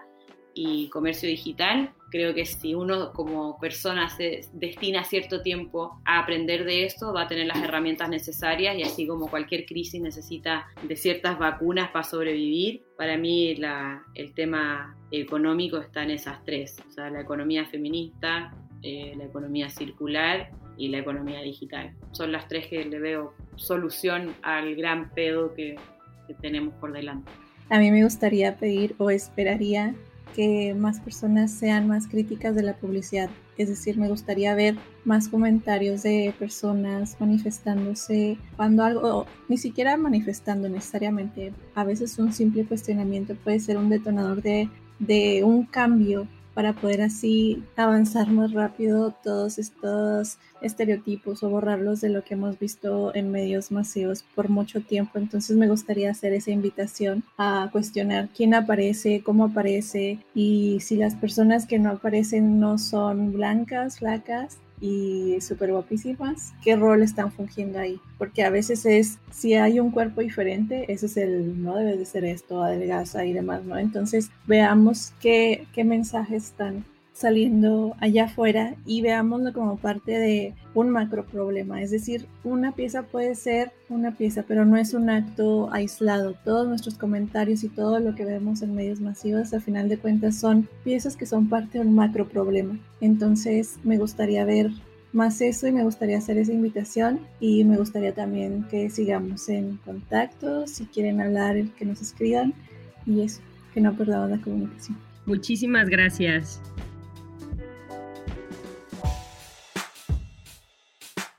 y 0.53 0.89
comercio 0.89 1.29
digital. 1.29 1.93
Creo 2.11 2.33
que 2.33 2.45
si 2.45 2.73
uno 2.73 3.13
como 3.13 3.59
persona 3.59 4.09
se 4.09 4.41
destina 4.53 5.03
cierto 5.03 5.41
tiempo 5.41 6.01
a 6.05 6.19
aprender 6.19 6.65
de 6.65 6.85
esto, 6.85 7.13
va 7.13 7.23
a 7.23 7.27
tener 7.27 7.45
las 7.45 7.61
herramientas 7.63 8.09
necesarias 8.09 8.75
y 8.75 8.81
así 8.81 9.07
como 9.07 9.29
cualquier 9.29 9.65
crisis 9.65 10.01
necesita 10.01 10.67
de 10.81 10.95
ciertas 10.95 11.37
vacunas 11.37 11.91
para 11.91 12.03
sobrevivir, 12.03 12.83
para 12.97 13.15
mí 13.15 13.55
la, 13.55 14.03
el 14.15 14.33
tema 14.33 14.97
económico 15.11 15.77
está 15.77 16.03
en 16.03 16.11
esas 16.11 16.43
tres, 16.43 16.77
o 16.87 16.91
sea, 16.91 17.09
la 17.09 17.21
economía 17.21 17.65
feminista, 17.65 18.51
eh, 18.81 19.13
la 19.15 19.25
economía 19.25 19.69
circular 19.69 20.49
y 20.79 20.87
la 20.87 20.99
economía 20.99 21.41
digital. 21.41 21.93
Son 22.11 22.31
las 22.31 22.47
tres 22.47 22.67
que 22.67 22.83
le 22.85 22.99
veo 22.99 23.33
solución 23.57 24.33
al 24.41 24.75
gran 24.75 25.11
pedo 25.11 25.53
que, 25.53 25.77
tenemos 26.41 26.75
por 26.75 26.93
delante. 26.93 27.31
A 27.71 27.79
mí 27.79 27.89
me 27.89 28.03
gustaría 28.03 28.55
pedir 28.57 28.93
o 28.99 29.09
esperaría 29.09 29.95
que 30.35 30.75
más 30.75 30.99
personas 30.99 31.51
sean 31.51 31.87
más 31.87 32.07
críticas 32.07 32.53
de 32.53 32.61
la 32.61 32.75
publicidad. 32.75 33.31
Es 33.57 33.67
decir, 33.67 33.97
me 33.97 34.07
gustaría 34.09 34.53
ver 34.53 34.75
más 35.05 35.27
comentarios 35.27 36.03
de 36.03 36.31
personas 36.37 37.17
manifestándose 37.19 38.37
cuando 38.55 38.83
algo, 38.83 39.25
ni 39.47 39.57
siquiera 39.57 39.97
manifestando 39.97 40.69
necesariamente, 40.69 41.51
a 41.73 41.83
veces 41.83 42.19
un 42.19 42.31
simple 42.31 42.63
cuestionamiento 42.63 43.33
puede 43.33 43.59
ser 43.59 43.77
un 43.77 43.89
detonador 43.89 44.43
de, 44.43 44.69
de 44.99 45.43
un 45.43 45.65
cambio 45.65 46.27
para 46.59 46.73
poder 46.73 47.01
así 47.03 47.63
avanzar 47.77 48.29
más 48.31 48.51
rápido 48.51 49.15
todos 49.23 49.57
estos 49.57 50.39
estereotipos 50.61 51.41
o 51.41 51.49
borrarlos 51.49 52.01
de 52.01 52.09
lo 52.09 52.21
que 52.25 52.33
hemos 52.33 52.59
visto 52.59 53.15
en 53.15 53.31
medios 53.31 53.71
masivos 53.71 54.25
por 54.35 54.49
mucho 54.49 54.81
tiempo. 54.81 55.19
Entonces 55.19 55.55
me 55.55 55.69
gustaría 55.69 56.11
hacer 56.11 56.33
esa 56.33 56.51
invitación 56.51 57.23
a 57.37 57.69
cuestionar 57.71 58.27
quién 58.35 58.53
aparece, 58.53 59.23
cómo 59.23 59.45
aparece 59.45 60.19
y 60.35 60.81
si 60.81 60.97
las 60.97 61.15
personas 61.15 61.65
que 61.65 61.79
no 61.79 61.91
aparecen 61.91 62.59
no 62.59 62.77
son 62.77 63.31
blancas, 63.31 63.99
flacas, 63.99 64.57
y 64.81 65.39
súper 65.41 65.71
guapísimas, 65.71 66.53
qué 66.63 66.75
rol 66.75 67.01
están 67.01 67.31
fungiendo 67.31 67.79
ahí. 67.79 67.99
Porque 68.17 68.43
a 68.43 68.49
veces 68.49 68.85
es, 68.85 69.19
si 69.31 69.55
hay 69.55 69.79
un 69.79 69.91
cuerpo 69.91 70.21
diferente, 70.21 70.91
ese 70.91 71.07
es 71.07 71.17
el, 71.17 71.61
no 71.63 71.75
debe 71.75 71.97
de 71.97 72.05
ser 72.05 72.25
esto, 72.25 72.63
adelgaza 72.63 73.25
y 73.25 73.33
demás, 73.33 73.63
¿no? 73.63 73.77
Entonces 73.77 74.31
veamos 74.47 75.13
qué, 75.19 75.67
qué 75.73 75.83
mensajes 75.83 76.45
están 76.45 76.85
saliendo 77.19 77.95
allá 77.99 78.25
afuera 78.25 78.75
y 78.85 79.01
veámoslo 79.01 79.51
como 79.51 79.77
parte 79.77 80.17
de 80.17 80.53
un 80.73 80.89
macro 80.89 81.25
problema. 81.25 81.81
Es 81.81 81.91
decir, 81.91 82.25
una 82.45 82.71
pieza 82.71 83.03
puede 83.03 83.35
ser 83.35 83.73
una 83.89 84.15
pieza, 84.15 84.45
pero 84.47 84.63
no 84.63 84.77
es 84.77 84.93
un 84.93 85.09
acto 85.09 85.69
aislado. 85.73 86.35
Todos 86.45 86.67
nuestros 86.67 86.95
comentarios 86.95 87.65
y 87.65 87.69
todo 87.69 87.99
lo 87.99 88.15
que 88.15 88.23
vemos 88.23 88.61
en 88.61 88.73
medios 88.73 89.01
masivos, 89.01 89.53
a 89.53 89.59
final 89.59 89.89
de 89.89 89.97
cuentas, 89.97 90.39
son 90.39 90.69
piezas 90.85 91.17
que 91.17 91.25
son 91.25 91.49
parte 91.49 91.79
de 91.79 91.85
un 91.85 91.93
macro 91.93 92.29
problema. 92.29 92.79
Entonces, 93.01 93.79
me 93.83 93.97
gustaría 93.97 94.45
ver 94.45 94.71
más 95.11 95.41
eso 95.41 95.67
y 95.67 95.73
me 95.73 95.83
gustaría 95.83 96.19
hacer 96.19 96.37
esa 96.37 96.53
invitación 96.53 97.19
y 97.41 97.65
me 97.65 97.75
gustaría 97.75 98.13
también 98.13 98.65
que 98.69 98.89
sigamos 98.89 99.49
en 99.49 99.77
contacto, 99.77 100.67
si 100.67 100.85
quieren 100.85 101.19
hablar, 101.19 101.57
que 101.77 101.83
nos 101.83 102.01
escriban 102.01 102.53
y 103.05 103.23
eso, 103.23 103.41
que 103.73 103.81
no 103.81 103.93
perdamos 103.97 104.29
la 104.29 104.39
comunicación. 104.39 104.97
Muchísimas 105.25 105.89
gracias. 105.89 106.61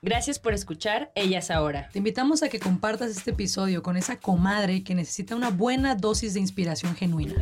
Gracias 0.03 0.39
por 0.39 0.55
escuchar 0.55 1.11
Ellas 1.13 1.51
Ahora. 1.51 1.87
Te 1.91 1.99
invitamos 1.99 2.41
a 2.41 2.49
que 2.49 2.59
compartas 2.59 3.11
este 3.11 3.29
episodio 3.31 3.83
con 3.83 3.97
esa 3.97 4.17
comadre 4.17 4.83
que 4.83 4.95
necesita 4.95 5.35
una 5.35 5.51
buena 5.51 5.93
dosis 5.93 6.33
de 6.33 6.39
inspiración 6.39 6.95
genuina. 6.95 7.35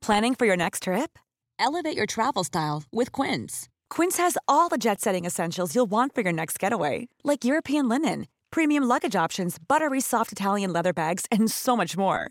Planning 0.00 0.34
for 0.34 0.46
your 0.46 0.56
next 0.56 0.84
trip? 0.84 1.18
Elevate 1.58 1.96
your 1.96 2.06
travel 2.06 2.42
style 2.42 2.84
with 2.90 3.12
Quince. 3.12 3.68
Quince 3.90 4.16
has 4.16 4.38
all 4.48 4.70
the 4.70 4.78
jet 4.78 5.02
setting 5.02 5.26
essentials 5.26 5.74
you'll 5.74 5.90
want 5.90 6.14
for 6.14 6.22
your 6.22 6.32
next 6.32 6.58
getaway, 6.58 7.08
like 7.22 7.44
European 7.44 7.86
linen, 7.86 8.26
premium 8.50 8.84
luggage 8.84 9.16
options, 9.16 9.58
buttery 9.58 10.00
soft 10.00 10.32
Italian 10.32 10.72
leather 10.72 10.94
bags, 10.94 11.26
and 11.30 11.50
so 11.50 11.76
much 11.76 11.96
more 11.98 12.30